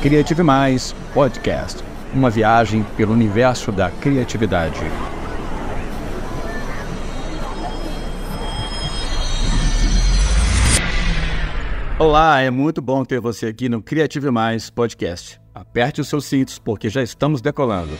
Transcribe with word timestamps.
Criative 0.00 0.42
Mais 0.44 0.94
Podcast 1.12 1.88
uma 2.14 2.30
viagem 2.30 2.84
pelo 2.96 3.12
universo 3.12 3.70
da 3.72 3.90
criatividade. 3.90 4.80
Olá, 11.98 12.40
é 12.40 12.50
muito 12.50 12.80
bom 12.80 13.04
ter 13.04 13.20
você 13.20 13.46
aqui 13.46 13.68
no 13.68 13.82
Criative 13.82 14.30
Mais 14.30 14.70
Podcast. 14.70 15.40
Aperte 15.54 16.00
os 16.00 16.08
seus 16.08 16.24
cintos 16.24 16.58
porque 16.58 16.88
já 16.88 17.02
estamos 17.02 17.40
decolando. 17.40 17.92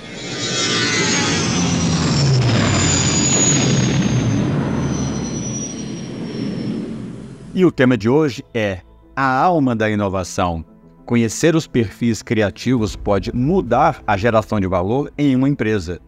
E 7.54 7.64
o 7.64 7.72
tema 7.72 7.96
de 7.96 8.08
hoje 8.08 8.44
é 8.54 8.82
a 9.16 9.42
alma 9.42 9.74
da 9.74 9.90
inovação. 9.90 10.64
Conhecer 11.08 11.56
os 11.56 11.66
perfis 11.66 12.20
criativos 12.20 12.94
pode 12.94 13.34
mudar 13.34 14.02
a 14.06 14.14
geração 14.14 14.60
de 14.60 14.66
valor 14.66 15.10
em 15.16 15.34
uma 15.34 15.48
empresa. 15.48 15.98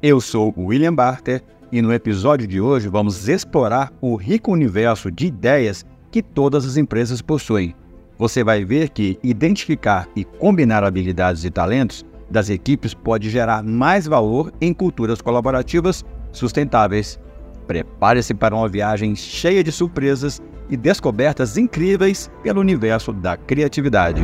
Eu 0.00 0.20
sou 0.20 0.54
William 0.56 0.94
Barter 0.94 1.42
e 1.72 1.82
no 1.82 1.92
episódio 1.92 2.46
de 2.46 2.60
hoje 2.60 2.86
vamos 2.86 3.28
explorar 3.28 3.92
o 4.00 4.14
rico 4.14 4.52
universo 4.52 5.10
de 5.10 5.26
ideias 5.26 5.84
que 6.08 6.22
todas 6.22 6.64
as 6.64 6.76
empresas 6.76 7.20
possuem. 7.20 7.74
Você 8.16 8.44
vai 8.44 8.64
ver 8.64 8.90
que 8.90 9.18
identificar 9.24 10.08
e 10.14 10.22
combinar 10.22 10.84
habilidades 10.84 11.44
e 11.44 11.50
talentos 11.50 12.06
das 12.30 12.48
equipes 12.48 12.94
pode 12.94 13.30
gerar 13.30 13.64
mais 13.64 14.06
valor 14.06 14.52
em 14.60 14.72
culturas 14.72 15.20
colaborativas 15.20 16.04
sustentáveis. 16.30 17.18
Prepare-se 17.66 18.32
para 18.32 18.54
uma 18.54 18.68
viagem 18.68 19.16
cheia 19.16 19.64
de 19.64 19.72
surpresas 19.72 20.40
e 20.74 20.76
descobertas 20.76 21.56
incríveis 21.56 22.28
pelo 22.42 22.60
universo 22.60 23.12
da 23.12 23.36
criatividade. 23.36 24.22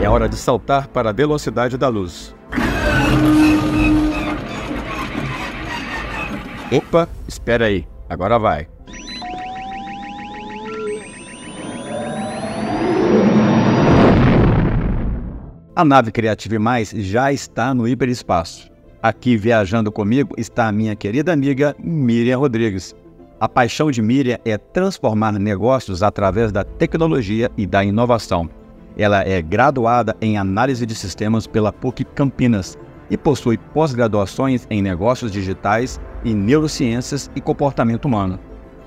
É 0.00 0.08
hora 0.08 0.28
de 0.28 0.36
saltar 0.36 0.86
para 0.88 1.10
a 1.10 1.12
velocidade 1.12 1.76
da 1.76 1.88
luz. 1.88 2.34
Opa, 6.72 7.08
espera 7.26 7.66
aí, 7.66 7.84
agora 8.08 8.38
vai. 8.38 8.68
A 15.74 15.84
nave 15.84 16.12
Creative 16.12 16.58
Mais 16.58 16.90
já 16.90 17.32
está 17.32 17.74
no 17.74 17.88
hiperespaço. 17.88 18.69
Aqui 19.02 19.34
viajando 19.34 19.90
comigo 19.90 20.34
está 20.36 20.68
a 20.68 20.72
minha 20.72 20.94
querida 20.94 21.32
amiga 21.32 21.74
Miriam 21.78 22.36
Rodrigues. 22.36 22.94
A 23.40 23.48
paixão 23.48 23.90
de 23.90 24.02
Miriam 24.02 24.38
é 24.44 24.58
transformar 24.58 25.32
negócios 25.32 26.02
através 26.02 26.52
da 26.52 26.64
tecnologia 26.64 27.50
e 27.56 27.66
da 27.66 27.82
inovação. 27.82 28.50
Ela 28.98 29.26
é 29.26 29.40
graduada 29.40 30.14
em 30.20 30.36
análise 30.36 30.84
de 30.84 30.94
sistemas 30.94 31.46
pela 31.46 31.72
PUC 31.72 32.04
Campinas 32.04 32.76
e 33.08 33.16
possui 33.16 33.56
pós-graduações 33.56 34.66
em 34.68 34.82
negócios 34.82 35.32
digitais 35.32 35.98
e 36.22 36.34
neurociências 36.34 37.30
e 37.34 37.40
comportamento 37.40 38.04
humano. 38.04 38.38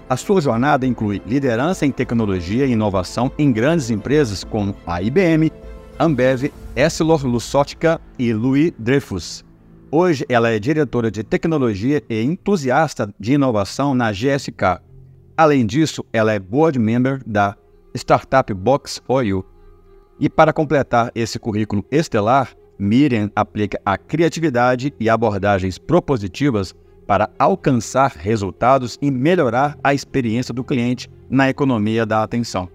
A 0.07 0.15
sua 0.15 0.39
jornada 0.39 0.85
inclui 0.85 1.23
liderança 1.25 1.87
em 1.87 1.91
tecnologia 1.91 2.67
e 2.67 2.73
inovação 2.73 3.31
em 3.35 3.51
grandes 3.51 3.89
empresas 3.89 4.43
como 4.43 4.75
a 4.85 5.01
IBM, 5.01 5.51
Ambev, 5.99 6.51
Essilor 6.75 7.25
Luxottica 7.25 7.99
e 8.19 8.31
Louis 8.31 8.71
Dreyfus. 8.77 9.43
Hoje 9.95 10.25
ela 10.27 10.49
é 10.49 10.57
diretora 10.57 11.11
de 11.11 11.21
tecnologia 11.23 12.01
e 12.09 12.19
entusiasta 12.19 13.13
de 13.19 13.33
inovação 13.33 13.93
na 13.93 14.11
GSK. 14.11 14.81
Além 15.37 15.67
disso, 15.67 16.03
ela 16.11 16.33
é 16.33 16.39
board 16.39 16.79
member 16.79 17.21
da 17.27 17.55
startup 17.93 18.51
Box 18.55 19.03
Oil. 19.07 19.45
E 20.19 20.27
para 20.27 20.51
completar 20.51 21.11
esse 21.13 21.37
currículo 21.37 21.85
estelar, 21.91 22.55
Miriam 22.79 23.29
aplica 23.35 23.79
a 23.85 23.95
criatividade 23.95 24.91
e 24.99 25.07
abordagens 25.07 25.77
propositivas 25.77 26.73
para 27.05 27.29
alcançar 27.37 28.13
resultados 28.17 28.97
e 28.99 29.11
melhorar 29.11 29.77
a 29.83 29.93
experiência 29.93 30.55
do 30.55 30.63
cliente 30.63 31.07
na 31.29 31.51
economia 31.51 32.03
da 32.03 32.23
atenção. 32.23 32.67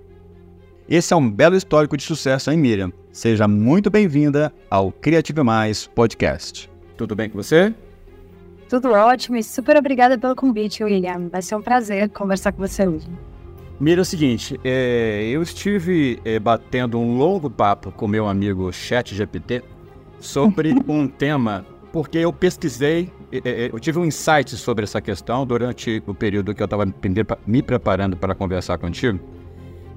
Esse 0.89 1.13
é 1.13 1.17
um 1.17 1.29
belo 1.29 1.57
histórico 1.57 1.97
de 1.97 2.05
sucesso, 2.05 2.49
hein, 2.49 2.59
Miriam? 2.59 2.93
Seja 3.11 3.49
muito 3.49 3.91
bem-vinda 3.91 4.53
ao 4.71 4.93
Criative 4.93 5.43
Mais 5.43 5.89
Podcast. 5.89 6.78
Tudo 6.99 7.15
bem 7.15 7.31
com 7.31 7.41
você? 7.41 7.73
Tudo 8.69 8.91
ótimo 8.91 9.37
e 9.37 9.43
super 9.43 9.77
obrigada 9.77 10.19
pelo 10.19 10.35
convite, 10.35 10.83
William. 10.83 11.29
Vai 11.31 11.41
ser 11.41 11.55
um 11.55 11.63
prazer 11.63 12.11
conversar 12.11 12.51
com 12.53 12.59
você 12.59 12.87
hoje. 12.87 13.07
Mira, 13.79 14.01
é 14.01 14.03
o 14.03 14.05
seguinte, 14.05 14.59
é, 14.65 15.23
eu 15.31 15.41
estive 15.41 16.21
é, 16.25 16.41
batendo 16.41 16.99
um 16.99 17.17
longo 17.17 17.49
papo 17.49 17.93
com 17.93 18.09
meu 18.09 18.27
amigo 18.27 18.73
ChatGPT 18.73 19.63
sobre 20.19 20.75
um 20.89 21.07
tema, 21.07 21.65
porque 21.93 22.19
eu 22.19 22.33
pesquisei, 22.33 23.13
é, 23.31 23.39
é, 23.45 23.71
eu 23.73 23.79
tive 23.79 24.01
um 24.01 24.05
insight 24.05 24.57
sobre 24.57 24.83
essa 24.83 25.01
questão 25.01 25.47
durante 25.47 26.03
o 26.05 26.13
período 26.13 26.53
que 26.53 26.61
eu 26.61 26.65
estava 26.65 26.85
me 27.47 27.63
preparando 27.63 28.17
para 28.17 28.35
conversar 28.35 28.77
contigo 28.77 29.38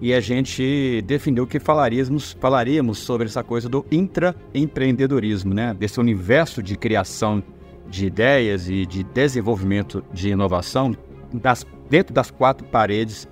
e 0.02 0.16
a 0.16 0.20
gente 0.20 1.02
definiu 1.04 1.46
que 1.46 1.60
falaríamos, 1.60 2.36
falaríamos 2.40 2.98
sobre 2.98 3.28
essa 3.28 3.44
coisa 3.44 3.70
do 3.70 3.86
intraempreendedorismo, 3.92 5.54
né? 5.54 5.76
Desse 5.76 6.00
universo 6.00 6.64
de 6.64 6.76
criação 6.76 7.44
de 7.88 8.08
ideias 8.08 8.68
e 8.68 8.86
de 8.86 9.04
desenvolvimento 9.04 10.04
de 10.12 10.30
inovação 10.30 10.96
das, 11.32 11.66
dentro 11.88 12.14
das 12.14 12.32
quatro 12.32 12.66
paredes 12.68 13.28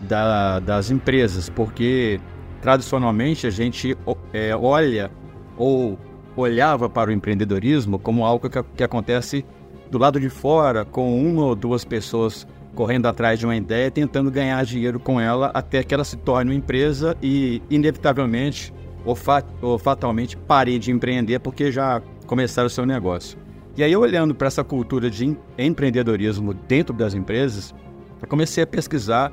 da, 0.00 0.60
das 0.60 0.90
empresas, 0.90 1.48
porque 1.48 2.20
tradicionalmente 2.62 3.46
a 3.46 3.50
gente 3.50 3.96
é, 4.32 4.54
olha 4.54 5.10
ou 5.56 5.98
olhava 6.36 6.88
para 6.88 7.10
o 7.10 7.12
empreendedorismo 7.12 7.98
como 7.98 8.24
algo 8.24 8.48
que, 8.48 8.62
que 8.76 8.84
acontece 8.84 9.44
do 9.90 9.98
lado 9.98 10.20
de 10.20 10.28
fora, 10.28 10.84
com 10.84 11.20
uma 11.20 11.44
ou 11.44 11.54
duas 11.54 11.84
pessoas 11.84 12.46
correndo 12.74 13.06
atrás 13.06 13.38
de 13.38 13.46
uma 13.46 13.56
ideia, 13.56 13.90
tentando 13.90 14.30
ganhar 14.30 14.64
dinheiro 14.64 14.98
com 14.98 15.20
ela 15.20 15.50
até 15.54 15.82
que 15.82 15.94
ela 15.94 16.04
se 16.04 16.16
torne 16.16 16.50
uma 16.50 16.56
empresa 16.56 17.16
e, 17.22 17.62
inevitavelmente 17.70 18.72
ou, 19.04 19.14
fat 19.14 19.46
ou 19.62 19.78
fatalmente, 19.78 20.36
pare 20.36 20.78
de 20.78 20.90
empreender 20.90 21.38
porque 21.38 21.70
já 21.70 22.02
começaram 22.26 22.66
o 22.66 22.70
seu 22.70 22.84
negócio. 22.84 23.38
E 23.76 23.82
aí, 23.82 23.94
olhando 23.96 24.34
para 24.34 24.46
essa 24.46 24.62
cultura 24.62 25.10
de 25.10 25.36
empreendedorismo 25.58 26.54
dentro 26.54 26.94
das 26.94 27.14
empresas, 27.14 27.74
eu 28.22 28.28
comecei 28.28 28.62
a 28.62 28.66
pesquisar 28.66 29.32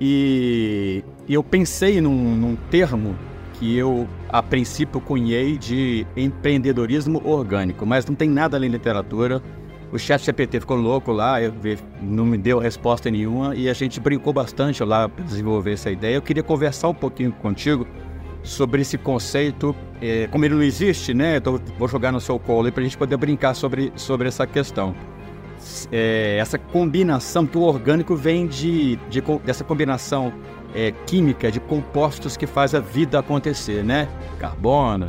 e, 0.00 1.04
e 1.28 1.34
eu 1.34 1.42
pensei 1.42 2.00
num, 2.00 2.36
num 2.36 2.56
termo 2.70 3.16
que 3.54 3.76
eu, 3.76 4.08
a 4.28 4.42
princípio, 4.42 5.00
cunhei 5.00 5.56
de 5.58 6.06
empreendedorismo 6.16 7.20
orgânico, 7.24 7.84
mas 7.84 8.06
não 8.06 8.14
tem 8.14 8.28
nada 8.28 8.56
ali 8.56 8.68
na 8.68 8.72
literatura 8.72 9.42
o 9.92 9.98
chat 9.98 10.24
GPT 10.24 10.60
ficou 10.60 10.76
louco 10.76 11.10
lá, 11.10 11.42
eu, 11.42 11.52
não 12.00 12.24
me 12.24 12.38
deu 12.38 12.58
resposta 12.58 13.10
nenhuma 13.10 13.54
e 13.54 13.68
a 13.68 13.72
gente 13.72 13.98
brincou 13.98 14.32
bastante 14.32 14.84
lá 14.84 15.08
para 15.08 15.24
desenvolver 15.24 15.72
essa 15.72 15.90
ideia. 15.90 16.14
Eu 16.14 16.22
queria 16.22 16.42
conversar 16.42 16.88
um 16.88 16.94
pouquinho 16.94 17.32
contigo 17.32 17.86
sobre 18.42 18.82
esse 18.82 18.96
conceito, 18.96 19.74
é, 20.00 20.26
como 20.28 20.44
ele 20.44 20.54
não 20.54 20.62
existe, 20.62 21.12
né? 21.12 21.36
Então, 21.36 21.60
vou 21.78 21.88
jogar 21.88 22.12
no 22.12 22.20
seu 22.20 22.38
colo 22.38 22.70
para 22.70 22.80
a 22.80 22.84
gente 22.84 22.96
poder 22.96 23.16
brincar 23.16 23.54
sobre, 23.54 23.92
sobre 23.96 24.28
essa 24.28 24.46
questão. 24.46 24.94
É, 25.92 26.38
essa 26.40 26.56
combinação, 26.56 27.46
que 27.46 27.58
o 27.58 27.62
orgânico 27.62 28.16
vem 28.16 28.46
de, 28.46 28.96
de 29.10 29.22
dessa 29.44 29.62
combinação 29.62 30.32
é, 30.74 30.92
química 31.06 31.50
de 31.50 31.60
compostos 31.60 32.36
que 32.36 32.46
faz 32.46 32.74
a 32.74 32.80
vida 32.80 33.18
acontecer, 33.18 33.84
né? 33.84 34.08
Carbono, 34.38 35.06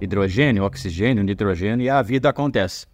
hidrogênio, 0.00 0.64
oxigênio, 0.64 1.22
nitrogênio, 1.22 1.84
e 1.84 1.90
a 1.90 2.00
vida 2.00 2.30
acontece. 2.30 2.86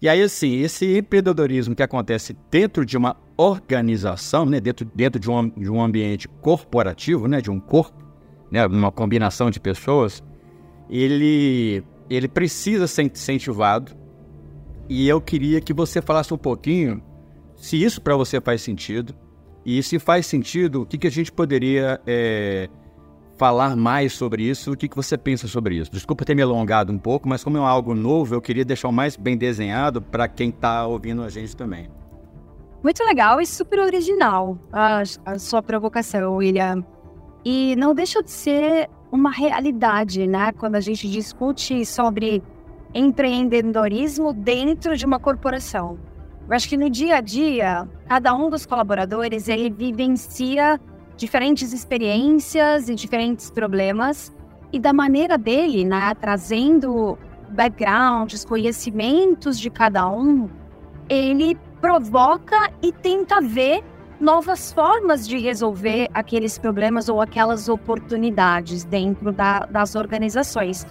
E 0.00 0.08
aí, 0.08 0.22
assim, 0.22 0.60
esse 0.60 0.98
empreendedorismo 0.98 1.74
que 1.74 1.82
acontece 1.82 2.36
dentro 2.50 2.86
de 2.86 2.96
uma 2.96 3.16
organização, 3.36 4.46
né, 4.46 4.60
dentro, 4.60 4.88
dentro 4.94 5.20
de, 5.20 5.28
um, 5.28 5.48
de 5.48 5.70
um 5.70 5.82
ambiente 5.82 6.28
corporativo, 6.28 7.26
né, 7.26 7.40
de 7.40 7.50
um 7.50 7.58
corpo, 7.58 8.04
né, 8.50 8.64
uma 8.66 8.92
combinação 8.92 9.50
de 9.50 9.58
pessoas, 9.58 10.22
ele, 10.88 11.82
ele 12.08 12.28
precisa 12.28 12.86
ser 12.86 13.02
incentivado. 13.02 13.92
E 14.88 15.08
eu 15.08 15.20
queria 15.20 15.60
que 15.60 15.72
você 15.72 16.00
falasse 16.00 16.32
um 16.32 16.38
pouquinho 16.38 17.02
se 17.56 17.82
isso 17.82 18.00
para 18.00 18.16
você 18.16 18.40
faz 18.40 18.62
sentido. 18.62 19.14
E 19.66 19.82
se 19.82 19.98
faz 19.98 20.26
sentido, 20.26 20.82
o 20.82 20.86
que, 20.86 20.96
que 20.96 21.08
a 21.08 21.10
gente 21.10 21.30
poderia 21.30 22.00
é, 22.06 22.68
falar 23.38 23.76
mais 23.76 24.12
sobre 24.12 24.42
isso. 24.42 24.72
O 24.72 24.76
que, 24.76 24.88
que 24.88 24.96
você 24.96 25.16
pensa 25.16 25.46
sobre 25.46 25.76
isso? 25.76 25.90
Desculpa 25.90 26.24
ter 26.24 26.34
me 26.34 26.42
alongado 26.42 26.92
um 26.92 26.98
pouco, 26.98 27.28
mas 27.28 27.44
como 27.44 27.56
é 27.56 27.60
algo 27.60 27.94
novo, 27.94 28.34
eu 28.34 28.42
queria 28.42 28.64
deixar 28.64 28.88
o 28.88 28.92
mais 28.92 29.16
bem 29.16 29.38
desenhado 29.38 30.02
para 30.02 30.26
quem 30.28 30.50
está 30.50 30.84
ouvindo 30.86 31.22
a 31.22 31.30
gente 31.30 31.56
também. 31.56 31.88
Muito 32.82 33.02
legal 33.04 33.40
e 33.40 33.46
super 33.46 33.78
original 33.78 34.58
a, 34.72 35.02
a 35.24 35.38
sua 35.38 35.62
provocação, 35.62 36.36
William. 36.36 36.84
E 37.44 37.76
não 37.76 37.94
deixa 37.94 38.22
de 38.22 38.30
ser 38.30 38.90
uma 39.10 39.30
realidade, 39.30 40.26
né? 40.26 40.52
Quando 40.52 40.74
a 40.74 40.80
gente 40.80 41.08
discute 41.08 41.86
sobre 41.86 42.42
empreendedorismo 42.92 44.32
dentro 44.32 44.96
de 44.96 45.06
uma 45.06 45.20
corporação. 45.20 45.98
Eu 46.48 46.54
acho 46.54 46.68
que 46.68 46.76
no 46.76 46.88
dia 46.88 47.16
a 47.16 47.20
dia, 47.20 47.86
cada 48.08 48.34
um 48.34 48.48
dos 48.48 48.64
colaboradores 48.64 49.48
ele 49.48 49.70
vivencia 49.70 50.80
diferentes 51.18 51.72
experiências 51.72 52.88
e 52.88 52.94
diferentes 52.94 53.50
problemas 53.50 54.32
e 54.72 54.78
da 54.78 54.92
maneira 54.92 55.36
dele, 55.36 55.84
né, 55.84 56.14
trazendo 56.20 57.18
backgrounds, 57.50 58.44
conhecimentos 58.44 59.58
de 59.58 59.68
cada 59.68 60.08
um, 60.08 60.48
ele 61.08 61.58
provoca 61.80 62.70
e 62.80 62.92
tenta 62.92 63.40
ver 63.40 63.82
novas 64.20 64.72
formas 64.72 65.26
de 65.26 65.38
resolver 65.38 66.08
aqueles 66.14 66.56
problemas 66.56 67.08
ou 67.08 67.20
aquelas 67.20 67.68
oportunidades 67.68 68.84
dentro 68.84 69.32
da, 69.32 69.60
das 69.60 69.96
organizações. 69.96 70.86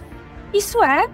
Isso 0.52 0.82
é, 0.82 1.08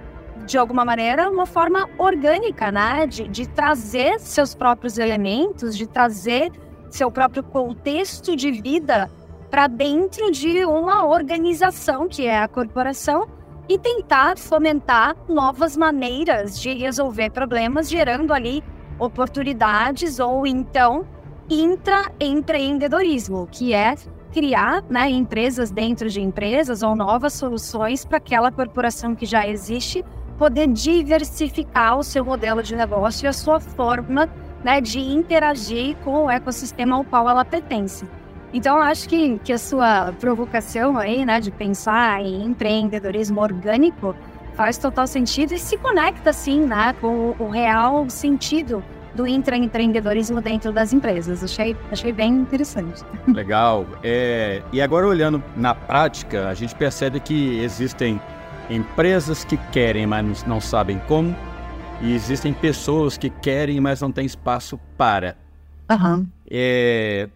de 0.45 0.59
alguma 0.59 0.85
maneira, 0.85 1.31
uma 1.31 1.47
forma 1.47 1.89
orgânica, 1.99 2.73
né? 2.73 3.07
De, 3.07 3.29
de 3.29 3.49
trazer 3.49 4.19
seus 4.19 4.55
próprios 4.55 4.97
elementos, 4.99 5.77
de 5.77 5.87
trazer 5.87 6.51
seu 6.94 7.11
próprio 7.11 7.43
contexto 7.43 8.37
de 8.37 8.52
vida 8.52 9.11
para 9.50 9.67
dentro 9.67 10.31
de 10.31 10.64
uma 10.64 11.05
organização 11.05 12.06
que 12.06 12.25
é 12.25 12.38
a 12.38 12.46
corporação 12.46 13.26
e 13.69 13.76
tentar 13.76 14.38
fomentar 14.38 15.17
novas 15.29 15.76
maneiras 15.76 16.61
de 16.61 16.73
resolver 16.73 17.31
problemas, 17.31 17.91
gerando 17.91 18.32
ali 18.32 18.62
oportunidades 18.96 20.20
ou 20.20 20.46
então 20.46 21.05
intraempreendedorismo, 21.50 23.49
que 23.50 23.75
é 23.75 23.96
criar 24.32 24.85
né, 24.88 25.11
empresas 25.11 25.73
dentro 25.73 26.08
de 26.08 26.20
empresas 26.20 26.85
ou 26.85 26.94
novas 26.94 27.32
soluções 27.32 28.05
para 28.05 28.19
aquela 28.19 28.52
corporação 28.52 29.17
que 29.17 29.26
já 29.26 29.49
existe 29.49 30.05
poder 30.38 30.69
diversificar 30.69 31.99
o 31.99 32.05
seu 32.05 32.25
modelo 32.25 32.62
de 32.62 32.76
negócio 32.76 33.26
e 33.26 33.29
a 33.29 33.32
sua 33.32 33.58
forma 33.58 34.29
né, 34.65 34.81
de 34.81 34.99
interagir 34.99 35.95
com 36.03 36.25
o 36.25 36.31
ecossistema 36.31 36.97
ao 36.97 37.05
qual 37.05 37.29
ela 37.29 37.45
pertence. 37.45 38.07
Então, 38.53 38.81
acho 38.81 39.09
que, 39.09 39.39
que 39.41 39.53
a 39.53 39.59
sua 39.59 40.13
provocação 40.19 40.97
aí, 40.97 41.27
né, 41.27 41.41
de 41.41 41.51
pensar 41.51 42.23
em 42.23 42.45
empreendedorismo 42.47 43.41
orgânico 43.41 44.17
faz 44.55 44.79
total 44.79 45.07
sentido 45.07 45.53
e 45.53 45.59
se 45.59 45.77
conecta, 45.77 46.33
sim, 46.33 46.61
né, 46.65 46.95
com 47.01 47.35
o 47.39 47.49
real 47.49 48.09
sentido 48.09 48.83
do 49.15 49.27
intraempreendedorismo 49.27 50.41
dentro 50.41 50.73
das 50.73 50.93
empresas. 50.93 51.43
Achei, 51.43 51.77
achei 51.91 52.13
bem 52.13 52.33
interessante. 52.33 53.05
Legal. 53.29 53.87
É, 54.03 54.63
e 54.73 54.81
agora, 54.81 55.07
olhando 55.07 55.43
na 55.57 55.75
prática, 55.75 56.49
a 56.49 56.55
gente 56.55 56.75
percebe 56.75 57.21
que 57.21 57.61
existem 57.61 58.21
empresas 58.71 59.45
que 59.45 59.57
querem, 59.73 60.07
mas 60.07 60.45
não 60.45 60.61
sabem 60.61 61.01
como, 61.07 61.35
e 62.05 62.15
existem 62.15 62.53
pessoas 62.53 63.17
que 63.17 63.31
querem, 63.31 63.81
mas 63.81 64.01
não 64.01 64.12
têm 64.12 64.27
espaço 64.27 64.79
para. 64.97 65.37
Uhum. 65.91 66.27
É, 66.51 67.29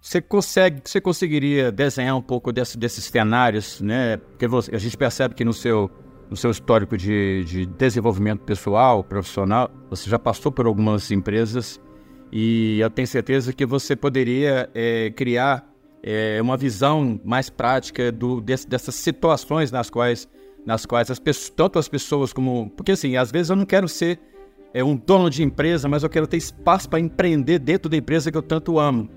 você 0.00 0.20
consegue, 0.20 0.80
você 0.84 1.00
conseguiria 1.00 1.70
desenhar 1.70 2.16
um 2.16 2.22
pouco 2.22 2.52
desse, 2.52 2.78
desses 2.78 3.04
cenários, 3.04 3.80
né? 3.80 4.16
Porque 4.16 4.46
você, 4.46 4.74
a 4.74 4.78
gente 4.78 4.96
percebe 4.96 5.34
que 5.34 5.44
no 5.44 5.52
seu 5.52 5.90
no 6.30 6.36
seu 6.36 6.52
histórico 6.52 6.96
de, 6.96 7.44
de 7.44 7.66
desenvolvimento 7.66 8.42
pessoal, 8.42 9.02
profissional, 9.02 9.68
você 9.90 10.08
já 10.08 10.16
passou 10.16 10.52
por 10.52 10.64
algumas 10.64 11.10
empresas 11.10 11.80
e 12.30 12.78
eu 12.78 12.88
tenho 12.88 13.08
certeza 13.08 13.52
que 13.52 13.66
você 13.66 13.96
poderia 13.96 14.70
é, 14.72 15.10
criar 15.10 15.68
é, 16.02 16.40
uma 16.40 16.56
visão 16.56 17.20
mais 17.24 17.50
prática 17.50 18.12
do, 18.12 18.40
desse, 18.40 18.68
dessas 18.68 18.94
situações 18.94 19.72
nas 19.72 19.90
quais, 19.90 20.28
nas 20.64 20.86
quais 20.86 21.10
as 21.10 21.18
pessoas, 21.18 21.50
tanto 21.50 21.78
as 21.78 21.88
pessoas 21.88 22.32
como. 22.32 22.70
Porque 22.76 22.92
assim, 22.92 23.16
às 23.16 23.30
vezes 23.30 23.50
eu 23.50 23.56
não 23.56 23.64
quero 23.64 23.88
ser 23.88 24.18
é, 24.72 24.82
um 24.84 24.96
dono 24.96 25.30
de 25.30 25.42
empresa, 25.42 25.88
mas 25.88 26.02
eu 26.02 26.08
quero 26.08 26.26
ter 26.26 26.36
espaço 26.36 26.88
para 26.88 27.00
empreender 27.00 27.58
dentro 27.58 27.88
da 27.88 27.96
empresa 27.96 28.30
que 28.30 28.36
eu 28.36 28.42
tanto 28.42 28.78
amo. 28.78 29.08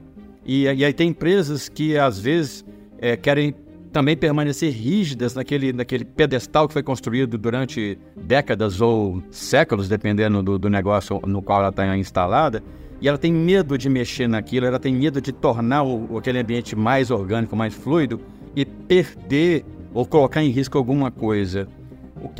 E, 0.45 0.63
e 0.63 0.83
aí 0.83 0.93
tem 0.93 1.09
empresas 1.09 1.69
que 1.69 1.97
às 1.97 2.19
vezes 2.19 2.65
é, 2.99 3.15
querem 3.15 3.55
também 3.91 4.17
permanecer 4.17 4.73
rígidas 4.73 5.35
naquele, 5.35 5.71
naquele 5.71 6.03
pedestal 6.03 6.67
que 6.67 6.73
foi 6.73 6.81
construído 6.81 7.37
durante 7.37 7.97
décadas 8.17 8.81
ou 8.81 9.21
séculos, 9.29 9.87
dependendo 9.87 10.41
do, 10.41 10.57
do 10.57 10.69
negócio 10.69 11.21
no 11.27 11.41
qual 11.43 11.59
ela 11.59 11.69
está 11.69 11.95
instalada, 11.95 12.63
e 12.99 13.07
ela 13.07 13.17
tem 13.17 13.31
medo 13.31 13.77
de 13.77 13.87
mexer 13.89 14.27
naquilo, 14.27 14.65
ela 14.65 14.79
tem 14.79 14.95
medo 14.95 15.21
de 15.21 15.31
tornar 15.31 15.83
o, 15.83 16.17
aquele 16.17 16.39
ambiente 16.39 16.75
mais 16.75 17.11
orgânico, 17.11 17.55
mais 17.55 17.73
fluido 17.73 18.19
e 18.55 18.65
perder 18.65 19.63
ou 19.93 20.05
colocar 20.05 20.43
em 20.43 20.49
risco 20.49 20.77
alguma 20.77 21.11
coisa. 21.11 21.67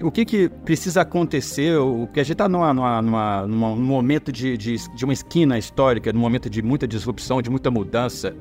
O, 0.02 0.10
que, 0.10 0.24
que 0.24 0.50
precisa 0.64 1.02
acontecer? 1.02 1.78
O 1.78 2.08
que 2.08 2.20
a 2.20 2.24
gente 2.24 2.34
está 2.34 2.48
numa, 2.48 2.74
numa, 2.74 3.02
numa, 3.02 3.46
num 3.46 3.76
momento 3.76 4.32
de, 4.32 4.58
de, 4.58 4.76
de 4.96 5.04
uma 5.04 5.14
esquina 5.14 5.58
histórica, 5.58 6.14
num 6.14 6.22
momento 6.22 6.50
de 6.50 6.62
muita 6.62 6.88
disrupção, 6.88 7.42
de 7.42 7.50
muita 7.50 7.70
mudança. 7.70 8.34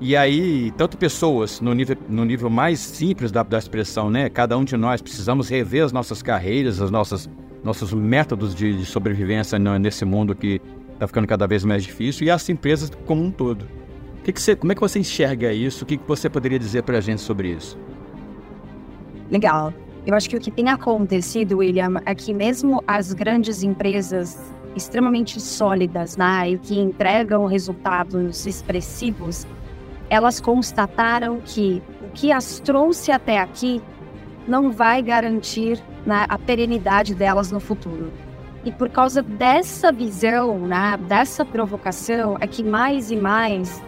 E 0.00 0.16
aí, 0.16 0.72
tanto 0.76 0.96
pessoas 0.96 1.60
no 1.60 1.74
nível, 1.74 1.96
no 2.08 2.24
nível 2.24 2.48
mais 2.48 2.78
simples 2.78 3.32
da, 3.32 3.42
da 3.42 3.58
expressão, 3.58 4.08
né? 4.08 4.28
Cada 4.30 4.56
um 4.56 4.64
de 4.64 4.76
nós 4.76 5.02
precisamos 5.02 5.48
rever 5.48 5.84
as 5.84 5.92
nossas 5.92 6.22
carreiras, 6.22 6.80
as 6.80 6.90
nossas, 6.90 7.28
nossos 7.64 7.92
métodos 7.92 8.54
de, 8.54 8.78
de 8.78 8.86
sobrevivência 8.86 9.58
nesse 9.58 10.04
mundo 10.04 10.34
que 10.34 10.60
está 10.94 11.06
ficando 11.06 11.26
cada 11.26 11.46
vez 11.46 11.64
mais 11.64 11.82
difícil 11.82 12.26
e 12.26 12.30
as 12.30 12.48
empresas 12.48 12.90
como 13.04 13.22
um 13.22 13.30
todo. 13.30 13.66
Que 14.22 14.32
que 14.32 14.40
você, 14.40 14.54
como 14.54 14.70
é 14.70 14.74
que 14.74 14.80
você 14.80 14.98
enxerga 14.98 15.52
isso? 15.52 15.84
O 15.84 15.86
que, 15.86 15.96
que 15.96 16.06
você 16.06 16.30
poderia 16.30 16.58
dizer 16.58 16.82
para 16.82 16.98
a 16.98 17.00
gente 17.00 17.20
sobre 17.20 17.48
isso? 17.48 17.76
Legal. 19.30 19.72
Eu 20.06 20.14
acho 20.14 20.28
que 20.28 20.36
o 20.36 20.40
que 20.40 20.50
tem 20.50 20.68
acontecido, 20.68 21.58
William, 21.58 22.00
é 22.06 22.14
que 22.14 22.32
mesmo 22.32 22.82
as 22.86 23.12
grandes 23.12 23.62
empresas 23.62 24.38
extremamente 24.74 25.40
sólidas, 25.40 26.16
né, 26.16 26.50
e 26.50 26.58
que 26.58 26.78
entregam 26.78 27.44
resultados 27.46 28.46
expressivos, 28.46 29.46
elas 30.08 30.40
constataram 30.40 31.40
que 31.44 31.82
o 32.02 32.10
que 32.12 32.32
as 32.32 32.60
trouxe 32.60 33.12
até 33.12 33.38
aqui 33.38 33.82
não 34.48 34.70
vai 34.70 35.02
garantir 35.02 35.78
né, 36.04 36.24
a 36.28 36.38
perenidade 36.38 37.14
delas 37.14 37.50
no 37.52 37.60
futuro. 37.60 38.10
E 38.64 38.72
por 38.72 38.88
causa 38.90 39.22
dessa 39.22 39.92
visão, 39.92 40.58
né, 40.58 40.98
dessa 41.08 41.44
provocação, 41.44 42.36
é 42.40 42.46
que 42.46 42.62
mais 42.62 43.10
e 43.10 43.16
mais 43.16 43.82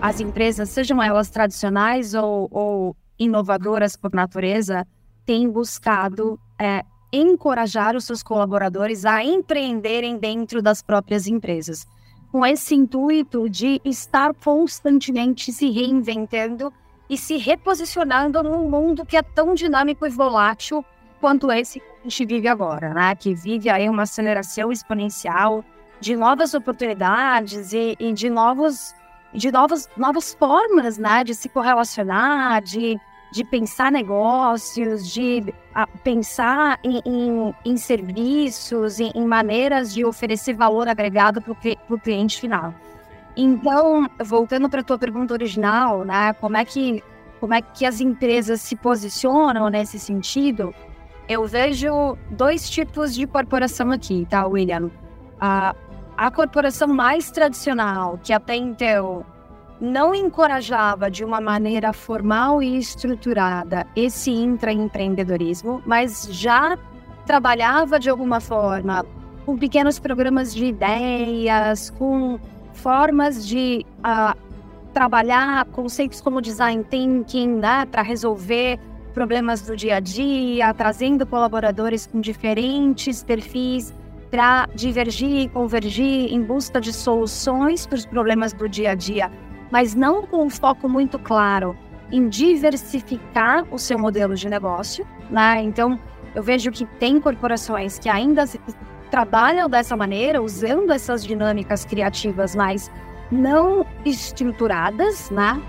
as 0.00 0.20
empresas, 0.20 0.68
sejam 0.68 1.02
elas 1.02 1.30
tradicionais 1.30 2.14
ou, 2.14 2.48
ou 2.50 2.96
inovadoras 3.18 3.96
por 3.96 4.12
natureza, 4.12 4.86
têm 5.24 5.50
buscado 5.50 6.38
é, 6.58 6.82
encorajar 7.12 7.96
os 7.96 8.04
seus 8.04 8.22
colaboradores 8.22 9.04
a 9.04 9.24
empreenderem 9.24 10.18
dentro 10.18 10.60
das 10.60 10.82
próprias 10.82 11.26
empresas 11.26 11.86
com 12.34 12.44
esse 12.44 12.74
intuito 12.74 13.48
de 13.48 13.80
estar 13.84 14.34
constantemente 14.34 15.52
se 15.52 15.70
reinventando 15.70 16.72
e 17.08 17.16
se 17.16 17.36
reposicionando 17.36 18.42
num 18.42 18.68
mundo 18.68 19.06
que 19.06 19.16
é 19.16 19.22
tão 19.22 19.54
dinâmico 19.54 20.04
e 20.04 20.10
volátil 20.10 20.84
quanto 21.20 21.52
esse 21.52 21.78
que 21.78 21.86
a 21.86 22.02
gente 22.02 22.26
vive 22.26 22.48
agora, 22.48 22.92
né? 22.92 23.14
Que 23.14 23.36
vive 23.36 23.70
aí 23.70 23.88
uma 23.88 24.02
aceleração 24.02 24.72
exponencial 24.72 25.64
de 26.00 26.16
novas 26.16 26.54
oportunidades 26.54 27.72
e, 27.72 27.96
e 28.00 28.12
de 28.12 28.28
novos 28.28 28.92
de 29.32 29.52
novas, 29.52 29.88
novas 29.96 30.34
formas, 30.34 30.98
né, 30.98 31.22
de 31.22 31.36
se 31.36 31.48
correlacionar, 31.48 32.60
de 32.62 32.98
de 33.34 33.42
pensar 33.42 33.90
negócios, 33.90 35.12
de 35.12 35.52
a, 35.74 35.88
pensar 35.88 36.78
em, 36.84 37.02
em, 37.04 37.54
em 37.64 37.76
serviços, 37.76 39.00
em, 39.00 39.10
em, 39.12 39.26
maneiras 39.26 39.92
de 39.92 40.04
oferecer 40.04 40.54
valor 40.54 40.86
agregado 40.86 41.42
para 41.42 41.52
o 41.90 41.98
cliente 41.98 42.40
final. 42.40 42.72
Então, 43.36 44.08
voltando 44.24 44.70
para 44.70 44.82
a 44.82 44.84
tua 44.84 44.96
pergunta 44.96 45.34
original, 45.34 46.04
né, 46.04 46.32
como 46.34 46.56
é 46.56 46.64
que 46.64 47.02
como 47.40 47.52
é 47.52 47.60
que 47.60 47.84
as 47.84 48.00
empresas 48.00 48.60
se 48.60 48.76
posicionam 48.76 49.68
nesse 49.68 49.98
sentido? 49.98 50.72
Eu 51.28 51.44
vejo 51.44 52.16
dois 52.30 52.70
tipos 52.70 53.12
de 53.12 53.26
corporação 53.26 53.90
aqui, 53.90 54.26
tá, 54.30 54.46
William? 54.46 54.90
A, 55.40 55.74
a 56.16 56.30
corporação 56.30 56.86
mais 56.86 57.32
tradicional, 57.32 58.18
que 58.22 58.32
até 58.32 58.54
então 58.54 59.26
não 59.80 60.14
encorajava 60.14 61.10
de 61.10 61.24
uma 61.24 61.40
maneira 61.40 61.92
formal 61.92 62.62
e 62.62 62.78
estruturada 62.78 63.86
esse 63.96 64.30
intraempreendedorismo, 64.30 65.82
mas 65.84 66.28
já 66.30 66.78
trabalhava 67.26 67.98
de 67.98 68.08
alguma 68.08 68.40
forma 68.40 69.04
com 69.44 69.56
pequenos 69.56 69.98
programas 69.98 70.54
de 70.54 70.66
ideias, 70.66 71.90
com 71.90 72.38
formas 72.72 73.46
de 73.46 73.84
uh, 73.98 74.38
trabalhar 74.92 75.64
conceitos 75.66 76.20
como 76.20 76.40
design 76.40 76.84
thinking, 76.84 77.56
né, 77.56 77.86
para 77.86 78.02
resolver 78.02 78.78
problemas 79.12 79.62
do 79.62 79.76
dia 79.76 79.96
a 79.96 80.00
dia, 80.00 80.72
trazendo 80.74 81.26
colaboradores 81.26 82.06
com 82.06 82.20
diferentes 82.20 83.22
perfis 83.22 83.94
para 84.30 84.66
divergir 84.74 85.42
e 85.42 85.48
convergir 85.48 86.32
em 86.32 86.42
busca 86.42 86.80
de 86.80 86.92
soluções 86.92 87.86
para 87.86 87.96
os 87.96 88.06
problemas 88.06 88.52
do 88.52 88.68
dia 88.68 88.90
a 88.90 88.94
dia 88.94 89.30
mas 89.74 89.92
não 89.92 90.22
com 90.22 90.44
um 90.44 90.48
foco 90.48 90.88
muito 90.88 91.18
claro 91.18 91.76
em 92.12 92.28
diversificar 92.28 93.66
o 93.72 93.78
seu 93.78 93.98
modelo 93.98 94.36
de 94.36 94.48
negócio, 94.48 95.04
né? 95.28 95.60
Então, 95.64 95.98
eu 96.32 96.44
vejo 96.44 96.70
que 96.70 96.86
tem 96.86 97.20
corporações 97.20 97.98
que 97.98 98.08
ainda 98.08 98.44
trabalham 99.10 99.68
dessa 99.68 99.96
maneira, 99.96 100.40
usando 100.40 100.92
essas 100.92 101.24
dinâmicas 101.24 101.84
criativas, 101.84 102.54
mas 102.54 102.88
não 103.32 103.84
estruturadas, 104.04 105.28
né? 105.30 105.60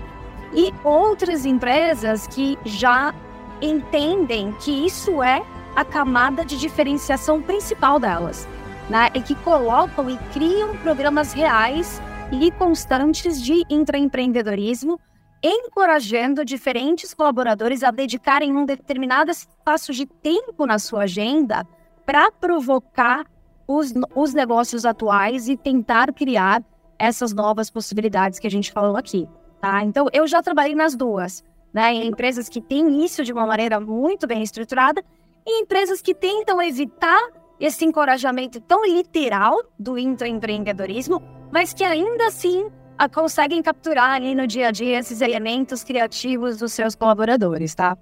e 0.54 0.72
outras 0.84 1.44
empresas 1.44 2.28
que 2.28 2.56
já 2.64 3.12
entendem 3.60 4.52
que 4.60 4.86
isso 4.86 5.20
é 5.20 5.42
a 5.74 5.84
camada 5.84 6.44
de 6.44 6.56
diferenciação 6.56 7.42
principal 7.42 7.98
delas, 7.98 8.46
né? 8.88 9.10
E 9.14 9.20
que 9.20 9.34
colocam 9.34 10.08
e 10.08 10.16
criam 10.32 10.76
programas 10.76 11.32
reais 11.32 12.00
e 12.32 12.50
constantes 12.50 13.40
de 13.40 13.62
intraempreendedorismo, 13.70 14.98
encorajando 15.42 16.44
diferentes 16.44 17.14
colaboradores 17.14 17.82
a 17.82 17.90
dedicarem 17.90 18.56
um 18.56 18.64
determinado 18.64 19.30
espaço 19.30 19.92
de 19.92 20.06
tempo 20.06 20.66
na 20.66 20.78
sua 20.78 21.02
agenda 21.02 21.66
para 22.04 22.30
provocar 22.32 23.24
os, 23.66 23.92
os 24.14 24.34
negócios 24.34 24.84
atuais 24.84 25.48
e 25.48 25.56
tentar 25.56 26.12
criar 26.12 26.64
essas 26.98 27.32
novas 27.32 27.70
possibilidades 27.70 28.38
que 28.38 28.46
a 28.46 28.50
gente 28.50 28.72
falou 28.72 28.96
aqui. 28.96 29.28
Tá? 29.60 29.84
Então, 29.84 30.06
eu 30.12 30.26
já 30.26 30.42
trabalhei 30.42 30.74
nas 30.74 30.94
duas, 30.96 31.44
né? 31.72 31.94
Em 31.94 32.06
empresas 32.06 32.48
que 32.48 32.60
têm 32.60 33.04
isso 33.04 33.24
de 33.24 33.32
uma 33.32 33.46
maneira 33.46 33.80
muito 33.80 34.26
bem 34.26 34.42
estruturada 34.42 35.02
e 35.46 35.60
empresas 35.60 36.00
que 36.02 36.14
tentam 36.14 36.60
evitar 36.60 37.20
esse 37.58 37.84
encorajamento 37.84 38.60
tão 38.60 38.84
literal 38.84 39.62
do 39.78 39.98
empreendedorismo, 39.98 41.22
mas 41.56 41.72
que 41.72 41.82
ainda 41.82 42.26
assim 42.26 42.68
a, 42.98 43.08
conseguem 43.08 43.62
capturar 43.62 44.10
ali 44.10 44.34
no 44.34 44.46
dia 44.46 44.68
a 44.68 44.70
dia 44.70 44.98
esses 44.98 45.22
elementos 45.22 45.82
criativos 45.82 46.58
dos 46.58 46.74
seus 46.74 46.94
colaboradores, 46.94 47.74
tá? 47.74 47.96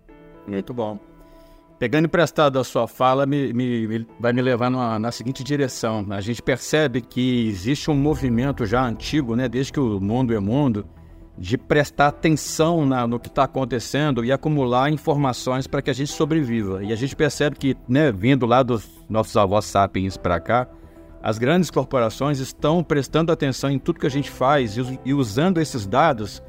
Muito 0.45 0.75
bom. 0.75 0.99
Pegando 1.79 2.07
emprestado 2.07 2.59
a 2.59 2.65
sua 2.65 2.89
fala, 2.89 3.25
me, 3.25 3.53
me, 3.53 3.87
me 3.87 4.07
vai 4.19 4.33
me 4.33 4.43
levar 4.43 4.73
numa, 4.73 4.99
na 4.99 5.13
seguinte 5.13 5.45
direção. 5.45 6.05
A 6.11 6.21
gente 6.21 6.43
percebe 6.43 7.01
que 7.01 7.47
existe 7.47 7.93
um 7.93 7.95
movimento 7.95 8.67
já 8.67 8.85
antigo, 8.85 9.37
né, 9.37 9.49
desde 9.49 9.73
que 9.73 9.79
o 9.79 10.01
mundo 10.01 10.35
é 10.35 10.41
mundo, 10.41 10.85
de 11.39 11.57
prestar 11.57 12.09
atenção 12.09 12.85
na, 12.85 13.07
no 13.07 13.21
que 13.21 13.29
está 13.29 13.45
acontecendo 13.45 14.25
e 14.25 14.33
acumular 14.33 14.91
informações 14.91 15.69
para 15.69 15.81
que 15.81 15.91
a 15.91 15.95
gente 15.95 16.11
sobreviva. 16.11 16.83
E 16.83 16.93
a 16.93 16.97
gente 16.97 17.15
percebe 17.15 17.55
que, 17.55 17.77
né, 17.89 18.11
vindo 18.11 18.47
lá 18.47 18.65
dos 18.65 18.91
nossos 19.09 19.37
avós 19.37 19.65
sapiens 19.65 20.17
para 20.17 20.41
cá, 20.41 20.67
as 21.25 21.39
grandes 21.39 21.71
corporações 21.71 22.39
estão 22.39 22.85
prestando 22.85 23.33
atenção 23.33 23.71
em 23.71 23.79
tudo 23.79 23.99
que 23.99 24.07
a 24.07 24.11
gente 24.11 24.31
faz 24.31 24.77
e, 24.77 25.01
e 25.07 25.15
usando 25.15 25.59
esses 25.59 25.87
dados 25.87 26.43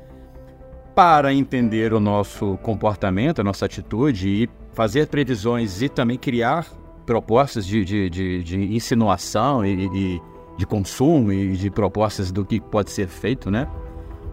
para 0.94 1.34
entender 1.34 1.94
o 1.94 2.00
nosso 2.02 2.58
comportamento, 2.58 3.40
a 3.40 3.44
nossa 3.44 3.66
atitude 3.66 4.28
e 4.28 4.50
fazer 4.74 5.08
previsões 5.08 5.82
e 5.82 5.88
também 5.88 6.18
criar 6.18 6.68
propostas 7.06 7.66
de, 7.66 7.86
de, 7.86 8.10
de, 8.10 8.44
de 8.44 8.76
insinuação 8.76 9.66
e 9.66 9.88
de, 9.88 10.22
de 10.58 10.66
consumo 10.66 11.32
e 11.32 11.56
de 11.56 11.72
propostas 11.72 12.30
do 12.30 12.44
que 12.44 12.60
pode 12.60 12.92
ser 12.92 13.08
feito, 13.08 13.50
né? 13.50 13.70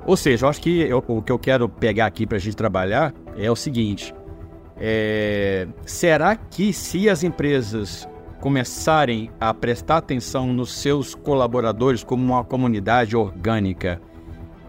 Ou 0.04 0.16
seja, 0.16 0.46
eu 0.46 0.50
acho 0.50 0.60
que 0.60 0.80
eu, 0.80 1.04
o 1.06 1.22
que 1.22 1.30
eu 1.30 1.38
quero 1.38 1.68
pegar 1.68 2.06
aqui 2.06 2.26
para 2.26 2.38
a 2.38 2.40
gente 2.40 2.56
trabalhar 2.56 3.14
é 3.36 3.48
o 3.48 3.54
seguinte: 3.54 4.12
é, 4.76 5.68
será 5.86 6.34
que 6.34 6.72
se 6.72 7.08
as 7.08 7.22
empresas 7.22 8.08
começarem 8.42 9.30
a 9.40 9.54
prestar 9.54 9.98
atenção 9.98 10.52
nos 10.52 10.72
seus 10.72 11.14
colaboradores 11.14 12.02
como 12.02 12.24
uma 12.24 12.42
comunidade 12.42 13.16
orgânica 13.16 14.02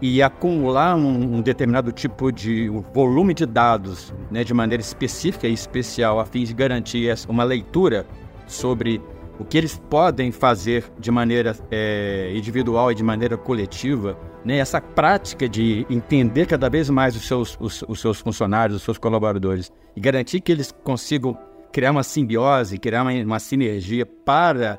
e 0.00 0.22
acumular 0.22 0.94
um, 0.94 1.38
um 1.38 1.40
determinado 1.42 1.90
tipo 1.90 2.30
de 2.30 2.70
um 2.70 2.82
volume 2.94 3.34
de 3.34 3.44
dados 3.44 4.14
né, 4.30 4.44
de 4.44 4.54
maneira 4.54 4.80
específica 4.80 5.48
e 5.48 5.52
especial 5.52 6.20
a 6.20 6.24
fim 6.24 6.44
de 6.44 6.54
garantir 6.54 7.12
uma 7.28 7.42
leitura 7.42 8.06
sobre 8.46 9.02
o 9.40 9.44
que 9.44 9.58
eles 9.58 9.76
podem 9.90 10.30
fazer 10.30 10.84
de 10.96 11.10
maneira 11.10 11.56
é, 11.68 12.32
individual 12.32 12.92
e 12.92 12.94
de 12.94 13.02
maneira 13.02 13.36
coletiva, 13.36 14.16
né? 14.44 14.58
essa 14.58 14.80
prática 14.80 15.48
de 15.48 15.84
entender 15.90 16.46
cada 16.46 16.70
vez 16.70 16.88
mais 16.88 17.16
os 17.16 17.26
seus, 17.26 17.58
os, 17.60 17.82
os 17.88 18.00
seus 18.00 18.20
funcionários, 18.20 18.76
os 18.76 18.84
seus 18.84 18.98
colaboradores 18.98 19.72
e 19.96 20.00
garantir 20.00 20.40
que 20.40 20.52
eles 20.52 20.72
consigam 20.84 21.36
criar 21.74 21.90
uma 21.90 22.04
simbiose, 22.04 22.78
criar 22.78 23.02
uma, 23.02 23.12
uma 23.12 23.40
sinergia 23.40 24.06
para 24.06 24.78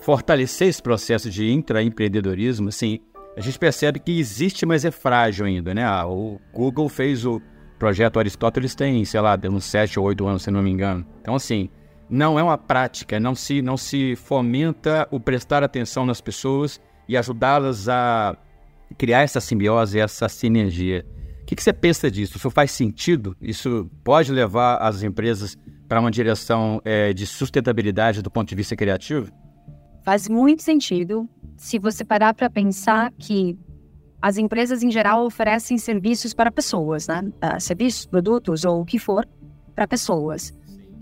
fortalecer 0.00 0.68
esse 0.68 0.80
processo 0.80 1.28
de 1.28 1.50
intraempreendedorismo, 1.50 2.68
assim, 2.68 3.00
a 3.36 3.40
gente 3.40 3.58
percebe 3.58 3.98
que 3.98 4.16
existe, 4.16 4.64
mas 4.64 4.84
é 4.84 4.92
frágil 4.92 5.44
ainda, 5.44 5.74
né? 5.74 5.84
Ah, 5.84 6.06
o 6.06 6.40
Google 6.54 6.88
fez 6.88 7.26
o 7.26 7.42
projeto 7.80 8.20
Aristóteles 8.20 8.76
tem, 8.76 9.04
sei 9.04 9.20
lá, 9.20 9.36
uns 9.50 9.64
7 9.64 9.98
ou 9.98 10.06
8 10.06 10.24
anos, 10.24 10.42
se 10.42 10.52
não 10.52 10.62
me 10.62 10.70
engano. 10.70 11.04
Então, 11.20 11.34
assim, 11.34 11.68
não 12.08 12.38
é 12.38 12.42
uma 12.44 12.56
prática, 12.56 13.18
não 13.18 13.34
se, 13.34 13.60
não 13.60 13.76
se 13.76 14.14
fomenta 14.14 15.08
o 15.10 15.18
prestar 15.18 15.64
atenção 15.64 16.06
nas 16.06 16.20
pessoas 16.20 16.80
e 17.08 17.16
ajudá-las 17.16 17.88
a 17.88 18.36
criar 18.96 19.22
essa 19.22 19.40
simbiose, 19.40 19.98
essa 19.98 20.28
sinergia. 20.28 21.04
O 21.42 21.44
que, 21.46 21.56
que 21.56 21.62
você 21.62 21.72
pensa 21.72 22.08
disso? 22.08 22.36
Isso 22.36 22.50
faz 22.50 22.70
sentido? 22.70 23.36
Isso 23.40 23.90
pode 24.04 24.30
levar 24.30 24.76
as 24.76 25.02
empresas 25.02 25.58
para 25.90 25.98
uma 25.98 26.10
direção 26.12 26.80
é, 26.84 27.12
de 27.12 27.26
sustentabilidade 27.26 28.22
do 28.22 28.30
ponto 28.30 28.48
de 28.48 28.54
vista 28.54 28.76
criativo? 28.76 29.28
Faz 30.04 30.28
muito 30.28 30.62
sentido 30.62 31.28
se 31.56 31.80
você 31.80 32.04
parar 32.04 32.32
para 32.32 32.48
pensar 32.48 33.12
que 33.18 33.58
as 34.22 34.38
empresas 34.38 34.84
em 34.84 34.90
geral 34.92 35.26
oferecem 35.26 35.76
serviços 35.78 36.32
para 36.32 36.48
pessoas, 36.52 37.08
né? 37.08 37.22
Uh, 37.24 37.60
serviços, 37.60 38.06
produtos 38.06 38.64
ou 38.64 38.82
o 38.82 38.84
que 38.84 39.00
for 39.00 39.26
para 39.74 39.88
pessoas. 39.88 40.52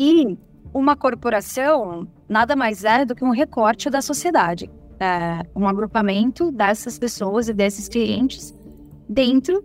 E 0.01 0.39
uma 0.73 0.97
corporação 0.97 2.09
nada 2.27 2.57
mais 2.57 2.83
é 2.83 3.05
do 3.05 3.15
que 3.15 3.23
um 3.23 3.31
recorte 3.31 3.91
da 3.91 4.01
sociedade, 4.01 4.71
é 4.99 5.45
um 5.55 5.69
agrupamento 5.69 6.51
dessas 6.51 6.99
pessoas 6.99 7.47
e 7.51 7.53
desses 7.53 7.91
clientes 7.91 8.55
dentro 9.07 9.63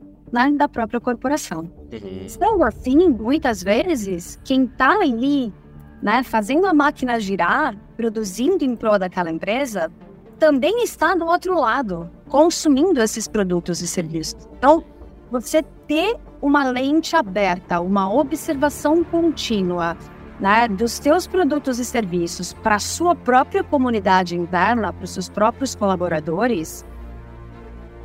da 0.57 0.67
própria 0.67 0.99
corporação. 0.99 1.59
Uhum. 1.91 2.25
Então, 2.25 2.63
assim, 2.63 3.09
muitas 3.09 3.61
vezes, 3.63 4.39
quem 4.43 4.65
está 4.65 4.91
ali 4.91 5.53
né, 6.01 6.23
fazendo 6.23 6.65
a 6.65 6.73
máquina 6.73 7.19
girar, 7.19 7.77
produzindo 7.95 8.65
em 8.65 8.75
prol 8.75 8.99
daquela 8.99 9.31
empresa, 9.31 9.91
também 10.37 10.83
está 10.83 11.15
do 11.15 11.25
outro 11.25 11.57
lado, 11.57 12.09
consumindo 12.27 13.01
esses 13.01 13.27
produtos 13.27 13.81
e 13.81 13.87
serviços. 13.87 14.49
Então, 14.57 14.83
você 15.31 15.63
ter 15.87 16.17
uma 16.41 16.69
lente 16.69 17.15
aberta, 17.15 17.79
uma 17.79 18.13
observação 18.13 19.03
contínua 19.03 19.95
né, 20.39 20.67
dos 20.67 20.93
seus 20.93 21.25
produtos 21.25 21.79
e 21.79 21.85
serviços 21.85 22.51
para 22.51 22.75
a 22.75 22.79
sua 22.79 23.15
própria 23.15 23.63
comunidade 23.63 24.35
interna, 24.35 24.91
para 24.91 25.05
os 25.05 25.11
seus 25.11 25.29
próprios 25.29 25.73
colaboradores, 25.73 26.83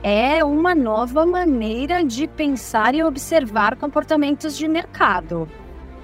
é 0.02 0.44
uma 0.44 0.74
nova 0.74 1.26
maneira 1.26 2.04
de 2.04 2.26
pensar 2.28 2.94
e 2.94 3.02
observar 3.02 3.76
comportamentos 3.76 4.56
de 4.56 4.68
mercado. 4.68 5.48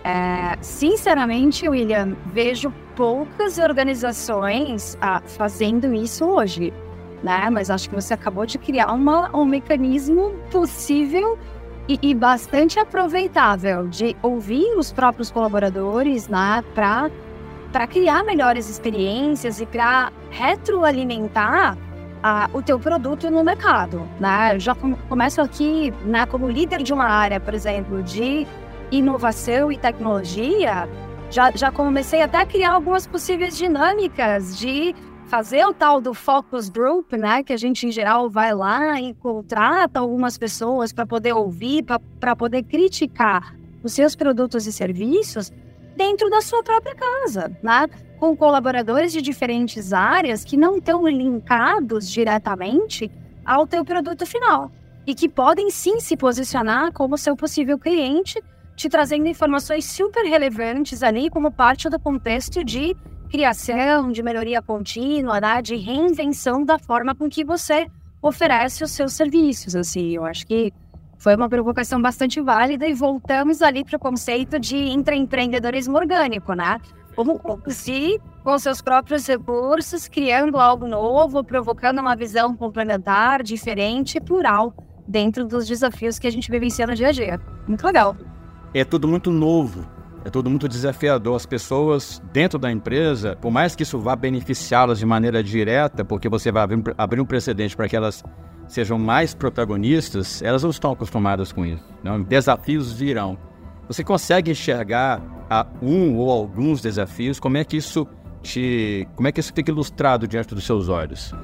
É, 0.02 0.58
sinceramente, 0.60 1.68
William, 1.68 2.16
vejo 2.26 2.72
poucas 2.94 3.58
organizações 3.58 4.98
ah, 5.00 5.22
fazendo 5.24 5.94
isso 5.94 6.24
hoje, 6.26 6.72
né? 7.22 7.48
Mas 7.50 7.70
acho 7.70 7.88
que 7.88 7.94
você 7.94 8.14
acabou 8.14 8.44
de 8.44 8.58
criar 8.58 8.92
uma, 8.92 9.34
um 9.34 9.44
mecanismo 9.44 10.34
possível 10.50 11.38
e, 11.88 11.98
e 12.02 12.14
bastante 12.14 12.78
aproveitável 12.78 13.86
de 13.88 14.16
ouvir 14.22 14.76
os 14.76 14.92
próprios 14.92 15.30
colaboradores, 15.30 16.28
né? 16.28 16.62
Para 16.74 17.86
criar 17.86 18.24
melhores 18.24 18.68
experiências 18.68 19.60
e 19.60 19.66
para 19.66 20.12
retroalimentar 20.30 21.78
ah, 22.26 22.48
o 22.54 22.62
teu 22.62 22.80
produto 22.80 23.30
no 23.30 23.44
mercado, 23.44 24.08
né? 24.18 24.58
Já 24.58 24.74
começo 24.74 25.42
aqui, 25.42 25.92
né? 26.06 26.24
Como 26.24 26.48
líder 26.48 26.82
de 26.82 26.90
uma 26.90 27.04
área, 27.04 27.38
por 27.38 27.52
exemplo, 27.52 28.02
de 28.02 28.46
inovação 28.90 29.70
e 29.70 29.76
tecnologia, 29.76 30.88
já, 31.30 31.50
já 31.50 31.70
comecei 31.70 32.22
até 32.22 32.38
a 32.38 32.46
criar 32.46 32.72
algumas 32.72 33.06
possíveis 33.06 33.58
dinâmicas 33.58 34.56
de 34.56 34.94
fazer 35.26 35.66
o 35.66 35.74
tal 35.74 36.00
do 36.00 36.14
focus 36.14 36.70
group, 36.70 37.12
né? 37.12 37.42
Que 37.42 37.52
a 37.52 37.58
gente 37.58 37.86
em 37.86 37.92
geral 37.92 38.30
vai 38.30 38.54
lá 38.54 38.98
e 38.98 39.12
contrata 39.12 40.00
algumas 40.00 40.38
pessoas 40.38 40.94
para 40.94 41.04
poder 41.04 41.34
ouvir, 41.34 41.84
para 42.18 42.34
poder 42.34 42.62
criticar 42.62 43.54
os 43.82 43.92
seus 43.92 44.16
produtos 44.16 44.66
e 44.66 44.72
serviços 44.72 45.52
dentro 45.96 46.28
da 46.30 46.40
sua 46.40 46.62
própria 46.62 46.94
casa, 46.94 47.50
né? 47.62 47.88
Com 48.18 48.36
colaboradores 48.36 49.12
de 49.12 49.20
diferentes 49.20 49.92
áreas 49.92 50.44
que 50.44 50.56
não 50.56 50.78
estão 50.78 51.06
linkados 51.06 52.10
diretamente 52.10 53.10
ao 53.44 53.66
teu 53.66 53.84
produto 53.84 54.24
final 54.26 54.70
e 55.06 55.14
que 55.14 55.28
podem 55.28 55.70
sim 55.70 56.00
se 56.00 56.16
posicionar 56.16 56.92
como 56.92 57.18
seu 57.18 57.36
possível 57.36 57.78
cliente 57.78 58.42
te 58.76 58.88
trazendo 58.88 59.28
informações 59.28 59.84
super 59.84 60.24
relevantes 60.24 61.02
ali 61.02 61.30
como 61.30 61.50
parte 61.50 61.88
do 61.88 61.98
contexto 61.98 62.64
de 62.64 62.96
criação, 63.30 64.10
de 64.10 64.22
melhoria 64.22 64.62
contínua, 64.62 65.40
né? 65.40 65.62
de 65.62 65.76
reinvenção 65.76 66.64
da 66.64 66.78
forma 66.78 67.14
com 67.14 67.28
que 67.28 67.44
você 67.44 67.86
oferece 68.20 68.82
os 68.82 68.90
seus 68.90 69.12
serviços. 69.12 69.76
Assim, 69.76 70.10
eu 70.10 70.24
acho 70.24 70.46
que 70.46 70.72
foi 71.18 71.37
uma 71.37 71.49
provocação 71.49 72.00
bastante 72.00 72.40
válida 72.40 72.87
e 72.87 72.94
voltamos 72.94 73.62
ali 73.62 73.85
para 73.85 73.97
o 73.97 74.00
conceito 74.00 74.59
de 74.59 74.76
intraempreendedorismo 74.76 75.97
orgânico, 75.97 76.54
né? 76.54 76.80
Como 77.14 77.40
se 77.68 78.21
com 78.42 78.59
seus 78.59 78.83
próprios 78.83 79.26
recursos, 79.26 80.06
criando 80.09 80.59
algo 80.59 80.87
novo, 80.87 81.42
provocando 81.42 82.00
uma 82.00 82.14
visão 82.14 82.54
complementar, 82.54 83.42
diferente 83.42 84.18
e 84.18 84.21
plural 84.21 84.75
dentro 85.06 85.47
dos 85.47 85.66
desafios 85.66 86.18
que 86.18 86.26
a 86.26 86.30
gente 86.30 86.50
vivencia 86.50 86.87
no 86.87 86.94
dia 86.94 87.09
a 87.09 87.12
dia. 87.12 87.40
Muito 87.66 87.85
legal. 87.85 88.16
É 88.75 88.85
tudo 88.85 89.06
muito 89.06 89.30
novo, 89.30 89.87
é 90.25 90.30
tudo 90.30 90.50
muito 90.50 90.68
desafiador. 90.68 91.37
As 91.37 91.47
pessoas 91.47 92.23
dentro 92.33 92.59
da 92.59 92.71
empresa, 92.71 93.37
por 93.37 93.50
mais 93.50 93.76
que 93.76 93.83
isso 93.83 93.99
vá 93.99 94.16
beneficiá-las 94.16 94.99
de 94.99 95.06
maneira 95.06 95.42
direta, 95.42 96.04
porque 96.04 96.28
você 96.28 96.50
vai 96.50 96.66
abrir, 96.99 97.21
um 97.21 97.26
precedente 97.26 97.76
para 97.76 97.88
que 97.88 97.97
elas 97.97 98.23
sejam 98.66 98.99
mais 98.99 99.35
protagonistas, 99.35 100.42
elas 100.42 100.62
não 100.62 100.71
estão 100.71 100.92
acostumadas 100.92 101.52
com 101.52 101.64
isso. 101.64 101.85
Não? 102.02 102.23
Desafios 102.23 102.92
virão. 102.92 103.38
Você 103.88 104.02
consegue 104.02 104.50
enxergar 104.50 105.21
a 105.50 105.66
um 105.83 106.16
ou 106.16 106.30
alguns 106.30 106.80
desafios? 106.80 107.38
Como 107.38 107.56
é 107.56 107.64
que 107.64 107.76
isso 107.76 108.06
te, 108.42 109.06
como 109.14 109.28
é 109.28 109.33
que 109.33 109.40
isso 109.40 109.52
fica 109.54 109.71
ilustrado 109.71 110.26
diante 110.26 110.54
dos 110.54 110.64
seus 110.64 110.88
olhos? 110.88 111.35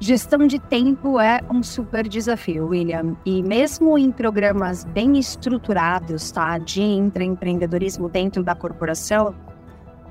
Gestão 0.00 0.46
de 0.46 0.58
tempo 0.58 1.18
é 1.18 1.40
um 1.50 1.62
super 1.62 2.06
desafio, 2.06 2.66
William. 2.66 3.16
E 3.24 3.42
mesmo 3.42 3.96
em 3.96 4.10
programas 4.10 4.84
bem 4.84 5.18
estruturados, 5.18 6.30
tá, 6.30 6.58
de 6.58 6.82
empreendedorismo 6.82 8.08
dentro 8.08 8.42
da 8.42 8.54
corporação, 8.54 9.34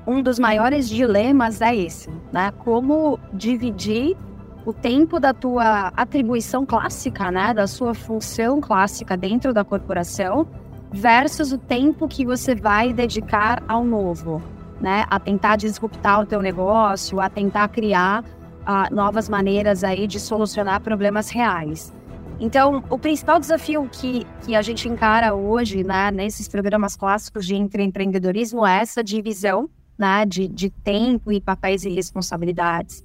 um 0.06 0.22
dos 0.22 0.38
maiores 0.38 0.88
dilemas 0.88 1.60
é 1.60 1.76
esse, 1.76 2.10
né? 2.32 2.52
Como 2.58 3.18
dividir 3.32 4.16
o 4.64 4.72
tempo 4.72 5.20
da 5.20 5.34
tua 5.34 5.88
atribuição 5.88 6.64
clássica, 6.64 7.30
né, 7.30 7.52
da 7.52 7.66
sua 7.66 7.94
função 7.94 8.60
clássica 8.60 9.16
dentro 9.16 9.52
da 9.52 9.64
corporação 9.64 10.46
versus 10.90 11.52
o 11.52 11.58
tempo 11.58 12.08
que 12.08 12.24
você 12.24 12.54
vai 12.54 12.92
dedicar 12.92 13.62
ao 13.68 13.84
novo, 13.84 14.42
né, 14.80 15.04
a 15.10 15.18
tentar 15.18 15.56
disruptar 15.56 16.20
o 16.20 16.26
teu 16.26 16.40
negócio, 16.40 17.20
a 17.20 17.28
tentar 17.28 17.68
criar 17.68 18.22
uh, 18.22 18.94
novas 18.94 19.28
maneiras 19.28 19.84
aí 19.84 20.06
de 20.06 20.18
solucionar 20.18 20.80
problemas 20.80 21.28
reais. 21.30 21.92
Então, 22.40 22.82
o 22.90 22.98
principal 22.98 23.38
desafio 23.38 23.88
que, 23.90 24.26
que 24.44 24.56
a 24.56 24.62
gente 24.62 24.88
encara 24.88 25.34
hoje, 25.34 25.84
né, 25.84 26.10
nesses 26.10 26.48
programas 26.48 26.96
clássicos 26.96 27.46
de 27.46 27.54
empreendedorismo 27.54 28.66
é 28.66 28.80
essa 28.80 29.04
divisão, 29.04 29.68
né, 29.96 30.24
de, 30.26 30.48
de 30.48 30.70
tempo 30.70 31.30
e 31.30 31.40
papéis 31.40 31.84
e 31.84 31.90
responsabilidades. 31.90 33.04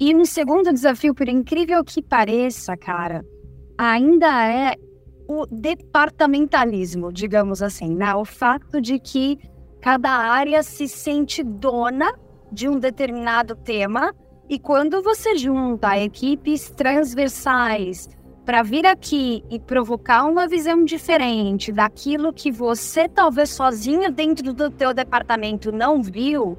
E 0.00 0.14
um 0.14 0.24
segundo 0.24 0.72
desafio, 0.72 1.14
por 1.14 1.28
incrível 1.28 1.84
que 1.84 2.02
pareça, 2.02 2.76
cara, 2.76 3.24
ainda 3.78 4.48
é 4.48 4.74
o 5.28 5.46
departamentalismo, 5.46 7.12
digamos 7.12 7.62
assim, 7.62 7.94
né? 7.94 8.14
O 8.14 8.24
fato 8.24 8.80
de 8.80 8.98
que 8.98 9.38
cada 9.80 10.10
área 10.10 10.62
se 10.62 10.88
sente 10.88 11.42
dona 11.42 12.12
de 12.50 12.68
um 12.68 12.78
determinado 12.78 13.56
tema 13.56 14.14
e 14.48 14.58
quando 14.58 15.02
você 15.02 15.36
junta 15.36 15.98
equipes 15.98 16.68
transversais 16.70 18.08
para 18.44 18.62
vir 18.62 18.84
aqui 18.84 19.44
e 19.48 19.58
provocar 19.58 20.24
uma 20.24 20.48
visão 20.48 20.84
diferente 20.84 21.72
daquilo 21.72 22.32
que 22.32 22.50
você 22.50 23.08
talvez 23.08 23.50
sozinho 23.50 24.10
dentro 24.10 24.52
do 24.52 24.70
teu 24.70 24.92
departamento 24.92 25.70
não 25.70 26.02
viu, 26.02 26.58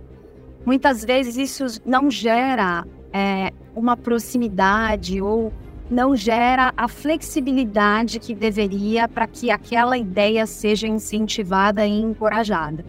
muitas 0.65 1.03
vezes 1.03 1.37
isso 1.37 1.81
não 1.85 2.09
gera 2.09 2.85
é, 3.11 3.51
uma 3.75 3.95
proximidade 3.95 5.21
ou 5.21 5.51
não 5.89 6.15
gera 6.15 6.73
a 6.75 6.87
flexibilidade 6.87 8.19
que 8.19 8.33
deveria 8.33 9.07
para 9.07 9.27
que 9.27 9.51
aquela 9.51 9.97
ideia 9.97 10.45
seja 10.45 10.87
incentivada 10.87 11.85
e 11.85 12.01
encorajada. 12.01 12.83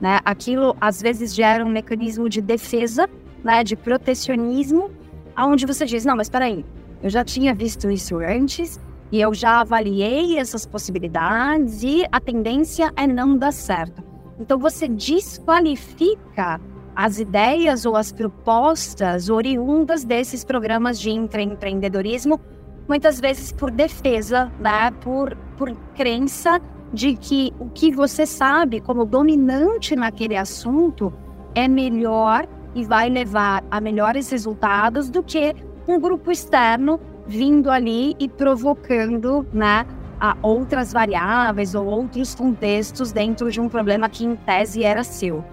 Né? 0.00 0.20
Aquilo 0.24 0.76
às 0.80 1.00
vezes 1.00 1.34
gera 1.34 1.64
um 1.64 1.68
mecanismo 1.68 2.28
de 2.28 2.40
defesa, 2.40 3.08
né, 3.44 3.62
de 3.62 3.76
protecionismo, 3.76 4.90
aonde 5.34 5.66
você 5.66 5.84
diz 5.84 6.04
não, 6.04 6.16
mas 6.16 6.26
espera 6.26 6.46
aí, 6.46 6.64
eu 7.02 7.10
já 7.10 7.24
tinha 7.24 7.54
visto 7.54 7.90
isso 7.90 8.18
antes 8.18 8.80
e 9.10 9.20
eu 9.20 9.32
já 9.32 9.60
avaliei 9.60 10.38
essas 10.38 10.66
possibilidades 10.66 11.82
e 11.82 12.04
a 12.10 12.20
tendência 12.20 12.92
é 12.96 13.06
não 13.06 13.36
dar 13.36 13.52
certo. 13.52 14.02
Então 14.38 14.58
você 14.58 14.88
desqualifica 14.88 16.60
as 16.98 17.20
ideias 17.20 17.86
ou 17.86 17.94
as 17.94 18.10
propostas 18.10 19.30
oriundas 19.30 20.02
desses 20.02 20.44
programas 20.44 20.98
de 20.98 21.12
empreendedorismo, 21.12 22.40
muitas 22.88 23.20
vezes 23.20 23.52
por 23.52 23.70
defesa, 23.70 24.50
né? 24.58 24.90
por, 25.00 25.36
por 25.56 25.70
crença 25.94 26.60
de 26.92 27.14
que 27.14 27.54
o 27.60 27.70
que 27.70 27.92
você 27.92 28.26
sabe 28.26 28.80
como 28.80 29.04
dominante 29.04 29.94
naquele 29.94 30.36
assunto 30.36 31.12
é 31.54 31.68
melhor 31.68 32.48
e 32.74 32.84
vai 32.84 33.08
levar 33.08 33.62
a 33.70 33.80
melhores 33.80 34.28
resultados 34.28 35.08
do 35.08 35.22
que 35.22 35.54
um 35.86 36.00
grupo 36.00 36.32
externo 36.32 36.98
vindo 37.28 37.70
ali 37.70 38.16
e 38.18 38.28
provocando 38.28 39.46
né, 39.52 39.86
a 40.18 40.36
outras 40.42 40.92
variáveis 40.92 41.76
ou 41.76 41.86
outros 41.86 42.34
contextos 42.34 43.12
dentro 43.12 43.52
de 43.52 43.60
um 43.60 43.68
problema 43.68 44.08
que 44.08 44.24
em 44.24 44.34
tese 44.34 44.82
era 44.82 45.04
seu. 45.04 45.44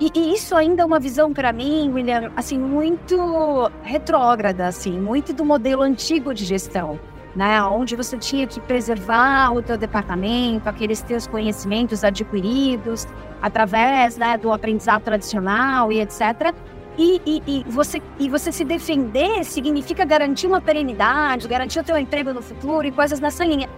E, 0.00 0.12
e, 0.14 0.32
isso 0.32 0.54
ainda 0.54 0.82
é 0.82 0.86
uma 0.86 1.00
visão 1.00 1.32
para 1.32 1.52
mim, 1.52 1.90
William, 1.92 2.30
assim, 2.36 2.56
muito 2.56 3.68
retrógrada, 3.82 4.68
assim, 4.68 4.92
muito 4.92 5.32
do 5.32 5.44
modelo 5.44 5.82
antigo 5.82 6.32
de 6.32 6.44
gestão, 6.44 7.00
né? 7.34 7.60
Onde 7.64 7.96
você 7.96 8.16
tinha 8.16 8.46
que 8.46 8.60
preservar 8.60 9.52
o 9.52 9.60
teu 9.60 9.76
departamento, 9.76 10.68
aqueles 10.68 11.02
teus 11.02 11.26
conhecimentos 11.26 12.04
adquiridos 12.04 13.08
através 13.42 14.16
né, 14.16 14.36
do 14.36 14.52
aprendizado 14.52 15.02
tradicional 15.02 15.90
e 15.90 16.00
etc. 16.00 16.54
E, 16.96 17.20
e, 17.24 17.42
e, 17.46 17.64
você, 17.68 18.02
e 18.18 18.28
você 18.28 18.50
se 18.50 18.64
defender 18.64 19.44
significa 19.44 20.04
garantir 20.04 20.46
uma 20.46 20.60
perenidade, 20.60 21.46
garantir 21.46 21.78
o 21.78 21.84
teu 21.84 21.96
emprego 21.96 22.32
no 22.32 22.42
futuro 22.42 22.86
e 22.86 22.92
coisas 22.92 23.20
nessa 23.20 23.44
linha. 23.44 23.68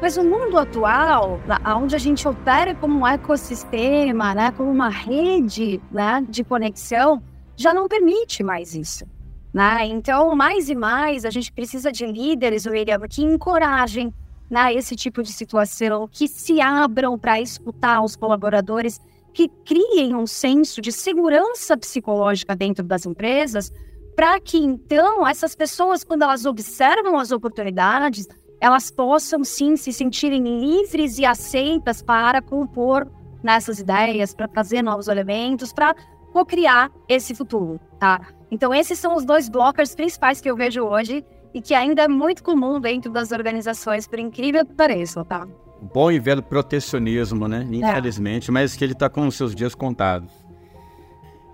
Mas 0.00 0.16
o 0.16 0.22
mundo 0.22 0.56
atual, 0.56 1.40
onde 1.76 1.96
a 1.96 1.98
gente 1.98 2.26
opera 2.26 2.72
como 2.74 3.00
um 3.00 3.06
ecossistema, 3.06 4.32
né, 4.32 4.52
como 4.52 4.70
uma 4.70 4.88
rede 4.88 5.80
né, 5.90 6.24
de 6.28 6.44
conexão, 6.44 7.20
já 7.56 7.74
não 7.74 7.88
permite 7.88 8.44
mais 8.44 8.74
isso. 8.74 9.04
Né? 9.52 9.86
Então, 9.86 10.36
mais 10.36 10.68
e 10.68 10.74
mais, 10.74 11.24
a 11.24 11.30
gente 11.30 11.52
precisa 11.52 11.90
de 11.90 12.06
líderes, 12.06 12.64
William, 12.64 13.00
que 13.08 13.24
encorajem 13.24 14.14
né, 14.48 14.72
esse 14.72 14.94
tipo 14.94 15.20
de 15.20 15.32
situação, 15.32 16.06
que 16.06 16.28
se 16.28 16.60
abram 16.60 17.18
para 17.18 17.40
escutar 17.40 18.00
os 18.00 18.14
colaboradores, 18.14 19.00
que 19.34 19.48
criem 19.64 20.14
um 20.14 20.28
senso 20.28 20.80
de 20.80 20.92
segurança 20.92 21.76
psicológica 21.76 22.54
dentro 22.54 22.84
das 22.84 23.04
empresas, 23.04 23.72
para 24.14 24.38
que 24.40 24.58
então 24.58 25.26
essas 25.26 25.56
pessoas, 25.56 26.04
quando 26.04 26.22
elas 26.22 26.46
observam 26.46 27.18
as 27.18 27.32
oportunidades, 27.32 28.28
elas 28.60 28.90
possam 28.90 29.44
sim 29.44 29.76
se 29.76 29.92
sentirem 29.92 30.42
livres 30.60 31.18
e 31.18 31.24
aceitas 31.24 32.02
para 32.02 32.42
compor 32.42 33.08
nessas 33.42 33.78
ideias, 33.78 34.34
para 34.34 34.48
trazer 34.48 34.82
novos 34.82 35.08
elementos, 35.08 35.72
para 35.72 35.94
co-criar 36.32 36.90
esse 37.08 37.34
futuro, 37.34 37.80
tá? 37.98 38.20
Então 38.50 38.74
esses 38.74 38.98
são 38.98 39.14
os 39.14 39.24
dois 39.24 39.48
blockers 39.48 39.94
principais 39.94 40.40
que 40.40 40.50
eu 40.50 40.56
vejo 40.56 40.82
hoje 40.82 41.24
e 41.54 41.60
que 41.60 41.74
ainda 41.74 42.02
é 42.02 42.08
muito 42.08 42.42
comum 42.42 42.80
dentro 42.80 43.10
das 43.10 43.32
organizações, 43.32 44.06
por 44.06 44.18
incrível 44.18 44.64
que 44.66 44.74
pareça, 44.74 45.24
tá? 45.24 45.46
Bom 45.94 46.10
e 46.10 46.18
velho 46.18 46.42
protecionismo, 46.42 47.46
né? 47.46 47.66
É. 47.70 47.76
Infelizmente, 47.76 48.50
é. 48.50 48.52
mas 48.52 48.74
que 48.74 48.84
ele 48.84 48.92
está 48.92 49.08
com 49.08 49.26
os 49.26 49.36
seus 49.36 49.54
dias 49.54 49.74
contados. 49.74 50.32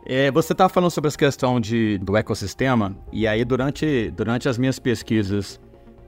É, 0.06 0.30
você 0.30 0.52
estava 0.52 0.68
falando 0.68 0.90
sobre 0.90 1.08
essa 1.08 1.16
questão 1.16 1.58
de, 1.58 1.98
do 1.98 2.16
ecossistema, 2.16 2.96
e 3.10 3.26
aí 3.26 3.44
durante, 3.44 4.10
durante 4.10 4.48
as 4.48 4.58
minhas 4.58 4.78
pesquisas 4.78 5.58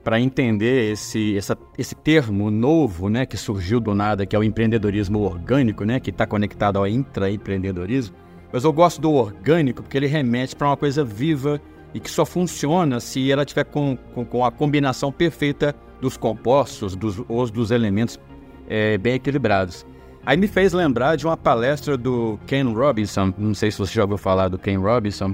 para 0.03 0.19
entender 0.19 0.91
esse, 0.91 1.37
essa, 1.37 1.57
esse 1.77 1.93
termo 1.93 2.49
novo, 2.49 3.09
né, 3.09 3.25
que 3.25 3.35
surgiu 3.35 3.79
do 3.79 3.93
nada, 3.93 4.25
que 4.25 4.35
é 4.35 4.39
o 4.39 4.43
empreendedorismo 4.43 5.19
orgânico, 5.19 5.83
né, 5.83 5.99
que 5.99 6.09
está 6.09 6.25
conectado 6.25 6.77
ao 6.77 6.87
intraempreendedorismo. 6.87 8.15
Mas 8.51 8.63
eu 8.63 8.71
gosto 8.71 9.01
do 9.01 9.11
orgânico 9.11 9.83
porque 9.83 9.97
ele 9.97 10.07
remete 10.07 10.55
para 10.55 10.67
uma 10.67 10.77
coisa 10.77 11.03
viva 11.03 11.59
e 11.93 11.99
que 11.99 12.09
só 12.09 12.25
funciona 12.25 12.99
se 12.99 13.31
ela 13.31 13.45
tiver 13.45 13.65
com, 13.65 13.97
com, 14.13 14.25
com 14.25 14.45
a 14.45 14.51
combinação 14.51 15.11
perfeita 15.11 15.75
dos 15.99 16.15
compostos, 16.15 16.95
dos, 16.95 17.21
ou 17.27 17.49
dos 17.49 17.71
elementos 17.71 18.19
é, 18.67 18.97
bem 18.97 19.15
equilibrados. 19.15 19.85
Aí 20.25 20.37
me 20.37 20.47
fez 20.47 20.73
lembrar 20.73 21.15
de 21.15 21.25
uma 21.25 21.37
palestra 21.37 21.97
do 21.97 22.37
Ken 22.45 22.63
Robinson, 22.63 23.33
não 23.37 23.53
sei 23.53 23.71
se 23.71 23.79
você 23.79 23.93
já 23.93 24.03
ouviu 24.03 24.17
falar 24.17 24.49
do 24.49 24.57
Ken 24.57 24.77
Robinson, 24.77 25.33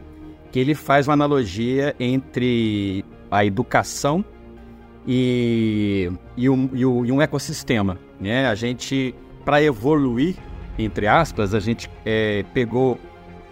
que 0.51 0.59
ele 0.59 0.75
faz 0.75 1.07
uma 1.07 1.13
analogia 1.15 1.95
entre 1.99 3.03
a 3.31 3.43
educação 3.43 4.23
e, 5.07 6.11
e, 6.37 6.49
um, 6.49 6.69
e, 6.73 7.11
um, 7.11 7.21
ecossistema. 7.21 7.97
Né? 8.19 8.47
A 8.47 8.55
gente, 8.55 9.13
para 9.43 9.61
evoluir, 9.61 10.35
entre 10.77 11.07
aspas, 11.07 11.53
a 11.53 11.59
gente 11.59 11.89
é, 12.05 12.43
pegou 12.53 12.99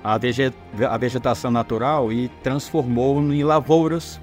a, 0.04 0.18
veget, 0.18 0.54
a 0.90 0.98
vegetação 0.98 1.52
natural 1.52 2.12
e 2.12 2.30
transformou 2.44 3.20
em 3.22 3.44
lavouras 3.44 4.20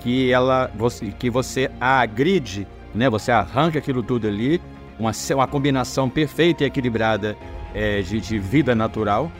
que 0.00 0.30
ela 0.30 0.70
você, 0.76 1.06
que 1.06 1.30
você 1.30 1.70
agride, 1.80 2.66
né? 2.94 3.10
Você 3.10 3.32
arranca 3.32 3.78
aquilo 3.78 4.02
tudo 4.02 4.28
ali, 4.28 4.60
uma, 4.98 5.12
uma 5.34 5.46
combinação 5.46 6.08
perfeita 6.08 6.64
e 6.64 6.66
equilibrada 6.66 7.36
é, 7.74 8.00
de, 8.02 8.20
de, 8.20 8.38
vida 8.38 8.74
natural 8.74 9.30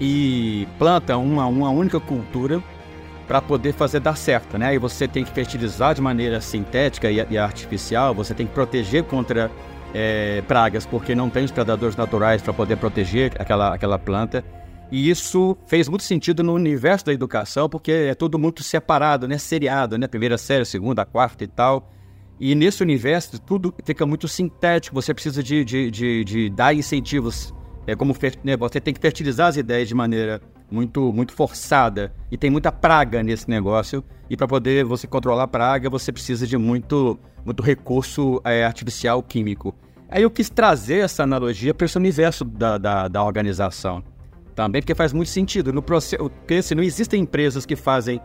e 0.00 0.68
planta 0.78 1.16
uma, 1.16 1.46
uma 1.46 1.70
única 1.70 1.98
cultura 2.00 2.62
para 3.26 3.40
poder 3.40 3.72
fazer 3.72 4.00
dar 4.00 4.16
certo, 4.16 4.58
né? 4.58 4.74
E 4.74 4.78
você 4.78 5.08
tem 5.08 5.24
que 5.24 5.30
fertilizar 5.30 5.94
de 5.94 6.00
maneira 6.00 6.40
sintética 6.40 7.10
e, 7.10 7.26
e 7.30 7.38
artificial, 7.38 8.14
você 8.14 8.34
tem 8.34 8.46
que 8.46 8.52
proteger 8.52 9.04
contra 9.04 9.50
é, 9.94 10.42
pragas, 10.42 10.84
porque 10.84 11.14
não 11.14 11.30
tem 11.30 11.44
os 11.44 11.50
predadores 11.50 11.96
naturais 11.96 12.42
para 12.42 12.52
poder 12.52 12.76
proteger 12.76 13.32
aquela, 13.38 13.74
aquela 13.74 13.98
planta. 13.98 14.44
E 14.90 15.08
isso 15.08 15.56
fez 15.66 15.88
muito 15.88 16.04
sentido 16.04 16.42
no 16.42 16.52
universo 16.52 17.06
da 17.06 17.12
educação, 17.12 17.68
porque 17.68 17.90
é 17.90 18.14
tudo 18.14 18.38
muito 18.38 18.62
separado, 18.62 19.26
né? 19.26 19.38
Seriado, 19.38 19.96
né? 19.96 20.06
Primeira 20.06 20.36
série, 20.36 20.64
segunda, 20.64 21.04
quarta 21.04 21.44
e 21.44 21.48
tal. 21.48 21.90
E 22.38 22.54
nesse 22.54 22.82
universo 22.82 23.40
tudo 23.40 23.72
fica 23.84 24.04
muito 24.04 24.26
sintético, 24.26 24.94
você 24.94 25.14
precisa 25.14 25.42
de, 25.42 25.64
de, 25.64 25.90
de, 25.90 26.24
de 26.24 26.50
dar 26.50 26.74
incentivos. 26.74 27.54
É 27.86 27.94
como 27.94 28.14
né? 28.42 28.56
você 28.56 28.80
tem 28.80 28.92
que 28.92 29.00
fertilizar 29.00 29.48
as 29.48 29.56
ideias 29.56 29.88
de 29.88 29.94
maneira 29.94 30.40
muito, 30.70 31.12
muito 31.12 31.32
forçada. 31.32 32.12
E 32.30 32.36
tem 32.36 32.50
muita 32.50 32.72
praga 32.72 33.22
nesse 33.22 33.48
negócio. 33.48 34.04
E 34.28 34.36
para 34.36 34.48
poder 34.48 34.84
você 34.84 35.06
controlar 35.06 35.44
a 35.44 35.48
praga, 35.48 35.90
você 35.90 36.10
precisa 36.10 36.46
de 36.46 36.56
muito, 36.56 37.18
muito 37.44 37.62
recurso 37.62 38.40
é, 38.44 38.64
artificial 38.64 39.22
químico. 39.22 39.74
Aí 40.08 40.22
eu 40.22 40.30
quis 40.30 40.48
trazer 40.48 40.98
essa 40.98 41.22
analogia 41.22 41.74
para 41.74 41.84
esse 41.86 41.96
universo 41.96 42.44
da, 42.44 42.78
da, 42.78 43.08
da, 43.08 43.24
organização. 43.24 44.02
Também 44.54 44.80
porque 44.80 44.94
faz 44.94 45.12
muito 45.12 45.28
sentido. 45.28 45.72
No 45.72 45.82
processo, 45.82 46.30
porque 46.30 46.62
se 46.62 46.74
não 46.74 46.82
existem 46.82 47.22
empresas 47.22 47.66
que 47.66 47.74
fazem 47.74 48.20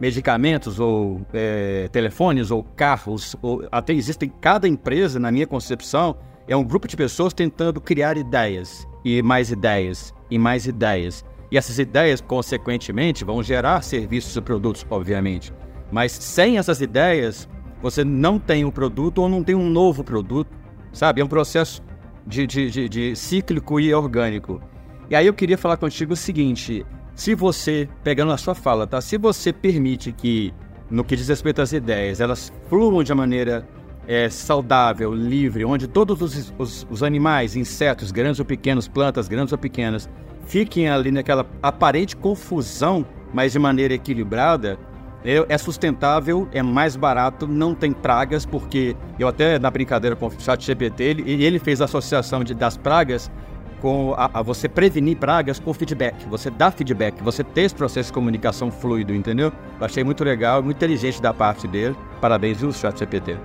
medicamentos 0.00 0.78
ou 0.80 1.20
é, 1.32 1.88
telefones 1.92 2.50
ou 2.50 2.62
carros, 2.62 3.36
ou 3.42 3.66
até 3.70 3.92
existem 3.92 4.32
cada 4.40 4.66
empresa, 4.66 5.18
na 5.18 5.30
minha 5.30 5.46
concepção, 5.46 6.16
é 6.46 6.56
um 6.56 6.64
grupo 6.64 6.88
de 6.88 6.96
pessoas 6.96 7.32
tentando 7.32 7.80
criar 7.80 8.16
ideias 8.16 8.86
e 9.04 9.22
mais 9.22 9.50
ideias 9.50 10.14
e 10.30 10.38
mais 10.38 10.66
ideias. 10.66 11.24
E 11.50 11.56
essas 11.56 11.78
ideias, 11.78 12.20
consequentemente, 12.20 13.24
vão 13.24 13.42
gerar 13.42 13.82
serviços 13.82 14.36
e 14.36 14.40
produtos, 14.40 14.86
obviamente. 14.90 15.52
Mas 15.90 16.12
sem 16.12 16.58
essas 16.58 16.80
ideias, 16.80 17.48
você 17.80 18.04
não 18.04 18.38
tem 18.38 18.64
um 18.64 18.70
produto 18.70 19.22
ou 19.22 19.28
não 19.28 19.42
tem 19.42 19.54
um 19.54 19.68
novo 19.68 20.04
produto, 20.04 20.50
sabe? 20.92 21.20
É 21.20 21.24
um 21.24 21.28
processo 21.28 21.82
de, 22.26 22.46
de, 22.46 22.70
de, 22.70 22.88
de 22.88 23.16
cíclico 23.16 23.80
e 23.80 23.92
orgânico. 23.94 24.60
E 25.08 25.16
aí 25.16 25.26
eu 25.26 25.32
queria 25.32 25.56
falar 25.56 25.78
contigo 25.78 26.12
o 26.12 26.16
seguinte: 26.16 26.84
se 27.14 27.34
você, 27.34 27.88
pegando 28.04 28.32
a 28.32 28.36
sua 28.36 28.54
fala, 28.54 28.86
tá? 28.86 29.00
Se 29.00 29.16
você 29.16 29.52
permite 29.52 30.12
que, 30.12 30.52
no 30.90 31.02
que 31.02 31.16
diz 31.16 31.28
respeito 31.28 31.62
às 31.62 31.72
ideias, 31.72 32.20
elas 32.20 32.52
fluam 32.68 33.02
de 33.02 33.14
maneira 33.14 33.66
é, 34.06 34.28
saudável, 34.28 35.14
livre, 35.14 35.64
onde 35.64 35.86
todos 35.86 36.20
os, 36.20 36.52
os, 36.58 36.86
os 36.90 37.02
animais, 37.02 37.56
insetos, 37.56 38.10
grandes 38.12 38.38
ou 38.38 38.44
pequenos, 38.44 38.86
plantas, 38.86 39.28
grandes 39.28 39.52
ou 39.52 39.58
pequenas, 39.58 40.08
fiquem 40.48 40.88
ali 40.88 41.12
naquela 41.12 41.46
aparente 41.62 42.16
confusão, 42.16 43.06
mas 43.32 43.52
de 43.52 43.58
maneira 43.58 43.94
equilibrada, 43.94 44.78
é, 45.24 45.44
é 45.48 45.58
sustentável, 45.58 46.48
é 46.52 46.62
mais 46.62 46.96
barato, 46.96 47.46
não 47.46 47.74
tem 47.74 47.92
pragas, 47.92 48.46
porque 48.46 48.96
eu 49.18 49.28
até 49.28 49.58
na 49.58 49.70
brincadeira 49.70 50.16
com 50.16 50.26
o 50.26 50.32
chat 50.40 50.64
GPT, 50.64 51.04
ele, 51.04 51.44
ele 51.44 51.58
fez 51.58 51.80
a 51.80 51.84
associação 51.84 52.42
de, 52.42 52.54
das 52.54 52.76
pragas 52.76 53.30
com 53.80 54.14
a, 54.16 54.30
a, 54.38 54.42
você 54.42 54.68
prevenir 54.68 55.18
pragas 55.18 55.60
com 55.60 55.72
feedback, 55.74 56.26
você 56.28 56.50
dá 56.50 56.70
feedback, 56.70 57.22
você 57.22 57.44
ter 57.44 57.62
esse 57.62 57.74
processo 57.74 58.08
de 58.08 58.14
comunicação 58.14 58.70
fluido, 58.70 59.14
entendeu? 59.14 59.52
Eu 59.78 59.86
achei 59.86 60.02
muito 60.02 60.24
legal, 60.24 60.62
muito 60.62 60.76
inteligente 60.76 61.20
da 61.20 61.32
parte 61.34 61.68
dele. 61.68 61.94
Parabéns, 62.20 62.58
viu, 62.58 62.72
chat 62.72 62.98
GPT. 62.98 63.36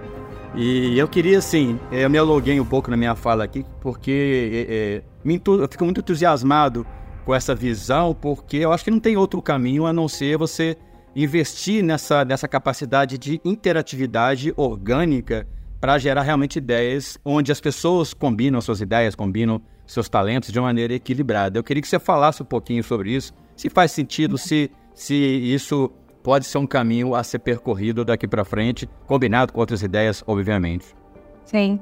E 0.55 0.97
eu 0.99 1.07
queria, 1.07 1.39
assim, 1.39 1.79
eu 1.91 2.07
me 2.09 2.17
aluguei 2.17 2.59
um 2.59 2.65
pouco 2.65 2.91
na 2.91 2.95
minha 2.95 3.15
fala 3.15 3.43
aqui, 3.43 3.65
porque 3.81 4.67
é, 4.69 4.75
é, 4.75 5.03
me, 5.23 5.41
eu 5.45 5.67
fico 5.67 5.83
muito 5.83 5.99
entusiasmado 5.99 6.85
com 7.25 7.33
essa 7.33 7.55
visão, 7.55 8.13
porque 8.13 8.57
eu 8.57 8.71
acho 8.71 8.83
que 8.83 8.91
não 8.91 8.99
tem 8.99 9.17
outro 9.17 9.41
caminho 9.41 9.87
a 9.87 9.93
não 9.93 10.07
ser 10.07 10.37
você 10.37 10.77
investir 11.15 11.83
nessa, 11.83 12.23
nessa 12.23 12.47
capacidade 12.47 13.17
de 13.17 13.41
interatividade 13.43 14.53
orgânica 14.55 15.47
para 15.81 15.97
gerar 15.97 16.21
realmente 16.21 16.57
ideias 16.57 17.17
onde 17.25 17.51
as 17.51 17.59
pessoas 17.59 18.13
combinam 18.13 18.61
suas 18.61 18.79
ideias, 18.79 19.15
combinam 19.15 19.59
seus 19.87 20.07
talentos 20.07 20.51
de 20.51 20.59
maneira 20.59 20.93
equilibrada. 20.93 21.57
Eu 21.57 21.63
queria 21.63 21.81
que 21.81 21.87
você 21.87 21.99
falasse 21.99 22.43
um 22.43 22.45
pouquinho 22.45 22.83
sobre 22.83 23.11
isso, 23.11 23.33
se 23.55 23.69
faz 23.69 23.91
sentido, 23.91 24.37
se, 24.37 24.69
se 24.93 25.15
isso 25.15 25.91
pode 26.23 26.45
ser 26.45 26.57
um 26.57 26.65
caminho 26.65 27.13
a 27.13 27.23
ser 27.23 27.39
percorrido 27.39 28.05
daqui 28.05 28.27
para 28.27 28.45
frente, 28.45 28.89
combinado 29.05 29.51
com 29.51 29.59
outras 29.59 29.83
ideias, 29.83 30.23
obviamente. 30.25 30.95
Sim. 31.43 31.79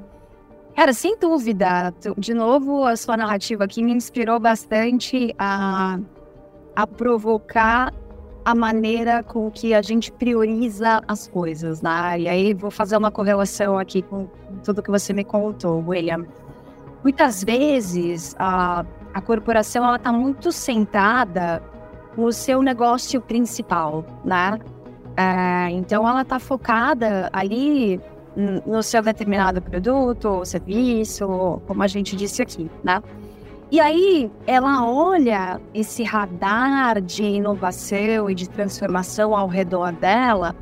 Cara, 0.74 0.92
sem 0.92 1.16
dúvida. 1.18 1.94
De 2.18 2.34
novo, 2.34 2.84
a 2.84 2.96
sua 2.96 3.16
narrativa 3.16 3.64
aqui 3.64 3.82
me 3.82 3.92
inspirou 3.92 4.40
bastante 4.40 5.34
a, 5.38 5.98
a 6.74 6.86
provocar 6.86 7.92
a 8.44 8.54
maneira 8.54 9.22
com 9.22 9.50
que 9.50 9.72
a 9.72 9.82
gente 9.82 10.10
prioriza 10.10 11.00
as 11.06 11.28
coisas, 11.28 11.80
né? 11.80 12.20
E 12.20 12.28
aí 12.28 12.54
vou 12.54 12.70
fazer 12.70 12.96
uma 12.96 13.10
correlação 13.10 13.78
aqui 13.78 14.02
com 14.02 14.28
tudo 14.64 14.82
que 14.82 14.90
você 14.90 15.12
me 15.12 15.22
contou, 15.22 15.84
William. 15.86 16.26
Muitas 17.04 17.44
vezes 17.44 18.34
a, 18.38 18.84
a 19.14 19.20
corporação 19.20 19.84
ela 19.84 19.96
está 19.96 20.12
muito 20.12 20.50
centrada 20.50 21.62
o 22.16 22.32
seu 22.32 22.62
negócio 22.62 23.20
principal, 23.20 24.04
né? 24.24 24.58
É, 25.16 25.70
então 25.70 26.08
ela 26.08 26.22
está 26.22 26.38
focada 26.38 27.28
ali 27.32 28.00
no 28.66 28.82
seu 28.82 29.02
determinado 29.02 29.60
produto 29.60 30.24
ou 30.26 30.44
serviço, 30.44 31.60
como 31.66 31.82
a 31.82 31.86
gente 31.86 32.16
disse 32.16 32.40
aqui, 32.40 32.70
né? 32.82 33.02
E 33.70 33.80
aí 33.80 34.30
ela 34.46 34.86
olha 34.86 35.60
esse 35.72 36.02
radar 36.02 37.00
de 37.00 37.22
inovação 37.22 38.28
e 38.30 38.34
de 38.34 38.48
transformação 38.48 39.34
ao 39.34 39.48
redor 39.48 39.92
dela 39.92 40.54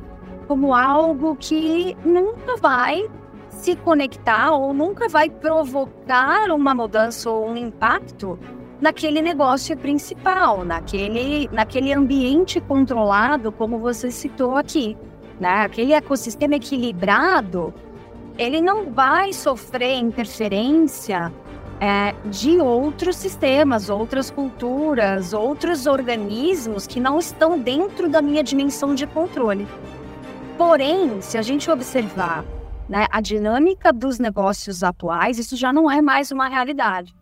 como 0.47 0.73
algo 0.73 1.35
que 1.35 1.95
nunca 2.03 2.57
vai 2.57 3.09
se 3.49 3.75
conectar 3.75 4.51
ou 4.51 4.73
nunca 4.73 5.07
vai 5.07 5.29
provocar 5.29 6.49
uma 6.51 6.73
mudança 6.73 7.29
ou 7.29 7.49
um 7.49 7.55
impacto 7.55 8.37
naquele 8.81 9.21
negócio 9.21 9.77
principal, 9.77 10.65
naquele, 10.65 11.47
naquele 11.51 11.93
ambiente 11.93 12.59
controlado, 12.59 13.51
como 13.51 13.77
você 13.77 14.09
citou 14.09 14.57
aqui. 14.57 14.97
Né? 15.39 15.61
Aquele 15.61 15.93
ecossistema 15.93 16.55
equilibrado, 16.55 17.73
ele 18.37 18.59
não 18.59 18.91
vai 18.91 19.31
sofrer 19.31 19.99
interferência 19.99 21.31
é, 21.79 22.13
de 22.25 22.59
outros 22.59 23.15
sistemas, 23.15 23.89
outras 23.89 24.31
culturas, 24.31 25.31
outros 25.31 25.85
organismos 25.85 26.87
que 26.87 26.99
não 26.99 27.19
estão 27.19 27.59
dentro 27.59 28.09
da 28.09 28.21
minha 28.21 28.43
dimensão 28.43 28.95
de 28.95 29.05
controle. 29.05 29.67
Porém, 30.57 31.21
se 31.21 31.37
a 31.37 31.41
gente 31.41 31.69
observar 31.71 32.43
né, 32.87 33.07
a 33.11 33.21
dinâmica 33.21 33.91
dos 33.91 34.19
negócios 34.19 34.83
atuais, 34.83 35.39
isso 35.39 35.55
já 35.55 35.71
não 35.71 35.89
é 35.89 36.01
mais 36.01 36.31
uma 36.31 36.47
realidade. 36.47 37.15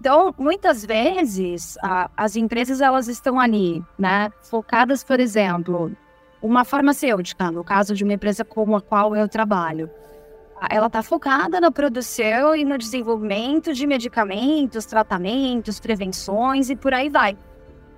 Então, 0.00 0.34
muitas 0.38 0.84
vezes, 0.84 1.76
a, 1.82 2.10
as 2.16 2.36
empresas 2.36 2.80
elas 2.80 3.08
estão 3.08 3.40
ali, 3.40 3.82
né, 3.98 4.30
focadas, 4.42 5.02
por 5.02 5.18
exemplo, 5.18 5.90
uma 6.40 6.64
farmacêutica, 6.64 7.50
no 7.50 7.64
caso 7.64 7.94
de 7.94 8.04
uma 8.04 8.12
empresa 8.12 8.44
como 8.44 8.76
a 8.76 8.80
qual 8.80 9.16
eu 9.16 9.28
trabalho, 9.28 9.90
ela 10.70 10.86
está 10.86 11.02
focada 11.02 11.60
na 11.60 11.70
produção 11.70 12.54
e 12.54 12.64
no 12.64 12.78
desenvolvimento 12.78 13.72
de 13.72 13.86
medicamentos, 13.86 14.86
tratamentos, 14.86 15.80
prevenções 15.80 16.70
e 16.70 16.76
por 16.76 16.94
aí 16.94 17.08
vai. 17.08 17.36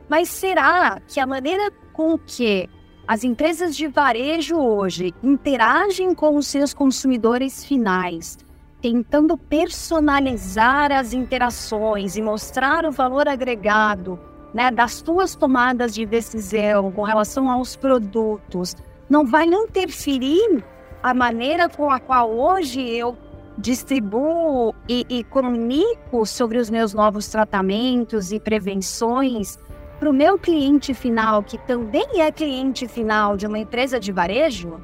Mas 0.08 0.28
será 0.28 1.00
que 1.06 1.20
a 1.20 1.26
maneira 1.26 1.70
com 1.92 2.18
que 2.18 2.68
as 3.06 3.22
empresas 3.24 3.76
de 3.76 3.86
varejo 3.86 4.56
hoje 4.56 5.14
interagem 5.22 6.14
com 6.14 6.36
os 6.36 6.46
seus 6.46 6.74
consumidores 6.74 7.64
finais 7.64 8.38
tentando 8.80 9.36
personalizar 9.36 10.92
as 10.92 11.12
interações 11.12 12.16
e 12.16 12.22
mostrar 12.22 12.84
o 12.84 12.92
valor 12.92 13.28
agregado 13.28 14.18
né, 14.54 14.70
das 14.70 14.94
suas 14.94 15.34
tomadas 15.34 15.94
de 15.94 16.06
decisão 16.06 16.90
com 16.92 17.02
relação 17.02 17.50
aos 17.50 17.76
produtos, 17.76 18.76
não 19.08 19.26
vai 19.26 19.46
interferir 19.46 20.64
a 21.02 21.12
maneira 21.12 21.68
com 21.68 21.90
a 21.90 21.98
qual 21.98 22.30
hoje 22.30 22.80
eu 22.80 23.16
distribuo 23.56 24.74
e, 24.88 25.04
e 25.08 25.24
comunico 25.24 26.24
sobre 26.24 26.58
os 26.58 26.70
meus 26.70 26.94
novos 26.94 27.28
tratamentos 27.28 28.30
e 28.30 28.38
prevenções 28.38 29.58
para 29.98 30.08
o 30.08 30.12
meu 30.12 30.38
cliente 30.38 30.94
final, 30.94 31.42
que 31.42 31.58
também 31.58 32.20
é 32.20 32.30
cliente 32.30 32.86
final 32.86 33.36
de 33.36 33.46
uma 33.46 33.58
empresa 33.58 33.98
de 33.98 34.12
varejo? 34.12 34.80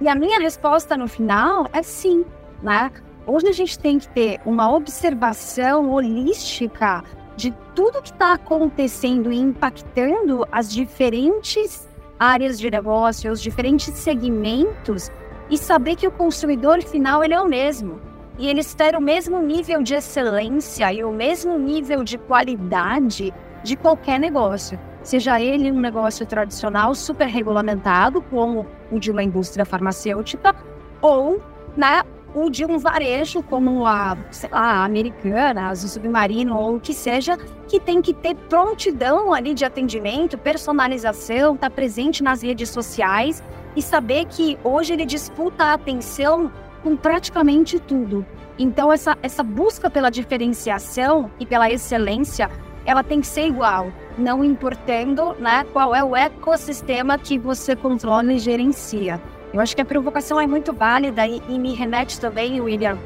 E 0.00 0.08
a 0.08 0.14
minha 0.14 0.38
resposta 0.38 0.96
no 0.96 1.08
final 1.08 1.68
é 1.72 1.82
sim, 1.82 2.24
né? 2.62 2.92
Hoje 3.30 3.46
a 3.46 3.52
gente 3.52 3.78
tem 3.78 3.98
que 3.98 4.08
ter 4.08 4.40
uma 4.46 4.72
observação 4.74 5.90
holística 5.90 7.04
de 7.36 7.54
tudo 7.74 8.00
que 8.00 8.10
está 8.10 8.32
acontecendo 8.32 9.30
e 9.30 9.36
impactando 9.36 10.46
as 10.50 10.72
diferentes 10.72 11.86
áreas 12.18 12.58
de 12.58 12.70
negócio, 12.70 13.30
os 13.30 13.42
diferentes 13.42 13.92
segmentos 13.98 15.12
e 15.50 15.58
saber 15.58 15.94
que 15.96 16.08
o 16.08 16.10
consumidor 16.10 16.82
final 16.82 17.22
ele 17.22 17.34
é 17.34 17.40
o 17.40 17.46
mesmo. 17.46 18.00
E 18.38 18.48
eles 18.48 18.72
terem 18.72 18.98
o 18.98 19.02
mesmo 19.02 19.38
nível 19.42 19.82
de 19.82 19.92
excelência 19.92 20.90
e 20.90 21.04
o 21.04 21.12
mesmo 21.12 21.58
nível 21.58 22.02
de 22.02 22.16
qualidade 22.16 23.34
de 23.62 23.76
qualquer 23.76 24.18
negócio. 24.18 24.80
seja 25.02 25.38
ele 25.38 25.70
um 25.70 25.80
negócio 25.80 26.24
tradicional, 26.24 26.94
super 26.94 27.28
regulamentado, 27.28 28.22
como 28.22 28.66
o 28.90 28.98
de 28.98 29.10
uma 29.10 29.22
indústria 29.22 29.66
farmacêutica, 29.66 30.56
ou 31.02 31.42
né, 31.76 32.02
o 32.34 32.50
de 32.50 32.64
um 32.64 32.78
varejo 32.78 33.42
como 33.42 33.86
a, 33.86 34.16
sei 34.30 34.50
lá, 34.50 34.60
a 34.60 34.84
americana, 34.84 35.70
a 35.70 35.74
submarino 35.74 36.56
ou 36.56 36.76
o 36.76 36.80
que 36.80 36.92
seja, 36.92 37.36
que 37.66 37.80
tem 37.80 38.02
que 38.02 38.12
ter 38.12 38.34
prontidão 38.34 39.32
ali 39.32 39.54
de 39.54 39.64
atendimento, 39.64 40.36
personalização, 40.36 41.54
estar 41.54 41.70
tá 41.70 41.74
presente 41.74 42.22
nas 42.22 42.42
redes 42.42 42.68
sociais 42.70 43.42
e 43.74 43.82
saber 43.82 44.26
que 44.26 44.58
hoje 44.62 44.92
ele 44.92 45.04
disputa 45.04 45.64
a 45.64 45.72
atenção 45.74 46.50
com 46.82 46.96
praticamente 46.96 47.78
tudo. 47.78 48.24
Então, 48.58 48.92
essa, 48.92 49.16
essa 49.22 49.42
busca 49.42 49.88
pela 49.88 50.10
diferenciação 50.10 51.30
e 51.38 51.46
pela 51.46 51.70
excelência, 51.70 52.50
ela 52.84 53.04
tem 53.04 53.20
que 53.20 53.26
ser 53.26 53.46
igual, 53.46 53.92
não 54.16 54.42
importando 54.42 55.34
né, 55.38 55.64
qual 55.72 55.94
é 55.94 56.02
o 56.02 56.16
ecossistema 56.16 57.18
que 57.18 57.38
você 57.38 57.76
controla 57.76 58.32
e 58.32 58.38
gerencia. 58.38 59.20
Eu 59.52 59.60
acho 59.60 59.74
que 59.74 59.82
a 59.82 59.84
provocação 59.84 60.38
é 60.40 60.46
muito 60.46 60.72
válida 60.72 61.26
e, 61.26 61.42
e 61.48 61.58
me 61.58 61.74
remete 61.74 62.20
também, 62.20 62.60
William, 62.60 62.98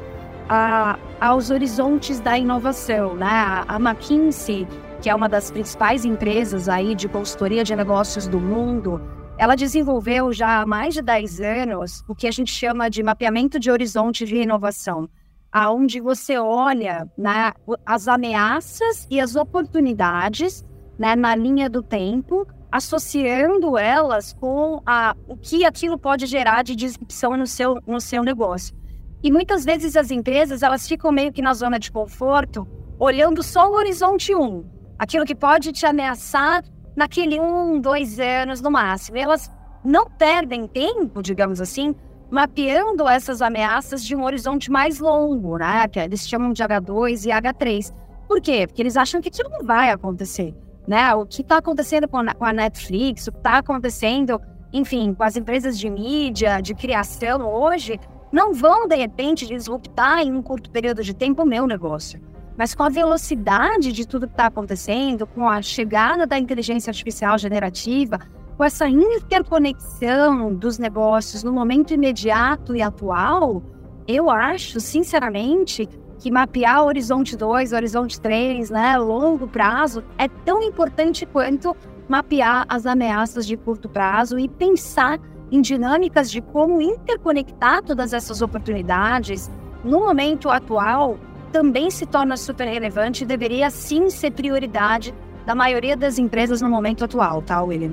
a, 0.49 0.99
aos 1.19 1.49
horizontes 1.49 2.19
da 2.19 2.37
inovação. 2.37 3.15
Né? 3.15 3.27
A, 3.67 3.77
McKinsey, 3.79 4.67
que 5.01 5.09
é 5.09 5.15
uma 5.15 5.29
das 5.29 5.51
principais 5.51 6.03
empresas 6.03 6.67
aí 6.67 6.95
de 6.95 7.07
consultoria 7.07 7.63
de 7.63 7.75
negócios 7.75 8.27
do 8.27 8.39
mundo, 8.39 9.01
ela 9.37 9.55
desenvolveu 9.55 10.31
já 10.31 10.61
há 10.61 10.65
mais 10.65 10.93
de 10.93 11.01
10 11.01 11.39
anos 11.41 12.03
o 12.07 12.15
que 12.15 12.27
a 12.27 12.31
gente 12.31 12.51
chama 12.51 12.89
de 12.89 13.01
mapeamento 13.01 13.59
de 13.59 13.71
horizonte 13.71 14.25
de 14.25 14.35
inovação, 14.35 15.09
aonde 15.51 15.99
você 15.99 16.37
olha 16.37 17.07
né, 17.17 17.53
as 17.85 18.07
ameaças 18.07 19.07
e 19.09 19.19
as 19.19 19.35
oportunidades 19.35 20.63
né, 20.99 21.15
na 21.15 21.35
linha 21.35 21.69
do 21.69 21.81
tempo, 21.81 22.45
associando 22.73 23.77
elas 23.77 24.33
com 24.33 24.81
a, 24.83 25.15
o 25.27 25.37
que 25.37 25.63
aquilo 25.63 25.95
pode 25.95 26.25
gerar 26.25 26.63
de 26.63 26.75
disrupção 26.75 27.37
no 27.37 27.45
seu, 27.45 27.77
no 27.85 28.01
seu 28.01 28.23
negócio. 28.23 28.75
E 29.21 29.31
muitas 29.31 29.63
vezes 29.63 29.95
as 29.95 30.09
empresas 30.09 30.63
elas 30.63 30.87
ficam 30.87 31.11
meio 31.11 31.31
que 31.31 31.39
na 31.39 31.53
zona 31.53 31.77
de 31.77 31.91
conforto, 31.91 32.67
olhando 32.97 33.43
só 33.43 33.69
o 33.69 33.75
horizonte 33.75 34.33
1, 34.33 34.65
aquilo 34.97 35.23
que 35.23 35.35
pode 35.35 35.71
te 35.71 35.85
ameaçar 35.85 36.63
naquele 36.95 37.39
um, 37.39 37.79
dois 37.79 38.19
anos 38.19 38.59
no 38.59 38.71
máximo. 38.71 39.17
E 39.17 39.21
elas 39.21 39.51
não 39.85 40.09
perdem 40.09 40.65
tempo, 40.65 41.21
digamos 41.21 41.61
assim, 41.61 41.93
mapeando 42.31 43.07
essas 43.07 43.43
ameaças 43.43 44.03
de 44.03 44.15
um 44.15 44.23
horizonte 44.23 44.71
mais 44.71 44.99
longo, 44.99 45.59
né? 45.59 45.87
Que 45.89 45.99
eles 45.99 46.27
chamam 46.27 46.51
de 46.51 46.63
H2 46.63 47.27
e 47.27 47.29
H3. 47.29 47.93
Por 48.27 48.41
quê? 48.41 48.65
Porque 48.65 48.81
eles 48.81 48.97
acham 48.97 49.21
que 49.21 49.29
aquilo 49.29 49.49
não 49.51 49.63
vai 49.63 49.91
acontecer, 49.91 50.55
né? 50.87 51.13
O 51.15 51.25
que 51.25 51.41
está 51.41 51.57
acontecendo 51.57 52.07
com 52.07 52.17
a 52.17 52.53
Netflix, 52.53 53.27
o 53.27 53.31
que 53.31 53.37
está 53.37 53.57
acontecendo, 53.57 54.41
enfim, 54.71 55.13
com 55.13 55.23
as 55.23 55.35
empresas 55.35 55.77
de 55.77 55.89
mídia, 55.89 56.61
de 56.61 56.73
criação 56.73 57.41
hoje, 57.47 57.99
não 58.31 58.53
vão, 58.53 58.87
de 58.87 58.95
repente, 58.95 59.45
disruptar 59.45 60.21
em 60.21 60.33
um 60.33 60.41
curto 60.41 60.71
período 60.71 61.03
de 61.03 61.13
tempo 61.13 61.43
o 61.43 61.45
meu 61.45 61.67
negócio. 61.67 62.19
Mas 62.57 62.75
com 62.75 62.83
a 62.83 62.89
velocidade 62.89 63.91
de 63.91 64.07
tudo 64.07 64.27
que 64.27 64.33
está 64.33 64.47
acontecendo, 64.47 65.25
com 65.25 65.47
a 65.47 65.61
chegada 65.61 66.25
da 66.25 66.37
inteligência 66.37 66.91
artificial 66.91 67.37
generativa, 67.37 68.19
com 68.57 68.63
essa 68.63 68.87
interconexão 68.87 70.53
dos 70.53 70.77
negócios 70.77 71.43
no 71.43 71.51
momento 71.51 71.93
imediato 71.93 72.75
e 72.75 72.81
atual, 72.81 73.63
eu 74.07 74.29
acho, 74.29 74.79
sinceramente, 74.79 75.87
que 76.23 76.31
mapear 76.31 76.85
horizonte 76.85 77.35
2, 77.35 77.73
horizonte 77.73 78.21
3, 78.21 78.69
né, 78.69 78.97
longo 78.97 79.45
prazo, 79.45 80.01
é 80.17 80.29
tão 80.29 80.63
importante 80.63 81.25
quanto 81.25 81.75
mapear 82.07 82.65
as 82.69 82.85
ameaças 82.85 83.45
de 83.45 83.57
curto 83.57 83.89
prazo 83.89 84.39
e 84.39 84.47
pensar 84.47 85.19
em 85.51 85.59
dinâmicas 85.59 86.31
de 86.31 86.39
como 86.39 86.81
interconectar 86.81 87.83
todas 87.83 88.13
essas 88.13 88.41
oportunidades 88.41 89.51
no 89.83 89.99
momento 89.99 90.49
atual 90.49 91.17
também 91.51 91.91
se 91.91 92.05
torna 92.05 92.37
super 92.37 92.69
relevante 92.69 93.25
e 93.25 93.27
deveria 93.27 93.69
sim 93.69 94.09
ser 94.09 94.31
prioridade 94.31 95.13
da 95.45 95.53
maioria 95.53 95.97
das 95.97 96.17
empresas 96.17 96.61
no 96.61 96.69
momento 96.69 97.03
atual, 97.03 97.41
tá, 97.41 97.61
William? 97.61 97.91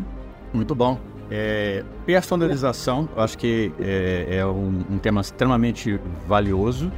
Muito 0.55 0.73
bom. 0.73 1.01
É, 1.33 1.85
personalização, 2.07 3.09
eu 3.17 3.23
acho 3.23 3.37
que 3.37 3.73
é, 3.81 4.39
é 4.39 4.47
um, 4.47 4.85
um, 4.89 4.99
tema 4.99 5.21
extremamente 5.21 6.01
valioso. 6.27 6.93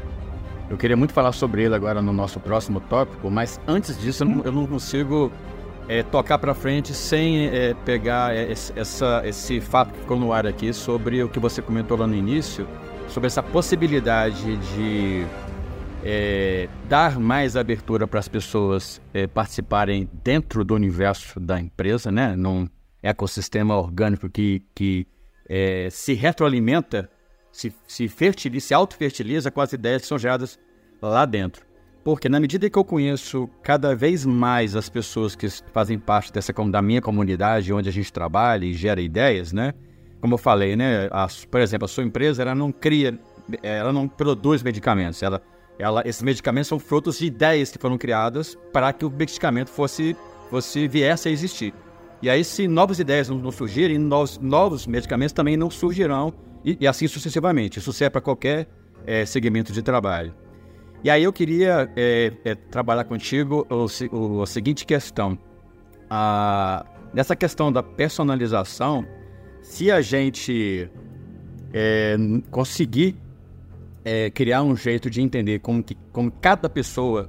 Eu 0.73 0.79
queria 0.79 0.97
muito 0.97 1.13
falar 1.13 1.33
sobre 1.33 1.63
ele 1.65 1.75
agora 1.75 2.01
no 2.01 2.15
nosso 2.15 2.41
próximo 2.41 2.81
tópico, 2.81 3.31
mas 3.31 3.61
antes 3.69 4.01
disso 4.01 4.25
eu 4.43 4.51
não, 4.51 4.67
consigo 4.67 5.31
é, 5.87 6.03
tocar 6.03 6.39
para 6.39 6.55
frente 6.55 6.95
sem 6.95 7.47
é, 7.49 7.75
pegar 7.85 8.35
esse, 8.35 8.73
essa, 8.75 9.21
esse 9.23 9.61
fato 9.61 9.93
que 9.93 10.01
ficou 10.01 10.19
no 10.19 10.33
ar 10.33 10.47
aqui 10.47 10.73
sobre 10.73 11.23
o 11.23 11.29
que 11.29 11.39
você 11.39 11.61
comentou 11.61 11.99
lá 11.99 12.07
no 12.07 12.15
início, 12.15 12.67
sobre 13.07 13.27
essa 13.27 13.43
possibilidade 13.43 14.57
de 14.75 15.27
é, 16.03 16.71
dar 16.89 17.21
mais 17.21 17.55
abertura 17.55 18.07
para 18.07 18.21
as 18.21 18.29
pessoas 18.29 18.99
é, 19.13 19.27
participarem 19.27 20.09
dentro 20.25 20.65
do 20.65 20.75
universo 20.75 21.39
da 21.39 21.61
empresa, 21.61 22.11
né? 22.11 22.35
num 22.35 22.67
ecossistema 23.03 23.77
orgânico 23.77 24.27
que, 24.31 24.63
que 24.75 25.07
é, 25.47 25.89
se 25.91 26.15
retroalimenta, 26.15 27.11
se, 27.53 27.73
se 27.87 28.09
fertiliza, 28.09 28.67
se 28.69 28.75
autofertiliza 28.75 29.51
com 29.51 29.61
as 29.61 29.73
ideias 29.73 30.03
que 30.03 30.09
são 30.09 30.19
geradas 30.19 30.59
lá 31.01 31.25
dentro. 31.25 31.65
Porque 32.03 32.29
na 32.29 32.41
medida 32.41 32.69
que 32.69 32.77
eu 32.77 32.85
conheço 32.85 33.49
cada 33.63 33.95
vez 33.95 34.27
mais 34.27 34.75
as 34.75 34.89
pessoas 34.89 35.37
que 35.37 35.49
fazem 35.73 35.99
parte 35.99 36.33
dessa 36.33 36.53
da 36.53 36.83
minha 36.83 37.01
comunidade, 37.01 37.73
onde 37.73 37.89
a 37.89 37.93
gente 37.93 38.13
trabalha 38.13 38.65
e 38.65 38.73
gera 38.73 39.01
ideias, 39.01 39.53
né? 39.53 39.73
Como 40.21 40.35
eu 40.35 40.39
falei, 40.39 40.75
né? 40.75 41.09
A, 41.13 41.29
por 41.49 41.61
exemplo, 41.61 41.85
a 41.85 41.89
sua 41.89 42.03
empresa 42.03 42.43
ela 42.43 42.55
não 42.55 42.73
cria, 42.73 43.17
ela 43.63 43.93
não 43.93 44.09
produz 44.09 44.63
medicamentos, 44.63 45.23
ela 45.23 45.41
ela, 45.79 46.03
esses 46.07 46.23
medicamentos 46.23 46.69
são 46.69 46.79
frutos 46.79 47.19
de 47.19 47.27
ideias 47.27 47.71
que 47.71 47.79
foram 47.79 47.99
criadas 47.99 48.57
para 48.73 48.93
que 48.93 49.05
o 49.05 49.11
medicamento 49.11 49.69
fosse, 49.69 50.17
fosse 50.51 50.87
viesse 50.87 51.29
a 51.29 51.33
existir. 51.33 51.75
E 52.21 52.31
aí, 52.31 52.45
se 52.45 52.69
novas 52.69 53.01
ideias 53.01 53.29
não, 53.29 53.51
surgirem, 53.51 53.99
novos, 53.99 54.39
novos 54.39 54.87
medicamentos 54.87 55.33
também 55.33 55.57
não 55.57 55.71
surgirão, 55.71 56.33
e, 56.65 56.77
e 56.81 56.87
assim 56.87 57.07
sucessivamente. 57.07 57.79
Isso 57.79 57.93
serve 57.93 58.11
para 58.11 58.21
qualquer 58.21 58.69
é, 59.07 59.25
segmento 59.25 59.73
de 59.73 59.83
trabalho. 59.83 60.35
E 61.05 61.11
aí 61.11 61.25
eu 61.25 61.33
queria 61.33 61.91
é, 61.97 62.33
é, 62.45 62.55
trabalhar 62.55 63.05
contigo 63.05 63.67
o, 63.69 64.17
o, 64.17 64.43
a 64.43 64.47
seguinte 64.47 64.87
questão. 64.87 65.37
A, 66.09 66.87
nessa 67.13 67.35
questão 67.35 67.73
da 67.73 67.83
personalização, 67.83 69.05
se 69.61 69.91
a 69.91 70.01
gente 70.01 70.89
é, 71.73 72.17
conseguir 72.51 73.17
é, 74.05 74.31
criar 74.31 74.63
um 74.63 74.77
jeito 74.77 75.11
de 75.11 75.21
entender 75.21 75.59
como, 75.61 75.83
que, 75.83 75.97
como 76.13 76.31
cada 76.31 76.69
pessoa 76.69 77.29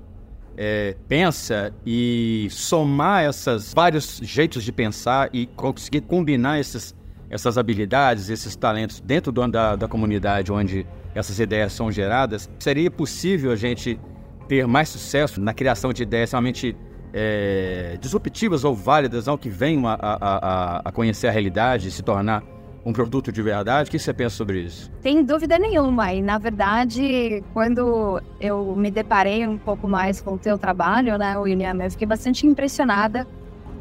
é, 0.55 0.95
pensa 1.07 1.73
e 1.85 2.47
somar 2.51 3.25
esses 3.25 3.73
vários 3.73 4.19
jeitos 4.23 4.63
de 4.63 4.71
pensar 4.71 5.29
e 5.33 5.47
conseguir 5.47 6.01
combinar 6.01 6.59
esses, 6.59 6.95
essas 7.33 7.57
habilidades, 7.57 8.29
esses 8.29 8.55
talentos 8.55 8.99
dentro 8.99 9.31
do, 9.31 9.47
da, 9.47 9.75
da 9.75 9.87
comunidade 9.87 10.51
onde 10.51 10.85
essas 11.15 11.39
ideias 11.39 11.73
são 11.73 11.91
geradas, 11.91 12.47
seria 12.59 12.91
possível 12.91 13.51
a 13.51 13.55
gente 13.55 13.99
ter 14.47 14.67
mais 14.67 14.89
sucesso 14.89 15.41
na 15.41 15.51
criação 15.51 15.91
de 15.91 16.03
ideias 16.03 16.31
realmente 16.31 16.77
é, 17.11 17.97
disruptivas 17.99 18.63
ou 18.63 18.75
válidas, 18.75 19.25
não, 19.25 19.35
que 19.35 19.49
venham 19.49 19.87
a, 19.87 19.93
a, 19.93 20.17
a, 20.21 20.81
a 20.85 20.91
conhecer 20.91 21.27
a 21.27 21.31
realidade 21.31 21.87
e 21.87 21.91
se 21.91 22.03
tornar 22.03 22.43
um 22.85 22.93
produto 22.93 23.31
de 23.31 23.41
verdade? 23.41 23.87
O 23.87 23.91
que 23.91 23.97
você 23.97 24.13
pensa 24.13 24.35
sobre 24.35 24.61
isso? 24.61 24.91
Sem 25.01 25.23
dúvida 25.23 25.57
nenhuma. 25.57 26.13
E, 26.13 26.21
na 26.21 26.37
verdade, 26.37 27.43
quando 27.53 28.21
eu 28.39 28.75
me 28.75 28.91
deparei 28.91 29.47
um 29.47 29.57
pouco 29.57 29.87
mais 29.87 30.21
com 30.21 30.33
o 30.33 30.37
teu 30.37 30.57
trabalho, 30.57 31.17
né, 31.17 31.35
William, 31.37 31.77
eu 31.81 31.89
fiquei 31.89 32.05
bastante 32.05 32.45
impressionada 32.45 33.25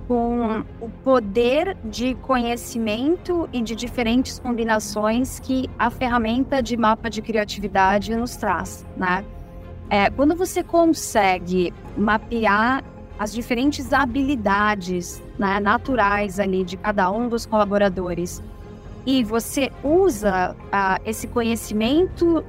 com 0.08 0.64
o 0.80 0.88
poder 1.02 1.76
de 1.84 2.14
conhecimento 2.16 3.48
e 3.52 3.62
de 3.62 3.74
diferentes 3.74 4.38
combinações 4.38 5.38
que 5.38 5.68
a 5.78 5.90
ferramenta 5.90 6.62
de 6.62 6.76
mapa 6.76 7.08
de 7.08 7.22
criatividade 7.22 8.14
nos 8.14 8.36
traz, 8.36 8.86
né? 8.96 9.24
É, 9.88 10.08
quando 10.10 10.34
você 10.34 10.62
consegue 10.62 11.72
mapear 11.96 12.82
as 13.18 13.32
diferentes 13.32 13.92
habilidades 13.92 15.22
né, 15.38 15.60
naturais 15.60 16.40
ali 16.40 16.64
de 16.64 16.76
cada 16.76 17.10
um 17.10 17.28
dos 17.28 17.44
colaboradores 17.44 18.42
e 19.04 19.22
você 19.22 19.70
usa 19.82 20.54
uh, 20.54 21.02
esse 21.04 21.26
conhecimento 21.26 22.44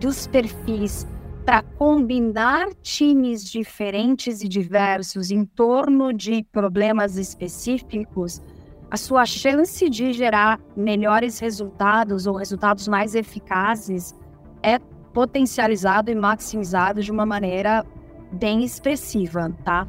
dos 0.00 0.26
perfis 0.26 1.06
para 1.46 1.62
combinar 1.62 2.74
times 2.82 3.44
diferentes 3.44 4.42
e 4.42 4.48
diversos 4.48 5.30
em 5.30 5.44
torno 5.44 6.12
de 6.12 6.42
problemas 6.50 7.16
específicos, 7.16 8.42
a 8.90 8.96
sua 8.96 9.24
chance 9.24 9.88
de 9.88 10.12
gerar 10.12 10.58
melhores 10.76 11.38
resultados 11.38 12.26
ou 12.26 12.34
resultados 12.34 12.88
mais 12.88 13.14
eficazes 13.14 14.12
é 14.60 14.80
potencializado 15.14 16.10
e 16.10 16.16
maximizado 16.16 17.00
de 17.00 17.12
uma 17.12 17.24
maneira 17.24 17.86
bem 18.32 18.64
expressiva, 18.64 19.54
tá? 19.64 19.86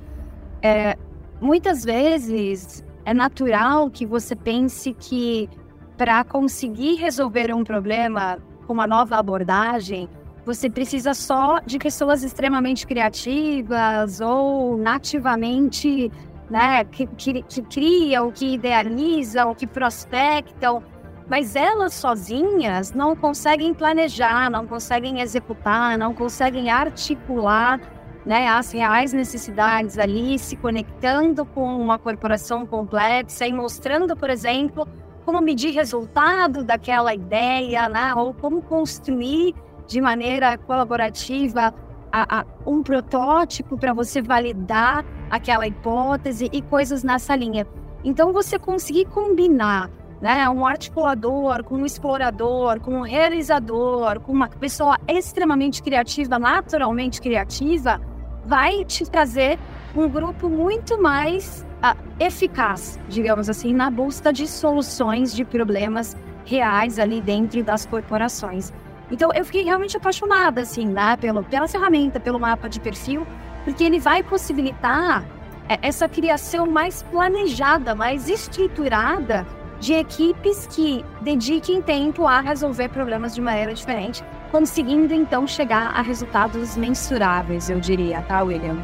É, 0.62 0.96
muitas 1.42 1.84
vezes 1.84 2.84
é 3.04 3.16
natural 3.16 3.90
que 3.90 4.06
você 4.06 4.36
pense 4.36 4.94
que 4.94 5.50
para 5.98 6.24
conseguir 6.24 6.98
resolver 6.98 7.52
um 7.52 7.64
problema 7.64 8.38
com 8.68 8.74
uma 8.74 8.86
nova 8.86 9.18
abordagem, 9.18 10.08
você 10.48 10.70
precisa 10.70 11.14
só 11.14 11.60
de 11.60 11.78
pessoas 11.78 12.24
extremamente 12.24 12.88
criativas 12.88 14.22
ou 14.22 14.78
nativamente, 14.78 16.10
né, 16.50 16.86
que, 16.86 17.06
que, 17.06 17.42
que 17.42 17.62
criam, 17.64 18.32
que 18.32 18.54
idealizam, 18.54 19.54
que 19.54 19.68
prospectam, 19.68 20.82
mas 21.30 21.54
elas 21.58 21.94
sozinhas 21.94 22.94
não 22.94 23.14
conseguem 23.14 23.74
planejar, 23.74 24.50
não 24.50 24.66
conseguem 24.66 25.20
executar, 25.20 25.98
não 25.98 26.14
conseguem 26.14 26.70
articular 26.70 27.82
né, 28.26 28.48
as 28.48 28.72
reais 28.72 29.12
necessidades 29.12 29.98
ali, 29.98 30.40
se 30.40 30.56
conectando 30.56 31.46
com 31.46 31.76
uma 31.76 32.00
corporação 32.00 32.66
complexa 32.66 33.46
e 33.46 33.52
mostrando, 33.52 34.16
por 34.16 34.30
exemplo, 34.30 34.88
como 35.26 35.42
medir 35.42 35.74
resultado 35.74 36.64
daquela 36.64 37.14
ideia, 37.14 37.90
né? 37.90 38.16
ou 38.16 38.34
como 38.34 38.62
construir 38.62 39.54
de 39.88 40.02
maneira 40.02 40.58
colaborativa 40.58 41.74
a, 42.12 42.40
a, 42.40 42.46
um 42.66 42.84
protótipo 42.84 43.78
para 43.78 43.94
você 43.94 44.22
validar 44.22 45.06
aquela 45.30 45.68
hipótese 45.68 46.50
e 46.52 46.62
coisas 46.62 47.04
nessa 47.04 47.36
linha. 47.36 47.66
Então, 48.04 48.32
você 48.32 48.60
conseguir 48.60 49.06
combinar 49.06 49.90
né, 50.22 50.48
um 50.50 50.66
articulador 50.66 51.64
com 51.64 51.76
um 51.76 51.86
explorador, 51.86 52.80
com 52.80 52.96
um 52.96 53.02
realizador, 53.02 54.20
com 54.20 54.32
uma 54.32 54.48
pessoa 54.48 54.98
extremamente 55.08 55.82
criativa, 55.82 56.40
naturalmente 56.40 57.22
criativa, 57.22 58.02
vai 58.46 58.84
te 58.86 59.10
trazer 59.10 59.60
um 59.96 60.08
grupo 60.08 60.50
muito 60.50 61.02
mais 61.02 61.66
uh, 61.84 61.98
eficaz, 62.20 63.00
digamos 63.10 63.50
assim, 63.50 63.74
na 63.74 63.90
busca 63.90 64.32
de 64.32 64.48
soluções 64.48 65.34
de 65.36 65.44
problemas 65.44 66.16
reais 66.46 66.98
ali 66.98 67.20
dentro 67.20 67.64
das 67.64 67.86
corporações. 67.86 68.72
Então 69.12 69.32
eu 69.34 69.46
fiquei 69.46 69.64
realmente 69.64 69.96
apaixonada 69.96 70.62
assim, 70.62 70.88
né, 70.88 71.18
pelo, 71.18 71.44
pela 71.44 71.68
ferramenta, 71.68 72.20
pelo 72.20 72.40
mapa 72.40 72.68
de 72.68 72.80
perfil, 72.80 73.26
porque 73.64 73.84
ele 73.84 74.00
vai 74.00 74.24
possibilitar 74.24 75.24
é, 75.70 75.80
essa 75.82 76.08
criação 76.08 76.66
mais 76.66 77.04
planejada, 77.04 77.96
mais 77.96 78.30
estruturada 78.30 79.46
de 79.80 79.94
equipes 79.94 80.68
que 80.68 81.06
dediquem 81.22 81.82
tempo 81.82 82.26
a 82.26 82.40
resolver 82.42 82.90
problemas 82.90 83.36
de 83.36 83.42
maneira 83.42 83.74
diferente, 83.74 84.24
conseguindo 84.52 85.14
então 85.14 85.46
chegar 85.46 85.88
a 85.88 86.02
resultados 86.02 86.76
mensuráveis, 86.76 87.70
eu 87.70 87.80
diria, 87.80 88.22
tá, 88.22 88.42
William? 88.42 88.78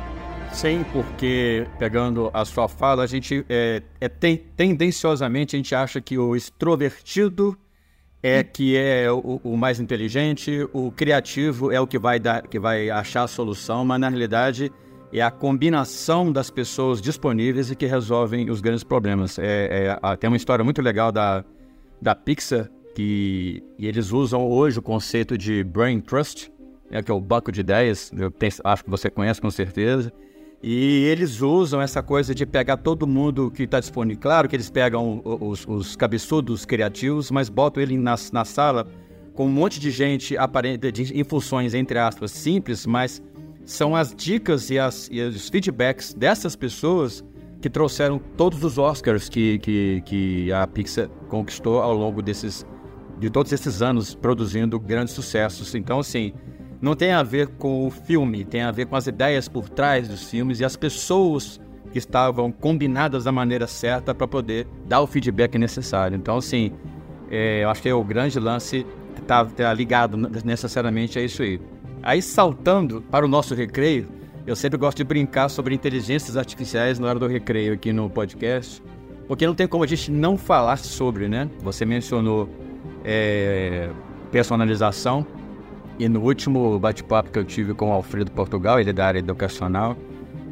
Sim, 0.52 0.86
porque 0.94 1.66
pegando 1.80 2.30
a 2.32 2.46
sua 2.46 2.68
fala, 2.68 3.04
a 3.04 3.08
gente 3.08 3.44
é, 3.50 3.82
é 4.00 4.08
tendenciosamente 4.08 5.56
a 5.56 5.58
gente 5.58 5.74
acha 5.74 6.00
que 6.00 6.16
o 6.16 6.36
extrovertido 6.36 7.58
é 8.24 8.42
que 8.42 8.78
é 8.78 9.12
o, 9.12 9.42
o, 9.44 9.58
mais 9.58 9.82
inteligente, 9.82 10.66
o 10.72 10.90
criativo 10.90 11.74
é 11.74 11.80
o 11.82 11.86
que 11.86 12.00
vai 12.00 12.18
dar, 12.18 12.48
que 12.48 12.58
vai 12.58 12.90
achar 12.90 13.24
a 13.24 13.28
solução, 13.28 13.84
mas 13.84 14.00
na 14.00 14.08
realidade 14.08 14.72
é 15.12 15.22
a 15.22 15.30
combinação 15.30 16.32
das 16.32 16.50
pessoas 16.50 17.02
disponíveis 17.02 17.70
e 17.70 17.76
que 17.76 17.86
resolvem 17.86 18.50
os 18.50 18.62
grandes 18.62 18.84
problemas. 18.84 19.38
É, 19.38 20.00
é, 20.02 20.16
tem 20.16 20.30
uma 20.30 20.38
história 20.38 20.64
muito 20.64 20.82
legal 20.82 21.12
da, 21.12 21.44
da 22.02 22.16
Pixar 22.16 22.70
que 22.96 23.62
eles 23.78 24.12
usam 24.12 24.48
hoje 24.48 24.80
o 24.80 24.82
conceito 24.82 25.38
de 25.38 25.64
brain 25.64 26.00
trust, 26.00 26.50
é 26.90 27.02
que 27.02 27.12
é 27.12 27.14
o 27.14 27.20
banco 27.20 27.52
de 27.52 27.60
ideias. 27.60 28.12
Eu 28.16 28.32
tenho, 28.32 28.54
acho 28.64 28.84
que 28.84 28.90
você 28.90 29.10
conhece 29.10 29.42
com 29.42 29.50
certeza. 29.52 30.14
E 30.66 31.04
eles 31.04 31.42
usam 31.42 31.82
essa 31.82 32.02
coisa 32.02 32.34
de 32.34 32.46
pegar 32.46 32.78
todo 32.78 33.06
mundo 33.06 33.52
que 33.52 33.64
está 33.64 33.82
disponível. 33.82 34.22
Claro 34.22 34.48
que 34.48 34.56
eles 34.56 34.70
pegam 34.70 35.22
os, 35.26 35.68
os 35.68 35.98
cabeçudos 35.98 36.64
criativos, 36.64 37.30
mas 37.30 37.50
botam 37.50 37.84
ele 37.84 37.98
na, 37.98 38.16
na 38.32 38.46
sala 38.46 38.88
com 39.34 39.46
um 39.46 39.52
monte 39.52 39.78
de 39.78 39.92
gente 39.92 40.38
aparente, 40.38 40.90
de, 40.90 41.20
em 41.20 41.24
funções, 41.26 41.74
entre 41.74 42.00
aspas, 42.00 42.32
simples, 42.32 42.86
mas 42.86 43.22
são 43.66 43.94
as 43.94 44.16
dicas 44.16 44.70
e, 44.70 44.80
as, 44.80 45.10
e 45.12 45.22
os 45.22 45.50
feedbacks 45.50 46.14
dessas 46.14 46.56
pessoas 46.56 47.24
que 47.60 47.70
trouxeram 47.70 48.20
todos 48.38 48.64
os 48.64 48.78
Oscars 48.78 49.28
que, 49.28 49.60
que, 49.60 50.02
que 50.06 50.52
a 50.54 50.66
Pixar 50.68 51.10
conquistou 51.28 51.82
ao 51.82 51.94
longo 51.94 52.22
desses, 52.22 52.66
de 53.20 53.30
todos 53.30 53.52
esses 53.52 53.82
anos 53.82 54.16
produzindo 54.16 54.80
grandes 54.80 55.14
sucessos. 55.14 55.76
Então, 55.76 56.00
assim, 56.00 56.34
não 56.84 56.98
tem 56.98 57.14
a 57.14 57.24
ver 57.24 57.48
com 57.48 57.88
o 57.88 57.90
filme, 57.90 58.44
tem 58.44 58.62
a 58.62 58.70
ver 58.70 58.88
com 58.88 58.98
as 58.98 59.08
ideias 59.08 59.48
por 59.48 59.70
trás 59.70 60.06
dos 60.06 60.30
filmes 60.30 60.60
e 60.60 60.66
as 60.66 60.76
pessoas 60.76 61.58
que 61.94 61.98
estavam 61.98 62.52
combinadas 62.52 63.24
da 63.24 63.32
maneira 63.32 63.66
certa 63.68 64.14
para 64.14 64.28
poder 64.28 64.68
dar 64.86 65.00
o 65.00 65.08
feedback 65.08 65.58
necessário. 65.58 66.18
Então, 66.18 66.36
assim, 66.36 66.74
é, 67.32 67.64
eu 67.64 67.70
acho 67.70 67.82
que 67.82 67.88
é 67.88 67.94
o 67.94 68.04
grande 68.04 68.38
lance 68.38 68.86
está 69.18 69.46
tá 69.46 69.74
ligado 69.74 70.18
necessariamente 70.44 71.18
a 71.18 71.22
isso 71.22 71.42
aí. 71.42 71.62
Aí, 72.02 72.22
saltando 72.22 73.02
para 73.02 73.24
o 73.24 73.30
nosso 73.30 73.56
recreio, 73.56 74.10
eu 74.46 74.54
sempre 74.54 74.78
gosto 74.78 74.98
de 74.98 75.06
brincar 75.06 75.48
sobre 75.48 75.74
inteligências 75.74 76.36
artificiais 76.36 77.00
na 77.00 77.08
hora 77.08 77.18
do 77.18 77.28
recreio 77.28 77.76
aqui 77.76 77.94
no 77.94 78.10
podcast, 78.10 78.84
porque 79.26 79.48
não 79.48 79.56
tem 79.56 79.70
como 79.70 79.86
a 79.86 79.88
gente 79.88 80.12
não 80.12 80.38
falar 80.38 80.76
sobre, 80.76 81.30
né? 81.30 81.50
Você 81.62 81.86
mencionou 81.86 82.50
é, 83.06 83.90
personalização. 84.34 85.26
E 86.04 86.10
no 86.10 86.20
último 86.20 86.78
bate-papo 86.80 87.32
que 87.32 87.40
eu 87.40 87.46
tive 87.46 87.74
com 87.74 87.88
o 87.88 87.94
Alfredo 87.94 88.30
Portugal, 88.30 88.78
ele 88.78 88.90
é 88.90 88.94
da 88.94 89.06
área 89.06 89.20
educacional, 89.20 89.96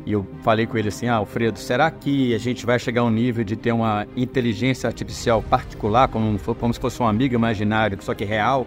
e 0.05 0.13
eu 0.13 0.25
falei 0.43 0.65
com 0.65 0.77
ele 0.77 0.87
assim: 0.87 1.09
ah, 1.09 1.15
Alfredo, 1.15 1.59
será 1.59 1.91
que 1.91 2.33
a 2.33 2.37
gente 2.37 2.65
vai 2.65 2.79
chegar 2.79 3.01
a 3.01 3.03
um 3.03 3.09
nível 3.09 3.43
de 3.43 3.57
ter 3.57 3.73
uma 3.73 4.07
inteligência 4.15 4.87
artificial 4.87 5.41
particular, 5.41 6.07
como, 6.07 6.39
como 6.39 6.73
se 6.73 6.79
fosse 6.79 7.03
um 7.03 7.05
amigo 7.05 7.35
imaginário, 7.35 8.01
só 8.01 8.13
que 8.13 8.23
real, 8.23 8.65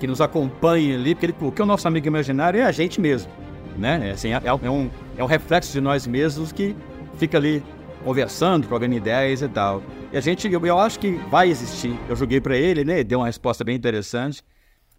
que 0.00 0.06
nos 0.06 0.22
acompanhe 0.22 0.94
ali? 0.94 1.14
Porque 1.14 1.26
ele, 1.26 1.34
o 1.38 1.52
que 1.52 1.60
é 1.60 1.64
o 1.64 1.68
nosso 1.68 1.86
amigo 1.86 2.06
imaginário 2.06 2.58
é 2.58 2.64
a 2.64 2.72
gente 2.72 2.98
mesmo, 2.98 3.30
né? 3.76 4.08
É, 4.08 4.10
assim, 4.12 4.32
é, 4.32 4.40
é, 4.42 4.70
um, 4.70 4.88
é 5.18 5.22
um 5.22 5.26
reflexo 5.26 5.70
de 5.70 5.82
nós 5.82 6.06
mesmos 6.06 6.50
que 6.50 6.74
fica 7.18 7.36
ali 7.36 7.62
conversando, 8.02 8.66
trocando 8.66 8.94
ideias 8.94 9.42
e 9.42 9.48
tal. 9.48 9.82
E 10.10 10.16
a 10.16 10.20
gente, 10.22 10.50
eu, 10.50 10.64
eu 10.64 10.78
acho 10.78 10.98
que 10.98 11.10
vai 11.30 11.50
existir. 11.50 11.94
Eu 12.08 12.16
joguei 12.16 12.40
para 12.40 12.56
ele, 12.56 12.86
né? 12.86 12.94
Ele 12.94 13.04
deu 13.04 13.18
uma 13.18 13.26
resposta 13.26 13.62
bem 13.62 13.76
interessante. 13.76 14.42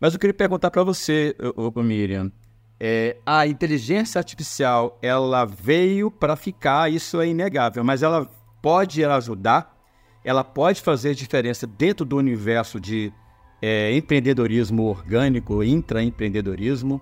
Mas 0.03 0.13
eu 0.13 0.19
queria 0.19 0.33
perguntar 0.33 0.69
para 0.69 0.83
você, 0.83 1.33
ô, 1.55 1.81
Miriam. 1.81 2.29
É, 2.77 3.15
a 3.25 3.47
inteligência 3.47 4.19
artificial, 4.19 4.99
ela 5.01 5.45
veio 5.45 6.11
para 6.11 6.35
ficar, 6.35 6.91
isso 6.91 7.21
é 7.21 7.27
inegável, 7.29 7.85
mas 7.85 8.03
ela 8.03 8.29
pode 8.61 9.05
ajudar, 9.05 9.73
ela 10.21 10.43
pode 10.43 10.81
fazer 10.81 11.15
diferença 11.15 11.65
dentro 11.65 12.05
do 12.05 12.17
universo 12.17 12.81
de 12.81 13.13
é, 13.61 13.95
empreendedorismo 13.95 14.83
orgânico, 14.83 15.63
intraempreendedorismo, 15.63 17.01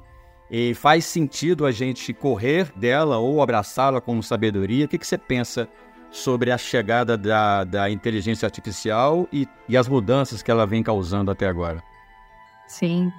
e 0.52 0.76
faz 0.76 1.04
sentido 1.06 1.66
a 1.66 1.72
gente 1.72 2.14
correr 2.14 2.72
dela 2.76 3.18
ou 3.18 3.42
abraçá-la 3.42 4.00
com 4.00 4.22
sabedoria. 4.22 4.86
O 4.86 4.88
que, 4.88 5.00
que 5.00 5.08
você 5.08 5.18
pensa 5.18 5.68
sobre 6.12 6.52
a 6.52 6.58
chegada 6.60 7.18
da, 7.18 7.64
da 7.64 7.90
inteligência 7.90 8.46
artificial 8.46 9.28
e, 9.34 9.48
e 9.68 9.76
as 9.76 9.88
mudanças 9.88 10.44
que 10.44 10.52
ela 10.52 10.68
vem 10.68 10.84
causando 10.84 11.32
até 11.32 11.48
agora? 11.48 11.82
Sim. 12.72 13.12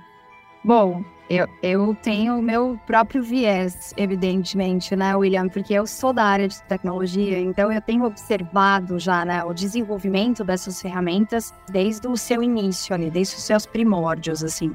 Bom, 0.65 1.05
eu, 1.29 1.47
eu 1.63 1.95
tenho 2.03 2.39
o 2.39 2.43
meu 2.43 2.81
próprio 2.87 3.23
viés, 3.23 3.93
evidentemente, 3.99 4.97
né, 4.97 5.15
William? 5.15 5.49
Porque 5.49 5.75
eu 5.75 5.87
sou 5.87 6.11
da 6.13 6.25
área 6.25 6.49
de 6.49 6.63
tecnologia, 6.63 7.39
então 7.39 7.71
eu 7.71 7.81
tenho 7.83 8.05
observado 8.05 8.99
já 8.99 9.27
né, 9.27 9.45
o 9.45 9.53
desenvolvimento 9.53 10.43
dessas 10.43 10.81
ferramentas 10.81 11.53
desde 11.71 12.09
o 12.09 12.17
seu 12.17 12.43
início 12.43 12.95
ali, 12.95 13.11
desde 13.11 13.37
os 13.37 13.43
seus 13.43 13.67
primórdios, 13.67 14.43
assim. 14.43 14.75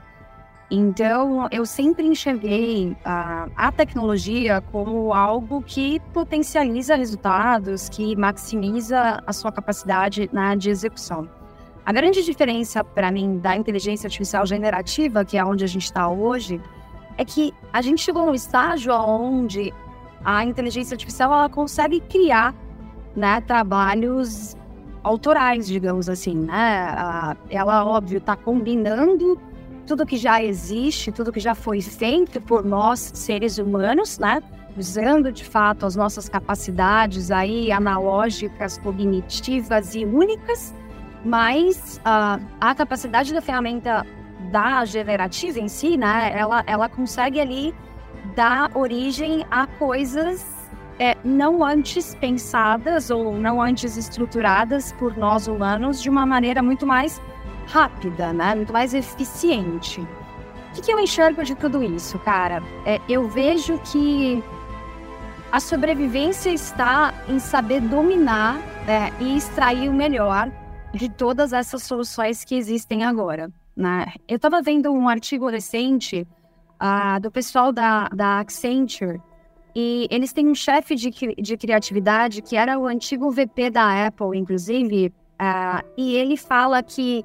Então, 0.70 1.48
eu 1.50 1.66
sempre 1.66 2.06
enxerguei 2.06 2.96
a, 3.04 3.48
a 3.56 3.72
tecnologia 3.72 4.62
como 4.62 5.14
algo 5.14 5.64
que 5.64 6.00
potencializa 6.14 6.96
resultados, 6.96 7.90
que 7.90 8.16
maximiza 8.16 9.24
a 9.26 9.34
sua 9.34 9.52
capacidade 9.52 10.30
na 10.32 10.54
de 10.54 10.70
execução. 10.70 11.37
A 11.88 11.94
grande 11.94 12.22
diferença 12.22 12.84
para 12.84 13.10
mim 13.10 13.38
da 13.38 13.56
inteligência 13.56 14.08
artificial 14.08 14.46
generativa, 14.46 15.24
que 15.24 15.38
é 15.38 15.46
onde 15.46 15.64
a 15.64 15.68
gente 15.68 15.86
está 15.86 16.10
hoje, 16.10 16.60
é 17.18 17.24
que 17.24 17.54
a 17.72 17.82
gente 17.82 18.02
chegou 18.02 18.26
num 18.26 18.36
estágio 18.36 18.94
onde 18.94 19.74
a 20.22 20.44
inteligência 20.44 20.96
artificial 20.96 21.32
ela 21.32 21.48
consegue 21.48 22.02
criar 22.02 22.54
né, 23.16 23.40
trabalhos 23.40 24.54
autorais, 25.02 25.66
digamos 25.66 26.10
assim. 26.10 26.36
Né? 26.36 27.38
Ela, 27.50 27.86
óbvio, 27.86 28.18
está 28.18 28.36
combinando 28.36 29.40
tudo 29.86 30.06
que 30.06 30.18
já 30.18 30.44
existe, 30.44 31.10
tudo 31.10 31.32
que 31.32 31.40
já 31.40 31.56
foi 31.56 31.80
feito 31.80 32.42
por 32.42 32.66
nós, 32.66 33.14
seres 33.16 33.60
humanos, 33.60 34.20
né? 34.20 34.44
usando 34.78 35.32
de 35.32 35.46
fato 35.46 35.86
as 35.86 35.96
nossas 35.96 36.28
capacidades 36.28 37.32
aí 37.32 37.72
analógicas, 37.72 38.78
cognitivas 38.78 39.96
e 39.96 40.04
únicas 40.04 40.76
mas 41.28 42.00
uh, 42.06 42.42
a 42.60 42.74
capacidade 42.74 43.34
da 43.34 43.42
ferramenta 43.42 44.06
da 44.50 44.86
generativa 44.86 45.60
em 45.60 45.68
si, 45.68 45.98
né, 45.98 46.32
ela, 46.34 46.64
ela 46.66 46.88
consegue 46.88 47.38
ali 47.42 47.76
dar 48.34 48.72
origem 48.74 49.46
a 49.52 49.68
coisas 49.68 50.46
é, 50.98 51.18
não 51.26 51.66
antes 51.66 52.16
pensadas 52.16 53.10
ou 53.10 53.38
não 53.38 53.62
antes 53.62 53.98
estruturadas 53.98 54.94
por 54.94 55.18
nós 55.18 55.48
humanos 55.48 56.02
de 56.02 56.10
uma 56.10 56.26
maneira 56.26 56.64
muito 56.64 56.88
mais 56.88 57.22
rápida, 57.68 58.32
né? 58.32 58.56
Muito 58.56 58.72
mais 58.72 58.94
eficiente. 58.94 60.00
O 60.00 60.76
que, 60.76 60.82
que 60.82 60.94
eu 60.94 61.00
enxergo 61.00 61.44
de 61.44 61.56
tudo 61.56 61.84
isso, 61.84 62.18
cara? 62.20 62.64
É, 62.86 63.02
eu 63.10 63.28
vejo 63.28 63.78
que 63.80 64.42
a 65.52 65.60
sobrevivência 65.60 66.50
está 66.50 67.14
em 67.28 67.38
saber 67.38 67.82
dominar 67.82 68.56
né, 68.86 69.12
e 69.20 69.38
extrair 69.38 69.90
o 69.90 69.94
melhor 69.94 70.50
de 70.98 71.10
todas 71.10 71.54
essas 71.54 71.84
soluções 71.84 72.44
que 72.44 72.56
existem 72.56 73.04
agora. 73.04 73.52
Né? 73.76 74.14
Eu 74.28 74.38
estava 74.38 74.62
vendo 74.62 74.92
um 74.92 75.08
artigo 75.08 75.48
recente 75.48 76.28
uh, 76.82 77.20
do 77.22 77.32
pessoal 77.32 77.72
da, 77.72 78.10
da 78.10 78.40
Accenture 78.40 79.22
e 79.76 80.08
eles 80.10 80.34
têm 80.34 80.48
um 80.48 80.56
chefe 80.56 80.96
de, 80.96 81.12
de 81.12 81.56
criatividade 81.56 82.42
que 82.42 82.56
era 82.56 82.80
o 82.80 82.88
antigo 82.88 83.30
VP 83.30 83.70
da 83.70 84.08
Apple, 84.08 84.36
inclusive, 84.36 85.14
uh, 85.40 85.88
e 85.96 86.16
ele 86.16 86.36
fala 86.36 86.82
que, 86.82 87.24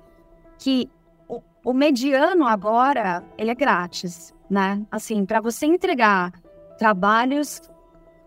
que 0.58 0.90
o, 1.26 1.40
o, 1.64 1.72
mediano 1.72 2.44
agora, 2.46 3.24
ele 3.38 3.50
é 3.50 3.54
grátis, 3.54 4.34
né? 4.50 4.82
Assim, 4.90 5.24
para 5.24 5.40
você 5.40 5.64
entregar 5.64 6.30
trabalhos 6.76 7.62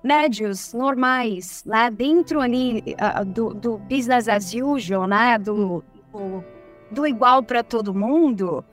médios, 0.06 0.72
normais, 0.74 1.64
né? 1.66 1.90
Dentro 1.90 2.40
ali 2.40 2.96
uh, 3.02 3.26
do, 3.26 3.54
do, 3.54 3.78
business 3.80 4.28
as 4.28 4.54
usual, 4.54 5.08
né? 5.08 5.38
Do, 5.40 5.84
do, 6.14 6.44
do 6.92 7.08
igual 7.08 7.42
para 7.42 7.64
todo 7.64 7.94
mundo, 7.94 8.64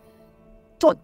to, 0.78 0.94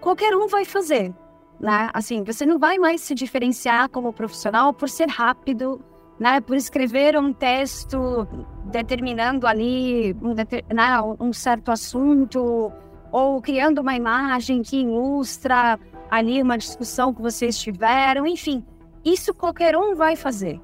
qualquer 0.00 0.36
um 0.36 0.46
vai 0.46 0.66
fazer, 0.66 1.12
né? 1.58 1.88
Assim, 1.94 2.22
você 2.22 2.44
não 2.44 2.58
vai 2.58 2.78
mais 2.78 3.00
se 3.00 3.14
diferenciar 3.14 3.88
como 3.88 4.12
profissional 4.12 4.74
por 4.74 4.88
ser 4.88 5.08
rápido, 5.08 5.80
né? 6.18 6.42
Por 6.42 6.56
escrever 6.56 7.16
um 7.18 7.32
texto 7.32 8.28
determinando 8.66 9.46
ali 9.46 10.14
um, 10.20 10.34
né, 10.34 11.00
um 11.18 11.32
certo 11.32 11.72
assunto 11.72 12.70
ou 13.10 13.40
criando 13.40 13.80
uma 13.80 13.96
imagem 13.96 14.62
que 14.62 14.82
ilustra 14.82 15.80
ali 16.10 16.42
uma 16.42 16.58
discussão 16.58 17.14
que 17.14 17.22
vocês 17.22 17.58
tiveram, 17.58 18.26
enfim, 18.26 18.64
isso 19.04 19.32
qualquer 19.34 19.76
um 19.76 19.94
vai 19.94 20.16
fazer, 20.16 20.60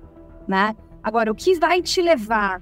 né? 0.47 0.75
Agora, 1.03 1.31
o 1.31 1.35
que 1.35 1.55
vai 1.59 1.81
te 1.81 2.03
levar 2.03 2.61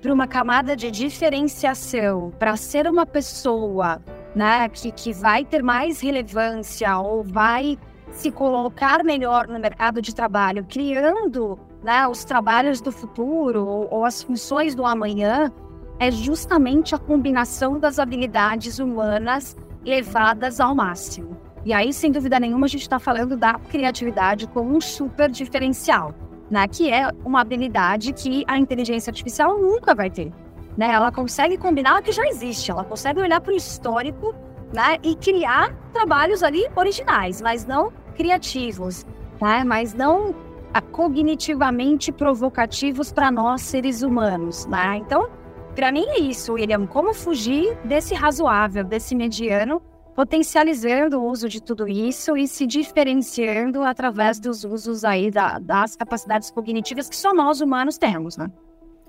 para 0.00 0.12
uma 0.12 0.26
camada 0.26 0.76
de 0.76 0.90
diferenciação, 0.90 2.30
para 2.38 2.56
ser 2.56 2.86
uma 2.86 3.06
pessoa 3.06 4.02
né, 4.34 4.68
que, 4.68 4.90
que 4.92 5.12
vai 5.12 5.44
ter 5.44 5.62
mais 5.62 6.00
relevância 6.00 6.98
ou 6.98 7.22
vai 7.22 7.78
se 8.10 8.30
colocar 8.30 9.02
melhor 9.02 9.48
no 9.48 9.58
mercado 9.58 10.02
de 10.02 10.14
trabalho, 10.14 10.64
criando 10.68 11.58
né, 11.82 12.06
os 12.06 12.24
trabalhos 12.24 12.80
do 12.80 12.92
futuro 12.92 13.66
ou, 13.66 13.88
ou 13.90 14.04
as 14.04 14.22
funções 14.22 14.74
do 14.74 14.84
amanhã, 14.84 15.52
é 15.98 16.10
justamente 16.10 16.94
a 16.94 16.98
combinação 16.98 17.78
das 17.78 17.98
habilidades 17.98 18.78
humanas 18.78 19.56
levadas 19.84 20.60
ao 20.60 20.74
máximo. 20.74 21.36
E 21.64 21.72
aí, 21.72 21.92
sem 21.92 22.12
dúvida 22.12 22.38
nenhuma, 22.38 22.66
a 22.66 22.68
gente 22.68 22.82
está 22.82 22.98
falando 22.98 23.36
da 23.36 23.54
criatividade 23.54 24.46
como 24.48 24.76
um 24.76 24.80
super 24.80 25.30
diferencial, 25.30 26.14
né? 26.50 26.68
Que 26.68 26.92
é 26.92 27.10
uma 27.24 27.40
habilidade 27.40 28.12
que 28.12 28.44
a 28.46 28.58
inteligência 28.58 29.10
artificial 29.10 29.58
nunca 29.58 29.94
vai 29.94 30.10
ter. 30.10 30.30
Né? 30.76 30.92
Ela 30.92 31.10
consegue 31.10 31.56
combinar 31.56 32.00
o 32.00 32.02
que 32.02 32.12
já 32.12 32.26
existe, 32.26 32.70
ela 32.70 32.84
consegue 32.84 33.20
olhar 33.20 33.40
para 33.40 33.52
o 33.52 33.56
histórico 33.56 34.34
né? 34.72 34.98
e 35.02 35.14
criar 35.14 35.72
trabalhos 35.92 36.42
ali 36.42 36.66
originais, 36.74 37.40
mas 37.40 37.64
não 37.64 37.92
criativos, 38.16 39.06
né? 39.40 39.62
mas 39.64 39.94
não 39.94 40.34
ah, 40.72 40.80
cognitivamente 40.80 42.10
provocativos 42.10 43.12
para 43.12 43.30
nós 43.30 43.62
seres 43.62 44.02
humanos. 44.02 44.66
Né? 44.66 44.96
Então, 44.96 45.28
para 45.76 45.92
mim 45.92 46.04
é 46.08 46.18
isso, 46.18 46.54
William, 46.54 46.86
como 46.86 47.14
fugir 47.14 47.76
desse 47.84 48.14
razoável, 48.14 48.84
desse 48.84 49.14
mediano, 49.14 49.80
potencializando 50.14 51.18
o 51.20 51.28
uso 51.28 51.48
de 51.48 51.60
tudo 51.60 51.88
isso 51.88 52.36
e 52.36 52.46
se 52.46 52.66
diferenciando 52.66 53.82
através 53.82 54.38
dos 54.38 54.64
usos 54.64 55.04
aí 55.04 55.30
da, 55.30 55.58
das 55.58 55.96
capacidades 55.96 56.50
cognitivas 56.50 57.08
que 57.08 57.16
só 57.16 57.34
nós 57.34 57.60
humanos 57.60 57.98
temos, 57.98 58.36
né? 58.36 58.50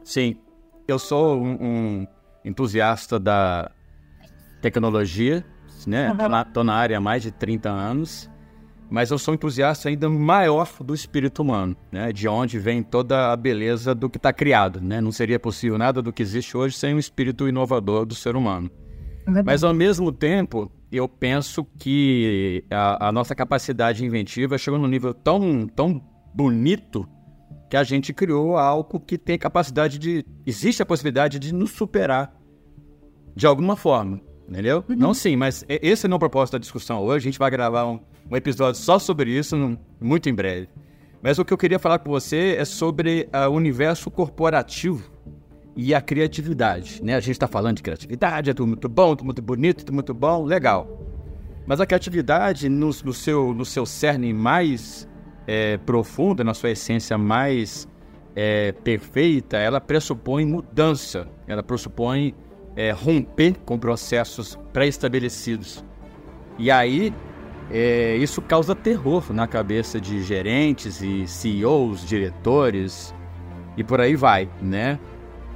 Sim, 0.03 0.37
eu 0.87 0.97
sou 0.97 1.37
um, 1.37 1.57
um 1.61 2.07
entusiasta 2.43 3.19
da 3.19 3.71
tecnologia, 4.61 5.45
né? 5.85 6.09
Uhum. 6.11 6.17
Tô, 6.17 6.29
na, 6.29 6.43
tô, 6.43 6.63
na, 6.63 6.73
área 6.73 6.97
há 6.97 7.01
mais 7.01 7.21
de 7.21 7.31
30 7.31 7.69
anos, 7.69 8.29
mas 8.89 9.11
eu 9.11 9.19
sou 9.19 9.31
um 9.33 9.35
entusiasta 9.35 9.89
ainda 9.89 10.09
maior 10.09 10.69
do 10.79 10.93
espírito 10.93 11.43
humano, 11.43 11.75
né? 11.91 12.11
De 12.11 12.27
onde 12.27 12.57
vem 12.57 12.81
toda 12.81 13.31
a 13.31 13.35
beleza 13.35 13.93
do 13.93 14.09
que 14.09 14.17
está 14.17 14.33
criado, 14.33 14.81
né? 14.81 14.99
Não 15.01 15.11
seria 15.11 15.39
possível 15.39 15.77
nada 15.77 16.01
do 16.01 16.11
que 16.11 16.23
existe 16.23 16.57
hoje 16.57 16.75
sem 16.75 16.95
o 16.95 16.99
espírito 16.99 17.47
inovador 17.47 18.05
do 18.05 18.15
ser 18.15 18.35
humano. 18.35 18.71
Mas 19.43 19.63
ao 19.63 19.73
mesmo 19.73 20.11
tempo, 20.11 20.71
eu 20.91 21.07
penso 21.07 21.65
que 21.77 22.63
a, 22.69 23.09
a 23.09 23.11
nossa 23.11 23.35
capacidade 23.35 24.05
inventiva 24.05 24.57
chegou 24.57 24.79
num 24.79 24.87
nível 24.87 25.13
tão, 25.13 25.67
tão 25.67 26.01
bonito 26.33 27.07
que 27.69 27.77
a 27.77 27.83
gente 27.83 28.13
criou 28.13 28.57
algo 28.57 28.99
que 28.99 29.17
tem 29.17 29.37
capacidade 29.37 29.97
de. 29.97 30.25
Existe 30.45 30.81
a 30.81 30.85
possibilidade 30.85 31.39
de 31.39 31.53
nos 31.53 31.71
superar 31.71 32.35
de 33.35 33.45
alguma 33.45 33.75
forma. 33.75 34.21
Entendeu? 34.47 34.83
Uhum. 34.87 34.95
Não 34.95 35.13
sim, 35.13 35.35
mas 35.35 35.65
esse 35.67 36.07
não 36.07 36.15
é 36.15 36.17
o 36.17 36.19
propósito 36.19 36.53
da 36.53 36.59
discussão 36.59 37.01
hoje. 37.01 37.27
A 37.27 37.31
gente 37.31 37.39
vai 37.39 37.49
gravar 37.49 37.87
um, 37.87 37.99
um 38.29 38.35
episódio 38.35 38.79
só 38.79 38.99
sobre 38.99 39.31
isso 39.31 39.57
no, 39.57 39.77
muito 39.99 40.29
em 40.29 40.35
breve. 40.35 40.69
Mas 41.21 41.39
o 41.39 41.45
que 41.45 41.51
eu 41.51 41.57
queria 41.57 41.79
falar 41.79 41.97
com 41.97 42.11
você 42.11 42.55
é 42.55 42.63
sobre 42.63 43.27
uh, 43.33 43.49
o 43.49 43.53
universo 43.53 44.11
corporativo 44.11 45.14
e 45.75 45.93
a 45.93 46.01
criatividade. 46.01 47.03
Né? 47.03 47.15
A 47.15 47.19
gente 47.19 47.31
está 47.31 47.47
falando 47.47 47.77
de 47.77 47.83
criatividade, 47.83 48.49
é 48.49 48.53
tudo 48.53 48.67
muito 48.67 48.87
bom, 48.87 49.15
tudo 49.15 49.25
muito 49.25 49.41
bonito, 49.41 49.79
tudo 49.79 49.93
muito 49.93 50.13
bom, 50.13 50.43
legal. 50.43 51.01
Mas 51.67 51.81
a 51.81 51.85
criatividade, 51.85 52.69
no, 52.69 52.87
no 52.87 53.13
seu, 53.13 53.53
no 53.53 53.65
seu 53.65 53.85
cerne 53.85 54.31
mais 54.33 55.07
é, 55.47 55.79
na 56.43 56.53
sua 56.53 56.71
essência 56.71 57.17
mais 57.17 57.87
é, 58.35 58.71
perfeita, 58.71 59.57
ela 59.57 59.81
pressupõe 59.81 60.45
mudança, 60.45 61.27
ela 61.47 61.63
pressupõe 61.63 62.33
é, 62.75 62.91
romper 62.91 63.55
com 63.65 63.77
processos 63.77 64.57
pré-estabelecidos. 64.73 65.83
E 66.57 66.69
aí, 66.69 67.13
é, 67.71 68.15
isso 68.17 68.41
causa 68.41 68.75
terror 68.75 69.33
na 69.33 69.47
cabeça 69.47 69.99
de 69.99 70.21
gerentes 70.21 71.01
e 71.01 71.27
CEOs, 71.27 72.05
diretores 72.05 73.13
e 73.77 73.83
por 73.83 73.99
aí 73.99 74.15
vai, 74.15 74.49
né? 74.61 74.99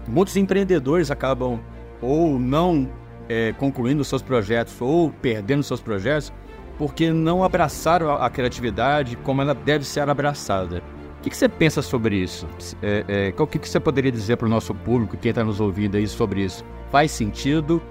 Muitos 0.09 0.35
empreendedores 0.35 1.11
acabam 1.11 1.59
ou 2.01 2.39
não 2.39 2.89
é, 3.27 3.53
concluindo 3.53 4.03
seus 4.03 4.21
projetos 4.21 4.81
ou 4.81 5.11
perdendo 5.11 5.61
seus 5.63 5.79
projetos 5.79 6.33
porque 6.77 7.11
não 7.11 7.43
abraçaram 7.43 8.11
a, 8.11 8.29
criatividade 8.29 9.17
como 9.17 9.41
ela 9.41 9.53
deve 9.53 9.85
ser 9.85 10.09
abraçada. 10.09 10.81
O 11.19 11.21
que, 11.21 11.29
que 11.29 11.35
você 11.35 11.49
pensa 11.49 11.81
sobre 11.81 12.15
isso? 12.15 12.47
É, 12.81 13.33
é, 13.37 13.41
o 13.41 13.45
que, 13.45 13.59
que 13.59 13.67
você 13.67 13.79
poderia 13.79 14.11
dizer 14.11 14.37
para 14.37 14.45
o 14.45 14.49
nosso 14.49 14.73
público, 14.73 15.17
quem 15.17 15.29
está 15.29 15.43
nos 15.43 15.59
ouvindo 15.59 15.97
aí 15.97 16.07
sobre 16.07 16.41
isso? 16.41 16.63
Faz 16.89 17.11
sentido 17.11 17.81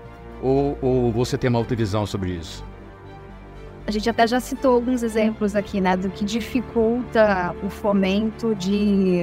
ou, 0.43 0.79
ou 0.81 1.13
você 1.13 1.37
tem 1.37 1.51
uma 1.51 1.59
outra 1.59 1.77
visão 1.77 2.07
sobre 2.07 2.31
isso? 2.31 2.65
A 3.87 3.91
gente 3.91 4.09
até 4.09 4.27
já 4.27 4.41
citou 4.41 4.75
alguns 4.75 5.03
exemplos 5.03 5.55
aqui, 5.55 5.81
né, 5.81 5.97
do 5.97 6.09
que 6.09 6.25
dificulta 6.25 7.55
o 7.63 7.69
fomento 7.69 8.55
de, 8.55 9.23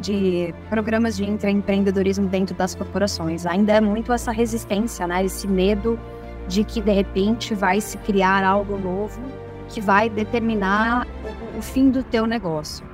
de 0.00 0.54
programas 0.68 1.16
de 1.16 1.24
empreendedorismo 1.24 2.28
dentro 2.28 2.54
das 2.54 2.74
corporações. 2.74 3.46
Ainda 3.46 3.72
é 3.72 3.80
muito 3.80 4.12
essa 4.12 4.30
resistência, 4.30 5.06
né, 5.06 5.24
esse 5.24 5.46
medo 5.46 5.98
de 6.48 6.64
que 6.64 6.80
de 6.80 6.92
repente 6.92 7.54
vai 7.54 7.80
se 7.80 7.98
criar 7.98 8.44
algo 8.44 8.78
novo 8.78 9.20
que 9.68 9.80
vai 9.80 10.08
determinar 10.08 11.06
o, 11.58 11.62
fim 11.62 11.90
do 11.90 12.02
teu 12.02 12.26
negócio. 12.26 12.86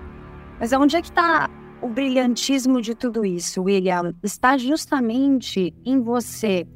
Mas 0.59 0.73
onde 0.73 0.97
é 0.97 1.03
que 1.03 1.09
está 1.09 1.51
o 1.83 1.89
brilhantismo 1.89 2.81
de 2.81 2.95
tudo 2.95 3.25
isso, 3.27 3.63
William? 3.63 4.15
Está 4.23 4.57
justamente 4.57 5.75
em 5.85 6.01
você 6.01 6.67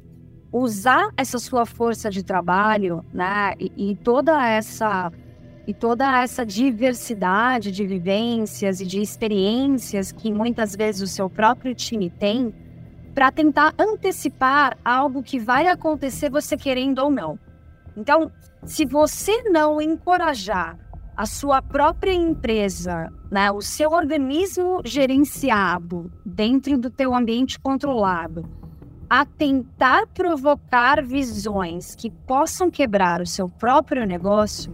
usar 0.51 1.09
essa 1.17 1.39
sua 1.39 1.65
força 1.65 2.09
de 2.09 2.23
trabalho, 2.23 3.03
né, 3.11 3.53
e, 3.59 3.91
e 3.91 3.95
toda 3.95 4.47
essa 4.47 5.11
e 5.67 5.73
toda 5.73 6.21
essa 6.23 6.45
diversidade 6.45 7.73
de 7.73 7.85
vivências 7.85 8.79
e 8.79 8.85
de 8.85 9.01
experiências 9.01 10.13
que 10.13 10.31
muitas 10.31 10.73
vezes 10.73 11.01
o 11.01 11.07
seu 11.07 11.29
próprio 11.29 11.75
time 11.75 12.09
tem 12.09 12.55
para 13.13 13.31
tentar 13.31 13.73
antecipar 13.77 14.77
algo 14.85 15.21
que 15.21 15.37
vai 15.37 15.67
acontecer 15.67 16.29
você 16.29 16.55
querendo 16.55 16.99
ou 16.99 17.11
não. 17.11 17.37
Então, 17.97 18.31
se 18.63 18.85
você 18.85 19.43
não 19.49 19.81
encorajar 19.81 20.77
a 21.17 21.25
sua 21.25 21.61
própria 21.61 22.13
empresa, 22.13 23.11
né, 23.29 23.51
o 23.51 23.59
seu 23.59 23.91
organismo 23.91 24.81
gerenciado 24.85 26.11
dentro 26.23 26.77
do 26.77 26.91
teu 26.91 27.13
ambiente 27.13 27.59
controlado, 27.59 28.47
a 29.09 29.25
tentar 29.25 30.05
provocar 30.07 31.03
visões 31.03 31.95
que 31.95 32.11
possam 32.11 32.69
quebrar 32.69 33.19
o 33.19 33.25
seu 33.25 33.49
próprio 33.49 34.05
negócio, 34.05 34.71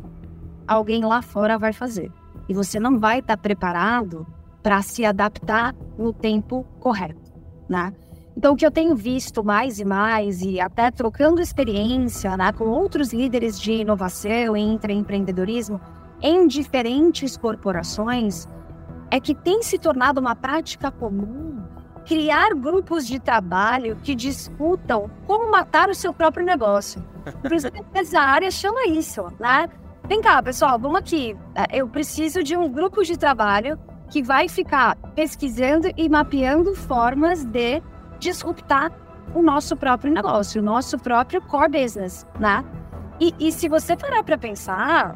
alguém 0.67 1.03
lá 1.03 1.21
fora 1.21 1.57
vai 1.57 1.73
fazer. 1.73 2.11
E 2.47 2.53
você 2.53 2.79
não 2.79 2.99
vai 2.99 3.19
estar 3.19 3.37
preparado 3.37 4.25
para 4.61 4.81
se 4.81 5.05
adaptar 5.05 5.75
no 5.97 6.13
tempo 6.13 6.65
correto, 6.79 7.33
né? 7.69 7.93
Então, 8.35 8.53
o 8.53 8.55
que 8.55 8.65
eu 8.65 8.71
tenho 8.71 8.95
visto 8.95 9.43
mais 9.43 9.79
e 9.79 9.85
mais, 9.85 10.41
e 10.41 10.59
até 10.59 10.89
trocando 10.89 11.39
experiência 11.39 12.35
né, 12.35 12.51
com 12.51 12.65
outros 12.65 13.13
líderes 13.13 13.59
de 13.59 13.73
inovação 13.73 14.57
e 14.57 14.61
empreendedorismo 14.61 15.79
em 16.19 16.47
diferentes 16.47 17.37
corporações, 17.37 18.47
é 19.11 19.19
que 19.19 19.35
tem 19.35 19.61
se 19.61 19.77
tornado 19.77 20.19
uma 20.19 20.35
prática 20.35 20.89
comum 20.89 21.61
criar 22.05 22.53
grupos 22.55 23.05
de 23.07 23.19
trabalho 23.19 23.97
que 24.03 24.15
discutam 24.15 25.09
como 25.25 25.49
matar 25.51 25.89
o 25.89 25.95
seu 25.95 26.13
próprio 26.13 26.45
negócio. 26.45 27.03
Essa 27.93 28.19
área 28.19 28.51
chama 28.51 28.87
isso, 28.87 29.25
né? 29.39 29.69
Vem 30.07 30.21
cá, 30.21 30.43
pessoal, 30.43 30.77
vamos 30.77 30.99
aqui. 30.99 31.35
Eu 31.71 31.87
preciso 31.87 32.43
de 32.43 32.57
um 32.57 32.69
grupo 32.69 33.03
de 33.03 33.17
trabalho 33.17 33.79
que 34.09 34.21
vai 34.21 34.49
ficar 34.49 34.97
pesquisando 35.15 35.89
e 35.95 36.09
mapeando 36.09 36.75
formas 36.75 37.45
de 37.45 37.81
disruptar 38.19 38.91
o 39.33 39.41
nosso 39.41 39.77
próprio 39.77 40.13
negócio, 40.13 40.61
o 40.61 40.65
nosso 40.65 40.99
próprio 40.99 41.41
core 41.41 41.81
business, 41.81 42.27
né? 42.37 42.65
E, 43.19 43.33
e 43.39 43.51
se 43.51 43.69
você 43.69 43.95
parar 43.95 44.23
para 44.23 44.37
pensar, 44.37 45.15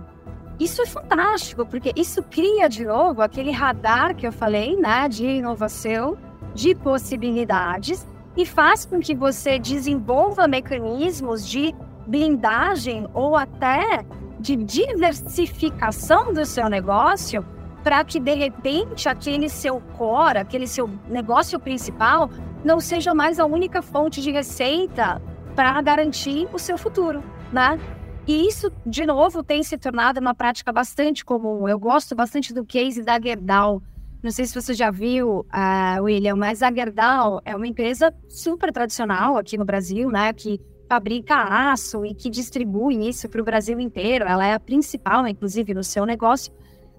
isso 0.58 0.82
é 0.82 0.86
fantástico, 0.86 1.66
porque 1.66 1.92
isso 1.94 2.24
cria 2.24 2.70
de 2.70 2.86
novo 2.86 3.22
aquele 3.22 3.52
radar 3.52 4.16
que 4.16 4.26
eu 4.26 4.32
falei, 4.32 4.78
né, 4.78 5.10
de 5.10 5.26
inovação, 5.26 6.18
de 6.54 6.74
possibilidades, 6.74 8.08
e 8.38 8.46
faz 8.46 8.86
com 8.86 9.00
que 9.00 9.14
você 9.14 9.60
desenvolva 9.60 10.48
mecanismos 10.48 11.46
de 11.46 11.76
blindagem 12.08 13.06
ou 13.14 13.36
até 13.36 14.06
de 14.48 14.56
diversificação 14.56 16.34
do 16.34 16.46
seu 16.46 16.70
negócio 16.70 17.46
para 17.84 18.02
que 18.06 18.18
de 18.18 18.34
repente 18.34 19.10
aquele 19.10 19.50
seu 19.50 19.82
core, 19.98 20.38
aquele 20.38 20.66
seu 20.68 20.90
negócio 21.10 21.60
principal 21.60 22.30
não 22.64 22.80
seja 22.80 23.14
mais 23.14 23.40
a 23.40 23.46
única 23.46 23.82
fonte 23.82 24.22
de 24.22 24.32
receita 24.32 25.22
para 25.54 25.82
garantir 25.82 26.48
o 26.54 26.60
seu 26.60 26.78
futuro, 26.78 27.22
né? 27.52 27.78
E 28.26 28.48
isso, 28.48 28.72
de 28.86 29.06
novo, 29.06 29.44
tem 29.44 29.64
se 29.64 29.78
tornado 29.78 30.20
uma 30.22 30.34
prática 30.34 30.72
bastante 30.72 31.26
comum. 31.26 31.68
Eu 31.68 31.80
gosto 31.80 32.16
bastante 32.16 32.54
do 32.54 32.66
case 32.66 33.02
da 33.02 33.20
Gerdau. 33.20 33.82
Não 34.24 34.32
sei 34.32 34.46
se 34.46 34.54
você 34.54 34.74
já 34.74 34.92
viu, 34.92 35.40
uh, 35.40 36.04
William, 36.04 36.36
mas 36.36 36.62
a 36.62 36.72
Gerdau 36.72 37.42
é 37.44 37.56
uma 37.56 37.68
empresa 37.68 38.14
super 38.30 38.72
tradicional 38.72 39.38
aqui 39.38 39.58
no 39.58 39.66
Brasil, 39.66 40.10
né? 40.10 40.32
Que 40.34 40.60
fabrica 40.88 41.36
aço 41.36 42.06
e 42.06 42.14
que 42.14 42.30
distribui 42.30 43.08
isso 43.08 43.28
para 43.30 43.42
o 43.42 43.46
Brasil 43.46 43.80
inteiro. 43.80 44.26
Ela 44.26 44.46
é 44.48 44.54
a 44.54 44.60
principal, 44.60 45.28
inclusive, 45.28 45.74
no 45.74 45.84
seu 45.84 46.06
negócio. 46.06 46.54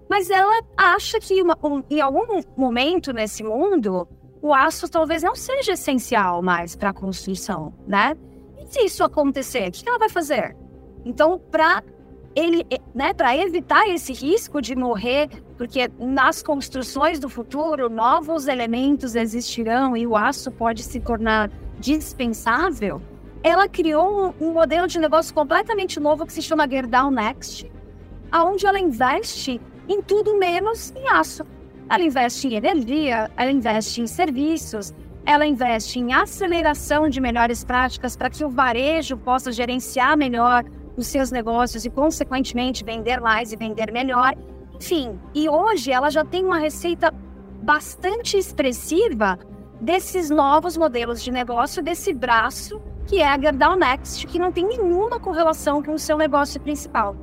Mas 0.08 0.30
ela 0.30 0.62
acha 0.76 1.18
que 1.20 1.42
uma, 1.42 1.56
um, 1.62 1.82
em 1.90 2.00
algum 2.00 2.40
momento 2.56 3.12
nesse 3.12 3.42
mundo, 3.42 4.08
o 4.40 4.54
aço 4.54 4.88
talvez 4.88 5.22
não 5.22 5.34
seja 5.34 5.72
essencial 5.72 6.42
mais 6.42 6.74
para 6.74 6.90
a 6.90 6.94
construção, 6.94 7.74
né? 7.86 8.16
E 8.58 8.66
se 8.66 8.84
isso 8.84 9.04
acontecer, 9.04 9.68
o 9.68 9.72
que 9.72 9.88
ela 9.88 9.98
vai 9.98 10.08
fazer? 10.08 10.56
Então, 11.04 11.38
para 11.38 11.82
ele, 12.34 12.64
né, 12.94 13.12
para 13.12 13.36
evitar 13.36 13.88
esse 13.88 14.12
risco 14.12 14.62
de 14.62 14.76
morrer, 14.76 15.28
porque 15.56 15.90
nas 15.98 16.42
construções 16.42 17.18
do 17.18 17.28
futuro 17.28 17.90
novos 17.90 18.46
elementos 18.46 19.14
existirão 19.14 19.96
e 19.96 20.06
o 20.06 20.16
aço 20.16 20.50
pode 20.52 20.82
se 20.82 21.00
tornar 21.00 21.50
dispensável, 21.80 23.02
ela 23.42 23.68
criou 23.68 24.34
um, 24.40 24.48
um 24.48 24.52
modelo 24.52 24.86
de 24.86 24.98
negócio 24.98 25.32
completamente 25.34 26.00
novo 26.00 26.26
que 26.26 26.32
se 26.32 26.42
chama 26.42 26.68
Gerdau 26.68 27.10
Next, 27.10 27.70
aonde 28.30 28.66
ela 28.66 28.78
investe 28.78 29.60
em 29.88 30.02
tudo 30.02 30.36
menos 30.36 30.92
em 30.96 31.08
aço. 31.08 31.44
Ela 31.88 32.02
investe 32.02 32.48
em 32.48 32.54
energia, 32.54 33.30
ela 33.36 33.50
investe 33.50 34.02
em 34.02 34.06
serviços, 34.06 34.92
ela 35.24 35.46
investe 35.46 35.98
em 35.98 36.12
aceleração 36.12 37.08
de 37.08 37.20
melhores 37.20 37.64
práticas 37.64 38.16
para 38.16 38.28
que 38.28 38.44
o 38.44 38.50
varejo 38.50 39.16
possa 39.16 39.52
gerenciar 39.52 40.16
melhor 40.16 40.64
os 40.96 41.06
seus 41.06 41.30
negócios 41.30 41.84
e, 41.84 41.90
consequentemente, 41.90 42.84
vender 42.84 43.20
mais 43.20 43.52
e 43.52 43.56
vender 43.56 43.92
melhor. 43.92 44.34
Enfim, 44.74 45.18
e 45.34 45.48
hoje 45.48 45.92
ela 45.92 46.10
já 46.10 46.24
tem 46.24 46.44
uma 46.44 46.58
receita 46.58 47.12
bastante 47.62 48.36
expressiva 48.36 49.38
desses 49.80 50.28
novos 50.28 50.76
modelos 50.76 51.22
de 51.22 51.30
negócio, 51.30 51.82
desse 51.82 52.12
braço 52.12 52.80
que 53.08 53.22
é 53.22 53.26
a 53.26 53.40
Gerdau 53.40 53.74
Next, 53.74 54.26
que 54.26 54.38
não 54.38 54.52
tem 54.52 54.66
nenhuma 54.66 55.18
correlação 55.18 55.82
com 55.82 55.94
o 55.94 55.98
seu 55.98 56.18
negócio 56.18 56.60
principal. 56.60 57.16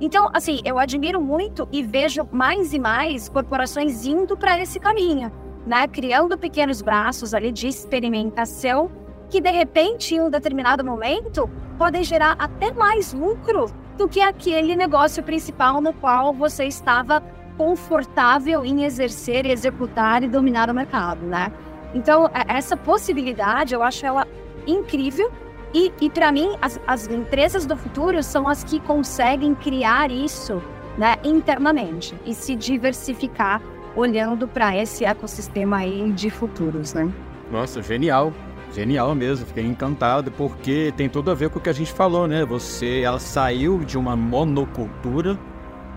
Então, 0.00 0.30
assim, 0.32 0.60
eu 0.64 0.78
admiro 0.78 1.20
muito 1.20 1.68
e 1.72 1.82
vejo 1.82 2.26
mais 2.30 2.72
e 2.72 2.78
mais 2.78 3.28
corporações 3.28 4.06
indo 4.06 4.36
para 4.36 4.60
esse 4.60 4.78
caminho, 4.78 5.32
né? 5.66 5.88
Criando 5.88 6.38
pequenos 6.38 6.80
braços 6.80 7.34
ali 7.34 7.50
de 7.50 7.66
experimentação 7.66 8.88
que, 9.28 9.40
de 9.40 9.50
repente, 9.50 10.14
em 10.14 10.20
um 10.20 10.30
determinado 10.30 10.84
momento, 10.84 11.50
podem 11.76 12.04
gerar 12.04 12.36
até 12.38 12.72
mais 12.72 13.12
lucro 13.12 13.66
do 13.98 14.08
que 14.08 14.20
aquele 14.20 14.76
negócio 14.76 15.24
principal 15.24 15.80
no 15.80 15.92
qual 15.92 16.32
você 16.32 16.66
estava 16.66 17.20
confortável 17.58 18.64
em 18.64 18.84
exercer, 18.84 19.44
executar 19.44 20.22
e 20.22 20.28
dominar 20.28 20.70
o 20.70 20.74
mercado, 20.74 21.26
né? 21.26 21.52
Então, 21.94 22.26
é, 22.26 22.56
essa 22.56 22.76
possibilidade, 22.76 23.74
eu 23.74 23.82
acho 23.82 24.06
ela 24.06 24.26
incrível 24.66 25.30
e, 25.74 25.90
e 26.00 26.10
para 26.10 26.30
mim, 26.30 26.54
as, 26.60 26.78
as 26.86 27.08
empresas 27.08 27.64
do 27.64 27.76
futuro 27.76 28.22
são 28.22 28.46
as 28.46 28.62
que 28.62 28.78
conseguem 28.80 29.54
criar 29.54 30.10
isso 30.10 30.62
né, 30.98 31.16
internamente 31.24 32.14
e 32.26 32.34
se 32.34 32.54
diversificar 32.54 33.62
olhando 33.96 34.46
para 34.46 34.76
esse 34.76 35.04
ecossistema 35.04 35.78
aí 35.78 36.12
de 36.12 36.30
futuros, 36.30 36.94
né? 36.94 37.10
Nossa, 37.50 37.82
genial. 37.82 38.32
Genial 38.74 39.14
mesmo, 39.14 39.44
fiquei 39.46 39.64
encantado 39.64 40.30
porque 40.30 40.92
tem 40.96 41.06
tudo 41.06 41.30
a 41.30 41.34
ver 41.34 41.50
com 41.50 41.58
o 41.58 41.62
que 41.62 41.68
a 41.68 41.74
gente 41.74 41.92
falou, 41.92 42.26
né? 42.26 42.44
Você, 42.44 43.00
ela 43.00 43.18
saiu 43.18 43.78
de 43.80 43.98
uma 43.98 44.16
monocultura 44.16 45.38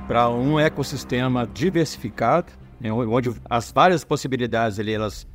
para 0.07 0.30
um 0.30 0.59
ecossistema 0.59 1.49
diversificado, 1.53 2.51
né? 2.80 2.91
onde 2.91 3.32
as 3.49 3.72
várias 3.72 4.03
possibilidades 4.03 4.78
ali, 4.78 4.93
elas 4.93 5.26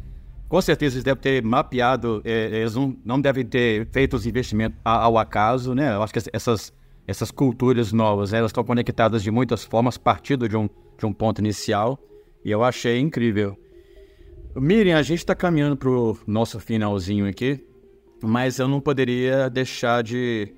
com 0.51 0.61
certeza 0.61 0.97
eles 0.97 1.05
devem 1.05 1.23
ter 1.23 1.43
mapeado, 1.45 2.21
é, 2.25 2.59
eles 2.59 2.75
não, 2.75 2.97
não, 3.05 3.21
devem 3.21 3.47
ter 3.47 3.87
feito 3.93 4.17
os 4.17 4.27
investimentos 4.27 4.77
ao 4.85 5.17
acaso, 5.17 5.77
né? 5.77 5.95
Eu 5.95 6.03
acho 6.03 6.13
que 6.13 6.19
essas, 6.33 6.73
essas 7.07 7.31
culturas 7.31 7.93
novas, 7.93 8.33
né, 8.33 8.39
elas 8.39 8.49
estão 8.49 8.65
conectadas 8.65 9.23
de 9.23 9.31
muitas 9.31 9.63
formas, 9.63 9.97
partindo 9.97 10.49
de 10.49 10.57
um, 10.57 10.69
de 10.99 11.07
um 11.07 11.13
ponto 11.13 11.41
inicial, 11.41 11.97
e 12.45 12.51
eu 12.51 12.65
achei 12.65 12.99
incrível. 12.99 13.57
Miriam, 14.57 14.99
a 14.99 15.03
gente 15.03 15.21
está 15.21 15.37
caminhando 15.37 15.77
para 15.77 15.89
o 15.89 16.19
nosso 16.27 16.59
finalzinho 16.59 17.29
aqui, 17.29 17.65
mas 18.21 18.59
eu 18.59 18.67
não 18.67 18.81
poderia 18.81 19.49
deixar 19.49 20.03
de 20.03 20.53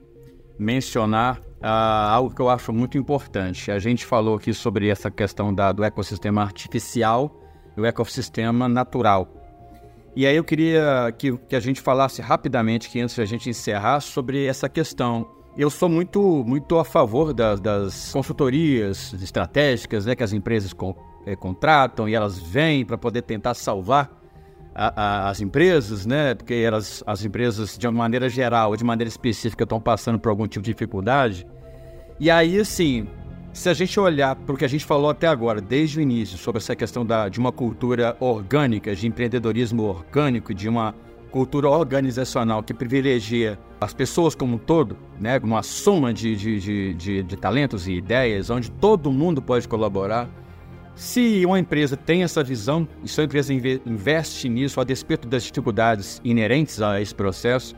mencionar 0.59 1.38
uh, 1.38 1.66
algo 2.09 2.34
que 2.34 2.40
eu 2.40 2.49
acho 2.49 2.72
muito 2.72 2.97
importante. 2.97 3.70
A 3.70 3.78
gente 3.78 4.07
falou 4.07 4.36
aqui 4.36 4.55
sobre 4.55 4.88
essa 4.88 5.11
questão 5.11 5.53
da, 5.53 5.70
do 5.70 5.84
ecossistema 5.84 6.40
artificial 6.40 7.38
e 7.76 7.80
o 7.82 7.84
ecossistema 7.84 8.66
natural. 8.70 9.41
E 10.14 10.26
aí 10.26 10.36
eu 10.36 10.44
queria 10.44 11.12
que, 11.16 11.36
que 11.36 11.56
a 11.56 11.60
gente 11.60 11.80
falasse 11.80 12.20
rapidamente, 12.20 12.90
que 12.90 13.00
antes 13.00 13.14
de 13.14 13.22
a 13.22 13.24
gente 13.24 13.48
encerrar, 13.48 14.00
sobre 14.00 14.44
essa 14.44 14.68
questão. 14.68 15.26
Eu 15.56 15.70
sou 15.70 15.88
muito, 15.88 16.44
muito 16.46 16.78
a 16.78 16.84
favor 16.84 17.32
das, 17.32 17.60
das 17.60 18.12
consultorias 18.12 19.12
estratégicas 19.14 20.06
né, 20.06 20.14
que 20.14 20.22
as 20.22 20.32
empresas 20.32 20.72
com, 20.72 20.94
é, 21.26 21.36
contratam 21.36 22.08
e 22.08 22.14
elas 22.14 22.38
vêm 22.38 22.84
para 22.84 22.96
poder 22.96 23.22
tentar 23.22 23.54
salvar 23.54 24.10
a, 24.74 25.02
a, 25.02 25.30
as 25.30 25.40
empresas, 25.40 26.06
né? 26.06 26.34
Porque 26.34 26.54
elas, 26.54 27.02
as 27.06 27.24
empresas, 27.24 27.76
de 27.76 27.86
uma 27.86 27.98
maneira 27.98 28.28
geral, 28.28 28.74
de 28.76 28.84
maneira 28.84 29.08
específica, 29.08 29.64
estão 29.64 29.80
passando 29.80 30.18
por 30.18 30.28
algum 30.28 30.46
tipo 30.46 30.64
de 30.64 30.72
dificuldade. 30.72 31.46
E 32.18 32.30
aí, 32.30 32.58
assim, 32.58 33.06
se 33.53 33.68
a 33.68 33.74
gente 33.74 34.00
olhar 34.00 34.34
para 34.34 34.55
o 34.55 34.57
que 34.57 34.64
a 34.64 34.68
gente 34.68 34.84
falou 34.84 35.11
até 35.11 35.26
agora, 35.26 35.61
desde 35.61 35.98
o 35.98 36.03
início, 36.03 36.38
sobre 36.38 36.59
essa 36.59 36.74
questão 36.74 37.05
da, 37.05 37.28
de 37.28 37.38
uma 37.38 37.53
cultura 37.53 38.16
orgânica, 38.18 38.94
de 38.96 39.07
empreendedorismo 39.07 39.82
orgânico, 39.82 40.55
de 40.55 40.68
uma 40.68 40.94
cultura 41.30 41.68
organizacional 41.68 42.62
que 42.62 42.72
privilegia 42.72 43.59
as 43.80 43.92
pessoas 43.92 44.34
como 44.34 44.57
um 44.57 44.59
todo, 44.59 44.96
né, 45.20 45.38
uma 45.42 45.62
soma 45.62 46.14
de, 46.14 46.34
de, 46.34 46.94
de, 46.94 47.22
de, 47.22 47.36
talentos 47.36 47.86
e 47.86 47.92
ideias, 47.92 48.48
onde 48.48 48.70
todo 48.70 49.12
mundo 49.12 49.42
pode 49.42 49.68
colaborar. 49.68 50.28
Se 50.94 51.44
uma 51.44 51.59
empresa 51.59 51.96
tem 51.96 52.22
essa 52.22 52.42
visão 52.42 52.86
e 53.03 53.09
se 53.09 53.20
a 53.20 53.24
empresa 53.24 53.53
investe 53.53 54.48
nisso 54.48 54.80
a 54.80 54.84
despeito 54.84 55.26
das 55.26 55.42
dificuldades 55.42 56.20
inerentes 56.24 56.80
a 56.80 57.00
esse 57.00 57.14
processo, 57.14 57.74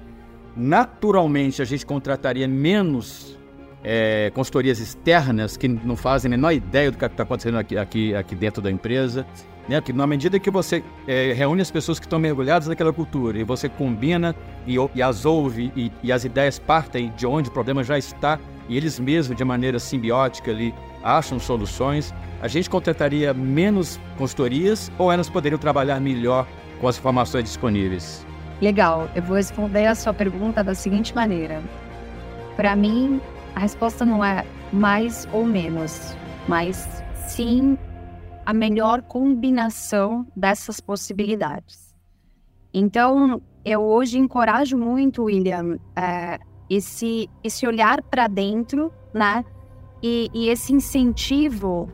naturalmente 0.56 1.62
a 1.62 1.64
gente 1.64 1.86
contrataria 1.86 2.46
menos 2.46 3.38
é, 3.84 4.32
consultorias 4.34 4.80
externas 4.80 5.56
que 5.56 5.68
não 5.68 5.94
fazem 5.94 6.28
a 6.28 6.30
menor 6.30 6.52
ideia 6.52 6.90
do 6.90 6.96
que 6.96 7.04
está 7.04 7.22
acontecendo 7.22 7.58
aqui, 7.58 7.76
aqui, 7.76 8.14
aqui 8.14 8.34
dentro 8.34 8.62
da 8.62 8.70
empresa. 8.70 9.26
Né? 9.68 9.80
Porque 9.80 9.92
na 9.92 10.06
medida 10.06 10.38
que 10.38 10.50
você 10.50 10.82
é, 11.06 11.32
reúne 11.32 11.62
as 11.62 11.70
pessoas 11.70 11.98
que 11.98 12.06
estão 12.06 12.18
mergulhadas 12.18 12.68
naquela 12.68 12.92
cultura 12.92 13.38
e 13.38 13.44
você 13.44 13.68
combina 13.68 14.34
e, 14.66 14.76
e 14.94 15.02
as 15.02 15.24
ouve 15.24 15.72
e, 15.76 15.92
e, 16.02 16.12
as 16.12 16.24
ideias 16.24 16.58
partem 16.58 17.12
de 17.16 17.26
onde 17.26 17.48
o 17.48 17.52
problema 17.52 17.84
já 17.84 17.98
está, 17.98 18.38
e 18.68 18.76
eles 18.76 18.98
mesmos, 18.98 19.36
de 19.36 19.44
maneira 19.44 19.78
simbiótica 19.78 20.50
ali, 20.50 20.74
acham 21.02 21.38
soluções, 21.38 22.14
a 22.40 22.48
gente 22.48 22.68
contrataria 22.68 23.32
menos 23.32 24.00
consultorias 24.16 24.90
ou 24.98 25.12
elas 25.12 25.28
poderiam 25.28 25.58
trabalhar 25.58 26.00
melhor 26.00 26.46
com 26.80 26.88
as 26.88 26.98
informações 26.98 27.44
disponíveis? 27.44 28.26
Legal, 28.60 29.08
eu 29.14 29.22
vou 29.22 29.36
responder 29.36 29.86
a 29.86 29.94
sua 29.94 30.14
pergunta 30.14 30.62
da 30.62 30.74
seguinte 30.74 31.14
maneira. 31.14 31.62
Para 32.56 32.76
mim, 32.76 33.20
a 33.54 33.60
resposta 33.60 34.04
não 34.04 34.24
é 34.24 34.44
mais 34.72 35.28
ou 35.32 35.44
menos, 35.44 36.16
mas 36.48 37.02
sim 37.26 37.78
a 38.44 38.52
melhor 38.52 39.02
combinação 39.02 40.26
dessas 40.36 40.80
possibilidades. 40.80 41.94
Então, 42.72 43.40
eu 43.64 43.80
hoje 43.80 44.18
encorajo 44.18 44.76
muito, 44.76 45.24
William, 45.24 45.78
é, 45.96 46.38
esse, 46.68 47.30
esse 47.42 47.66
olhar 47.66 48.02
para 48.02 48.26
dentro, 48.26 48.92
né? 49.12 49.44
E, 50.02 50.28
e 50.34 50.48
esse 50.48 50.74
incentivo 50.74 51.88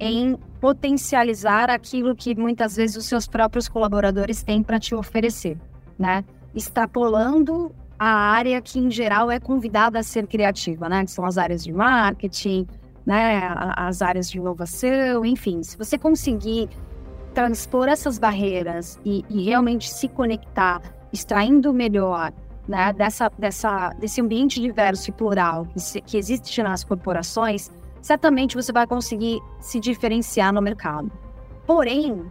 em 0.00 0.36
potencializar 0.60 1.70
aquilo 1.70 2.16
que 2.16 2.34
muitas 2.34 2.76
vezes 2.76 2.96
os 2.96 3.04
seus 3.04 3.28
próprios 3.28 3.68
colaboradores 3.68 4.42
têm 4.42 4.62
para 4.62 4.80
te 4.80 4.94
oferecer, 4.94 5.58
né? 5.98 6.24
Extrapolando 6.54 7.72
a 8.04 8.32
área 8.32 8.60
que 8.60 8.80
em 8.80 8.90
geral 8.90 9.30
é 9.30 9.38
convidada 9.38 10.00
a 10.00 10.02
ser 10.02 10.26
criativa, 10.26 10.88
né? 10.88 11.04
Que 11.04 11.10
são 11.12 11.24
as 11.24 11.38
áreas 11.38 11.62
de 11.62 11.72
marketing, 11.72 12.66
né? 13.06 13.40
As 13.76 14.02
áreas 14.02 14.28
de 14.28 14.38
inovação, 14.38 15.24
enfim. 15.24 15.62
Se 15.62 15.78
você 15.78 15.96
conseguir 15.96 16.68
transpor 17.32 17.86
essas 17.86 18.18
barreiras 18.18 18.98
e, 19.04 19.24
e 19.30 19.44
realmente 19.44 19.88
se 19.88 20.08
conectar, 20.08 20.82
extraindo 21.12 21.72
melhor 21.72 22.32
né, 22.66 22.92
dessa, 22.92 23.30
dessa, 23.38 23.90
desse 23.90 24.20
ambiente 24.20 24.60
diverso 24.60 25.10
e 25.10 25.12
plural 25.12 25.64
que, 25.66 25.78
se, 25.78 26.00
que 26.00 26.16
existe 26.16 26.60
nas 26.60 26.82
corporações, 26.82 27.70
certamente 28.00 28.56
você 28.56 28.72
vai 28.72 28.84
conseguir 28.84 29.38
se 29.60 29.78
diferenciar 29.78 30.52
no 30.52 30.60
mercado. 30.60 31.08
Porém, 31.64 32.24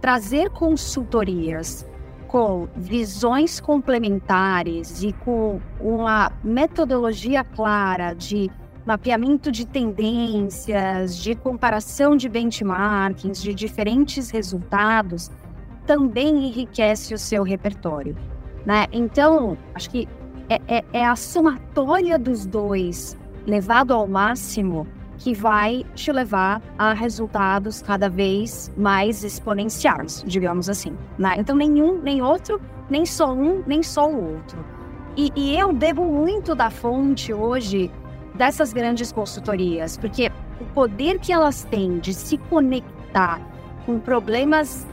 trazer 0.00 0.48
consultorias 0.48 1.86
com 2.34 2.66
visões 2.74 3.60
complementares 3.60 5.04
e 5.04 5.12
com 5.12 5.60
uma 5.78 6.32
metodologia 6.42 7.44
clara 7.44 8.12
de 8.12 8.50
mapeamento 8.84 9.52
de 9.52 9.64
tendências, 9.64 11.16
de 11.16 11.36
comparação 11.36 12.16
de 12.16 12.28
benchmarkings, 12.28 13.40
de 13.40 13.54
diferentes 13.54 14.30
resultados, 14.30 15.30
também 15.86 16.48
enriquece 16.48 17.14
o 17.14 17.18
seu 17.18 17.44
repertório. 17.44 18.16
Né? 18.66 18.88
Então, 18.90 19.56
acho 19.72 19.88
que 19.88 20.08
é, 20.48 20.60
é, 20.66 20.84
é 20.92 21.06
a 21.06 21.14
somatória 21.14 22.18
dos 22.18 22.44
dois 22.44 23.16
levado 23.46 23.94
ao 23.94 24.08
máximo 24.08 24.88
que 25.24 25.32
vai 25.32 25.86
te 25.94 26.12
levar 26.12 26.60
a 26.76 26.92
resultados 26.92 27.80
cada 27.80 28.10
vez 28.10 28.70
mais 28.76 29.24
exponenciais, 29.24 30.22
digamos 30.26 30.68
assim. 30.68 30.94
Né? 31.18 31.36
Então, 31.38 31.56
nenhum, 31.56 31.98
nem 31.98 32.20
outro, 32.20 32.60
nem 32.90 33.06
só 33.06 33.32
um, 33.32 33.62
nem 33.66 33.82
só 33.82 34.06
o 34.06 34.34
outro. 34.34 34.62
E, 35.16 35.32
e 35.34 35.58
eu 35.58 35.72
devo 35.72 36.04
muito 36.04 36.54
da 36.54 36.68
fonte 36.68 37.32
hoje 37.32 37.90
dessas 38.34 38.74
grandes 38.74 39.12
consultorias, 39.12 39.96
porque 39.96 40.30
o 40.60 40.64
poder 40.74 41.18
que 41.18 41.32
elas 41.32 41.64
têm 41.64 41.98
de 42.00 42.12
se 42.12 42.36
conectar 42.36 43.40
com 43.86 43.98
problemas 43.98 44.86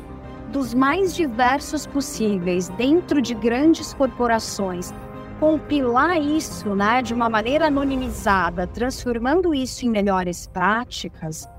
dos 0.50 0.74
mais 0.74 1.14
diversos 1.14 1.86
possíveis 1.86 2.70
dentro 2.70 3.22
de 3.22 3.34
grandes 3.34 3.94
corporações 3.94 4.94
compilar 5.42 6.22
isso 6.22 6.76
né, 6.76 7.02
de 7.02 7.16
uma 7.16 7.28
maneira 7.28 7.66
anonimizada, 7.66 8.68
transformando 8.68 9.56
isso 9.56 9.84
em 9.84 9.90
melhores 9.90 10.46
práticas, 10.46 11.50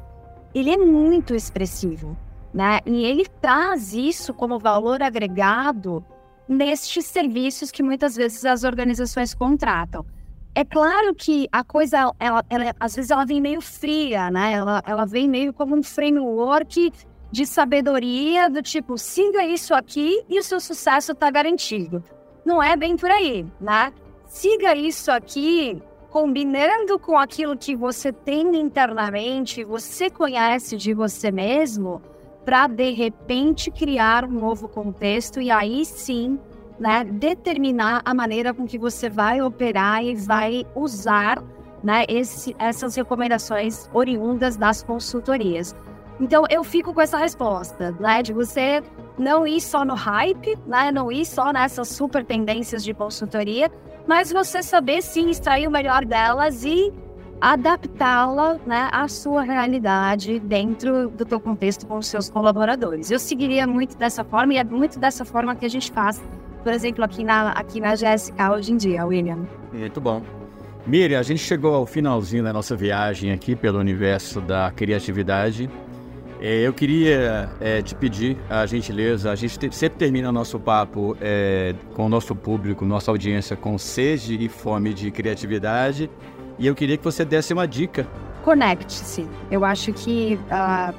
ele 0.55 0.71
é 0.71 0.77
muito 0.77 1.35
expressivo. 1.35 2.17
Né? 2.55 2.79
E 2.87 3.05
ele 3.05 3.27
traz 3.41 3.93
isso 3.93 4.33
como 4.33 4.61
valor 4.61 5.03
agregado 5.03 6.05
nestes 6.47 7.07
serviços 7.07 7.73
que 7.73 7.83
muitas 7.83 8.15
vezes 8.15 8.45
as 8.45 8.63
organizações 8.63 9.35
contratam. 9.35 10.07
É 10.55 10.65
claro 10.65 11.13
que 11.13 11.49
a 11.51 11.65
coisa, 11.65 12.13
ela, 12.21 12.45
ela, 12.49 12.73
às 12.79 12.95
vezes 12.95 13.11
ela 13.11 13.25
vem 13.25 13.41
meio 13.41 13.61
fria, 13.61 14.31
né? 14.31 14.53
Ela, 14.53 14.81
ela 14.87 15.05
vem 15.07 15.29
meio 15.29 15.53
como 15.53 15.75
um 15.75 15.83
framework 15.83 16.93
de 17.33 17.47
sabedoria 17.47 18.49
do 18.49 18.63
tipo, 18.63 18.97
siga 18.97 19.45
isso 19.45 19.75
aqui 19.75 20.23
e 20.29 20.39
o 20.39 20.43
seu 20.43 20.61
sucesso 20.61 21.13
está 21.13 21.29
garantido 21.33 22.05
não 22.53 22.63
é 22.63 22.77
bem 22.77 22.97
por 22.97 23.11
aí, 23.11 23.47
né? 23.59 23.93
Siga 24.27 24.77
isso 24.77 25.11
aqui 25.11 25.81
combinando 26.11 26.99
com 26.99 27.17
aquilo 27.17 27.57
que 27.57 27.75
você 27.75 28.13
tem 28.13 28.55
internamente, 28.61 29.65
você 29.65 30.11
conhece 30.11 30.77
de 30.77 30.93
você 30.93 31.31
mesmo, 31.31 32.03
para 32.45 32.67
de 32.67 32.91
repente 32.91 33.71
criar 33.71 34.27
um 34.27 34.33
novo 34.33 34.69
contexto 34.69 35.41
e 35.41 35.51
aí 35.51 35.87
sim, 35.87 36.39
né, 36.79 37.05
determinar 37.05 38.03
a 38.05 38.13
maneira 38.13 38.53
com 38.53 38.67
que 38.67 38.79
você 38.79 39.09
vai 39.09 39.41
operar 39.41 40.05
e 40.05 40.15
vai 40.15 40.67
usar, 40.75 41.43
né, 41.83 42.05
esse, 42.07 42.55
essas 42.59 42.95
recomendações 42.95 43.89
oriundas 43.95 44.59
das 44.59 44.83
consultorias. 44.83 45.75
Então 46.21 46.45
eu 46.51 46.63
fico 46.63 46.93
com 46.93 47.01
essa 47.01 47.17
resposta, 47.17 47.93
né, 47.99 48.23
de 48.23 48.35
você 48.35 48.83
não 49.19 49.47
ir 49.47 49.61
só 49.61 49.85
no 49.85 49.95
hype, 49.95 50.59
né? 50.67 50.91
Não 50.91 51.11
ir 51.11 51.25
só 51.25 51.53
nessas 51.53 51.89
super 51.89 52.25
tendências 52.25 52.83
de 52.83 52.95
consultoria, 52.95 53.71
mas 54.07 54.33
você 54.33 54.63
saber 54.63 55.03
sim 55.03 55.31
extrair 55.31 55.67
o 55.67 55.71
melhor 55.71 56.05
delas 56.05 56.65
e 56.65 56.93
adaptá-la 57.41 58.57
né, 58.65 58.89
à 58.93 59.09
sua 59.09 59.43
realidade 59.43 60.39
dentro 60.39 61.09
do 61.09 61.25
teu 61.25 61.41
contexto 61.41 61.85
com 61.87 61.99
os 61.99 62.07
seus 62.07 62.31
colaboradores. 62.31 63.11
Eu 63.11 63.19
seguiria 63.19 63.67
muito 63.67 63.97
dessa 63.99 64.23
forma 64.23 64.55
e 64.55 64.59
é 64.59 64.65
muito 64.65 64.97
dessa 65.01 65.25
forma 65.25 65.57
que 65.57 65.67
a 65.67 65.69
gente 65.69 65.91
faz, 65.91 66.23
por 66.63 66.73
exemplo, 66.73 67.03
aqui 67.03 67.25
na, 67.25 67.51
aqui 67.51 67.81
na 67.81 67.95
GSK 67.95 68.49
hoje 68.55 68.73
em 68.73 68.77
dia, 68.77 69.05
William. 69.05 69.41
Muito 69.73 70.01
bom. 70.01 70.23
Miriam, 70.87 71.19
a 71.19 71.23
gente 71.23 71.41
chegou 71.41 71.75
ao 71.75 71.85
finalzinho 71.85 72.45
da 72.45 72.53
nossa 72.53 72.77
viagem 72.77 73.33
aqui 73.33 73.57
pelo 73.57 73.79
universo 73.79 74.41
da 74.41 74.71
criatividade. 74.71 75.69
É, 76.45 76.67
eu 76.67 76.73
queria 76.73 77.49
é, 77.61 77.81
te 77.83 77.95
pedir 77.95 78.37
a 78.51 78.67
gentileza, 78.67 79.31
a 79.31 79.37
gente 79.37 79.53
sempre 79.73 79.97
termina 79.97 80.33
nosso 80.33 80.59
papo 80.59 81.17
é, 81.21 81.73
com 81.95 82.07
o 82.07 82.09
nosso 82.09 82.35
público, 82.35 82.85
nossa 82.85 83.13
audiência 83.13 83.57
com 83.57 83.79
sede 83.79 84.35
e 84.45 84.49
fome 84.49 84.93
de 84.93 85.13
criatividade, 85.13 86.11
e 86.59 86.67
eu 86.67 86.75
queria 86.75 86.99
que 86.99 87.05
você 87.05 87.25
desse 87.25 87.53
uma 87.53 87.65
dica. 87.65 88.09
Conecte-se. 88.43 89.25
Eu 89.53 89.65
acho 89.65 89.93
que 89.93 90.37
uh, 90.51 90.93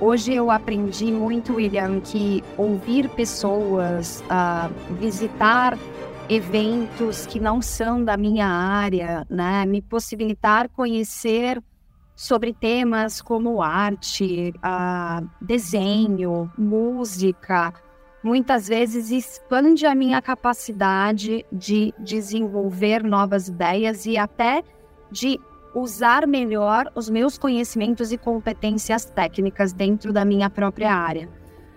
hoje 0.00 0.32
eu 0.32 0.52
aprendi 0.52 1.06
muito, 1.06 1.56
William, 1.56 1.98
que 1.98 2.44
ouvir 2.56 3.08
pessoas, 3.08 4.22
uh, 4.30 4.72
visitar 5.00 5.76
eventos 6.28 7.26
que 7.26 7.40
não 7.40 7.60
são 7.60 8.04
da 8.04 8.16
minha 8.16 8.46
área, 8.46 9.26
né, 9.28 9.66
me 9.66 9.82
possibilitar 9.82 10.68
conhecer 10.68 11.60
sobre 12.16 12.54
temas 12.54 13.20
como 13.20 13.62
arte, 13.62 14.54
uh, 14.56 15.28
desenho, 15.38 16.50
música, 16.56 17.74
muitas 18.22 18.66
vezes 18.66 19.10
expande 19.10 19.84
a 19.84 19.94
minha 19.94 20.20
capacidade 20.22 21.44
de 21.52 21.92
desenvolver 21.98 23.04
novas 23.04 23.48
ideias 23.48 24.06
e 24.06 24.16
até 24.16 24.64
de 25.10 25.38
usar 25.74 26.26
melhor 26.26 26.90
os 26.94 27.10
meus 27.10 27.36
conhecimentos 27.36 28.10
e 28.10 28.16
competências 28.16 29.04
técnicas 29.04 29.74
dentro 29.74 30.10
da 30.10 30.24
minha 30.24 30.48
própria 30.48 30.94
área. 30.94 31.28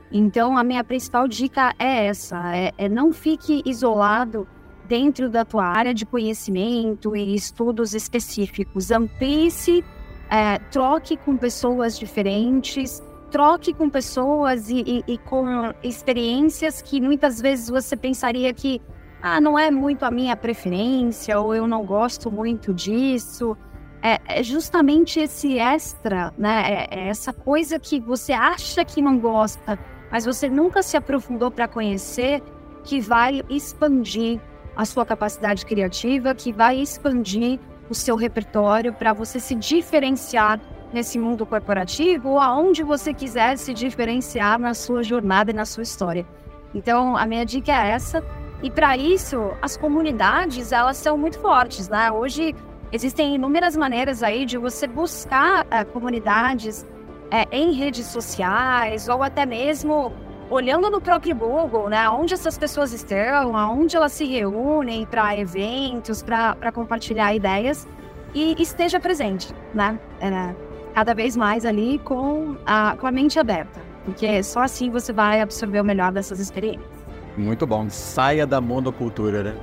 Então, 0.09 0.57
a 0.57 0.63
minha 0.63 0.83
principal 0.83 1.27
dica 1.27 1.75
é 1.77 2.07
essa: 2.07 2.55
é, 2.55 2.71
é 2.77 2.87
não 2.87 3.11
fique 3.11 3.61
isolado 3.65 4.47
dentro 4.87 5.29
da 5.29 5.45
tua 5.45 5.65
área 5.65 5.93
de 5.93 6.05
conhecimento 6.05 7.15
e 7.15 7.35
estudos 7.35 7.93
específicos. 7.93 8.89
Amplie-se 8.89 9.83
é, 10.29 10.59
troque 10.71 11.17
com 11.17 11.35
pessoas 11.35 11.97
diferentes, 11.97 13.03
troque 13.31 13.73
com 13.73 13.89
pessoas 13.89 14.69
e, 14.69 14.83
e, 14.85 15.13
e, 15.13 15.17
com 15.17 15.73
experiências 15.83 16.81
que 16.81 17.01
muitas 17.01 17.41
vezes 17.41 17.69
você 17.69 17.95
pensaria 17.95 18.53
que 18.53 18.81
ah, 19.21 19.41
não 19.41 19.57
é 19.57 19.69
muito 19.69 20.03
a 20.03 20.11
minha 20.11 20.35
preferência 20.35 21.39
ou 21.39 21.53
eu 21.53 21.67
não 21.67 21.85
gosto 21.85 22.31
muito 22.31 22.73
disso. 22.73 23.57
É, 24.01 24.39
é 24.39 24.43
justamente 24.43 25.19
esse 25.19 25.59
extra, 25.59 26.33
né? 26.37 26.87
É, 26.89 26.99
é 26.99 27.07
essa 27.09 27.33
coisa 27.33 27.77
que 27.77 27.99
você 27.99 28.31
acha 28.31 28.85
que 28.85 29.01
não 29.01 29.19
gosta, 29.19 29.77
mas 30.11 30.25
você 30.25 30.49
nunca 30.49 30.81
se 30.81 30.95
aprofundou 30.95 31.51
para 31.51 31.67
conhecer, 31.67 32.41
que 32.83 33.01
vai 33.01 33.43
expandir 33.49 34.39
a 34.75 34.85
sua 34.85 35.05
capacidade 35.05 35.65
criativa, 35.65 36.33
que 36.33 36.53
vai 36.53 36.79
expandir 36.79 37.59
o 37.89 37.95
seu 37.95 38.15
repertório 38.15 38.93
para 38.93 39.13
você 39.13 39.39
se 39.39 39.55
diferenciar 39.55 40.59
nesse 40.93 41.19
mundo 41.19 41.45
corporativo 41.45 42.29
ou 42.29 42.39
aonde 42.39 42.83
você 42.83 43.13
quiser 43.13 43.57
se 43.57 43.73
diferenciar 43.73 44.59
na 44.59 44.73
sua 44.73 45.03
jornada 45.03 45.51
e 45.51 45.53
na 45.53 45.65
sua 45.65 45.83
história. 45.83 46.25
Então, 46.73 47.17
a 47.17 47.25
minha 47.25 47.45
dica 47.45 47.71
é 47.71 47.91
essa. 47.91 48.23
E 48.61 48.69
para 48.69 48.97
isso, 48.97 49.51
as 49.61 49.77
comunidades, 49.77 50.71
elas 50.71 50.97
são 50.97 51.17
muito 51.17 51.39
fortes, 51.39 51.87
né? 51.87 52.11
Hoje, 52.11 52.53
Existem 52.91 53.35
inúmeras 53.35 53.75
maneiras 53.75 54.23
aí 54.23 54.45
de 54.45 54.57
você 54.57 54.87
buscar 54.87 55.63
uh, 55.65 55.85
comunidades 55.93 56.81
uh, 56.81 57.47
em 57.51 57.71
redes 57.73 58.07
sociais 58.07 59.07
ou 59.07 59.21
até 59.21 59.45
mesmo 59.45 60.11
olhando 60.49 60.89
no 60.89 60.99
próprio 60.99 61.35
Google, 61.35 61.89
né? 61.89 62.09
Onde 62.09 62.33
essas 62.33 62.57
pessoas 62.57 62.91
estão, 62.91 63.55
aonde 63.55 63.95
elas 63.95 64.11
se 64.11 64.25
reúnem 64.25 65.05
para 65.05 65.37
eventos, 65.37 66.23
para 66.23 66.71
compartilhar 66.71 67.33
ideias 67.33 67.87
e 68.33 68.61
esteja 68.61 68.99
presente, 68.99 69.53
né? 69.73 69.99
É, 70.19 70.55
cada 70.93 71.13
vez 71.13 71.37
mais 71.37 71.65
ali 71.65 71.99
com 71.99 72.57
a, 72.65 72.95
com 72.97 73.07
a 73.07 73.11
mente 73.11 73.39
aberta, 73.39 73.79
porque 74.05 74.41
só 74.43 74.61
assim 74.61 74.89
você 74.89 75.13
vai 75.13 75.41
absorver 75.41 75.81
o 75.81 75.85
melhor 75.85 76.11
dessas 76.11 76.39
experiências. 76.39 76.89
Muito 77.37 77.65
bom. 77.65 77.89
Saia 77.89 78.45
da 78.45 78.59
monocultura, 78.59 79.43
né? 79.43 79.55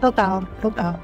Total, 0.00 0.42
total. 0.62 0.98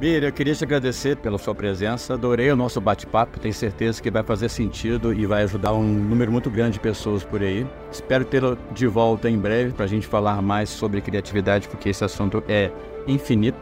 Miriam, 0.00 0.28
eu 0.28 0.32
queria 0.32 0.54
te 0.54 0.64
agradecer 0.64 1.16
pela 1.16 1.38
sua 1.38 1.54
presença. 1.54 2.14
Adorei 2.14 2.50
o 2.50 2.56
nosso 2.56 2.80
bate-papo. 2.80 3.38
Tenho 3.38 3.54
certeza 3.54 4.00
que 4.02 4.10
vai 4.10 4.22
fazer 4.22 4.48
sentido 4.48 5.12
e 5.12 5.26
vai 5.26 5.42
ajudar 5.42 5.72
um 5.72 5.82
número 5.82 6.32
muito 6.32 6.50
grande 6.50 6.74
de 6.74 6.80
pessoas 6.80 7.22
por 7.22 7.42
aí. 7.42 7.66
Espero 7.90 8.24
tê-lo 8.24 8.58
de 8.72 8.86
volta 8.86 9.28
em 9.28 9.38
breve 9.38 9.72
para 9.72 9.84
a 9.84 9.88
gente 9.88 10.06
falar 10.06 10.40
mais 10.40 10.68
sobre 10.70 11.00
criatividade, 11.00 11.68
porque 11.68 11.90
esse 11.90 12.04
assunto 12.04 12.42
é 12.48 12.70
infinito. 13.06 13.58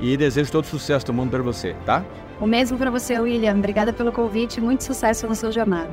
E 0.00 0.16
desejo 0.16 0.50
todo 0.50 0.64
sucesso 0.64 1.06
do 1.06 1.12
mundo 1.12 1.30
para 1.30 1.42
você, 1.42 1.76
tá? 1.84 2.04
O 2.40 2.46
mesmo 2.46 2.78
para 2.78 2.90
você, 2.90 3.18
William. 3.18 3.54
Obrigada 3.54 3.92
pelo 3.92 4.10
convite. 4.10 4.60
Muito 4.60 4.82
sucesso 4.82 5.26
no 5.26 5.34
seu 5.34 5.52
jornada. 5.52 5.90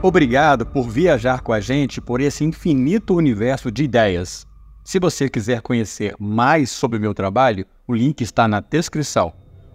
Obrigado 0.00 0.64
por 0.64 0.88
viajar 0.88 1.40
com 1.40 1.52
a 1.52 1.60
gente 1.60 2.00
por 2.00 2.20
esse 2.20 2.44
infinito 2.44 3.14
universo 3.14 3.70
de 3.70 3.82
ideias. 3.82 4.47
Se 4.88 4.98
você 4.98 5.28
quiser 5.28 5.60
conhecer 5.60 6.14
mais 6.18 6.70
sobre 6.70 6.98
meu 6.98 7.12
trabalho, 7.12 7.66
o 7.86 7.94
link 7.94 8.22
está 8.22 8.48
na 8.48 8.58
descrição. 8.58 9.34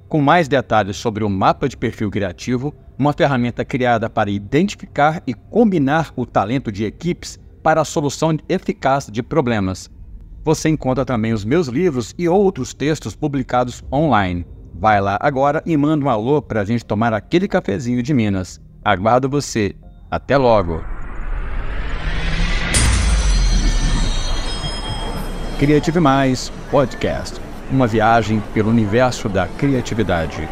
Com 0.09 0.20
mais 0.20 0.47
detalhes 0.47 0.97
sobre 0.97 1.24
o 1.24 1.30
mapa 1.30 1.70
de 1.70 1.78
perfil 1.78 2.09
criativo, 2.09 2.74
uma 2.97 3.14
ferramenta 3.14 3.64
criada 3.64 4.09
para 4.09 4.32
identificar 4.32 5.22
e 5.28 5.36
combinar 5.36 6.11
o 6.16 6.26
talento 6.26 6.72
de 6.72 6.84
equipes 6.84 7.38
para 7.61 7.80
a 7.80 7.86
solução 7.86 8.36
eficaz 8.49 9.05
de 9.05 9.22
problemas. 9.22 9.88
Você 10.43 10.68
encontra 10.68 11.05
também 11.05 11.32
os 11.32 11.45
meus 11.45 11.68
livros 11.68 12.16
e 12.18 12.28
outros 12.28 12.74
textos 12.74 13.16
publicados 13.16 13.84
online. 13.93 14.47
Vai 14.74 14.99
lá 14.99 15.20
agora 15.22 15.61
e 15.64 15.78
manda 15.78 16.03
um 16.03 16.09
alô 16.09 16.41
para 16.41 16.61
a 16.61 16.66
gente 16.66 16.84
tomar 16.84 17.14
aquele 17.14 17.47
cafezinho 17.47 18.01
de 18.01 18.16
Minas. 18.16 18.59
Aguardo 18.84 19.30
você. 19.30 19.76
Até 20.09 20.38
logo! 20.38 20.93
Criative 25.60 25.99
Mais 25.99 26.51
Podcast 26.72 27.39
uma 27.72 27.88
viagem 27.88 28.41
pelo 28.54 28.70
universo 28.70 29.28
da 29.28 29.47
criatividade. 29.47 30.47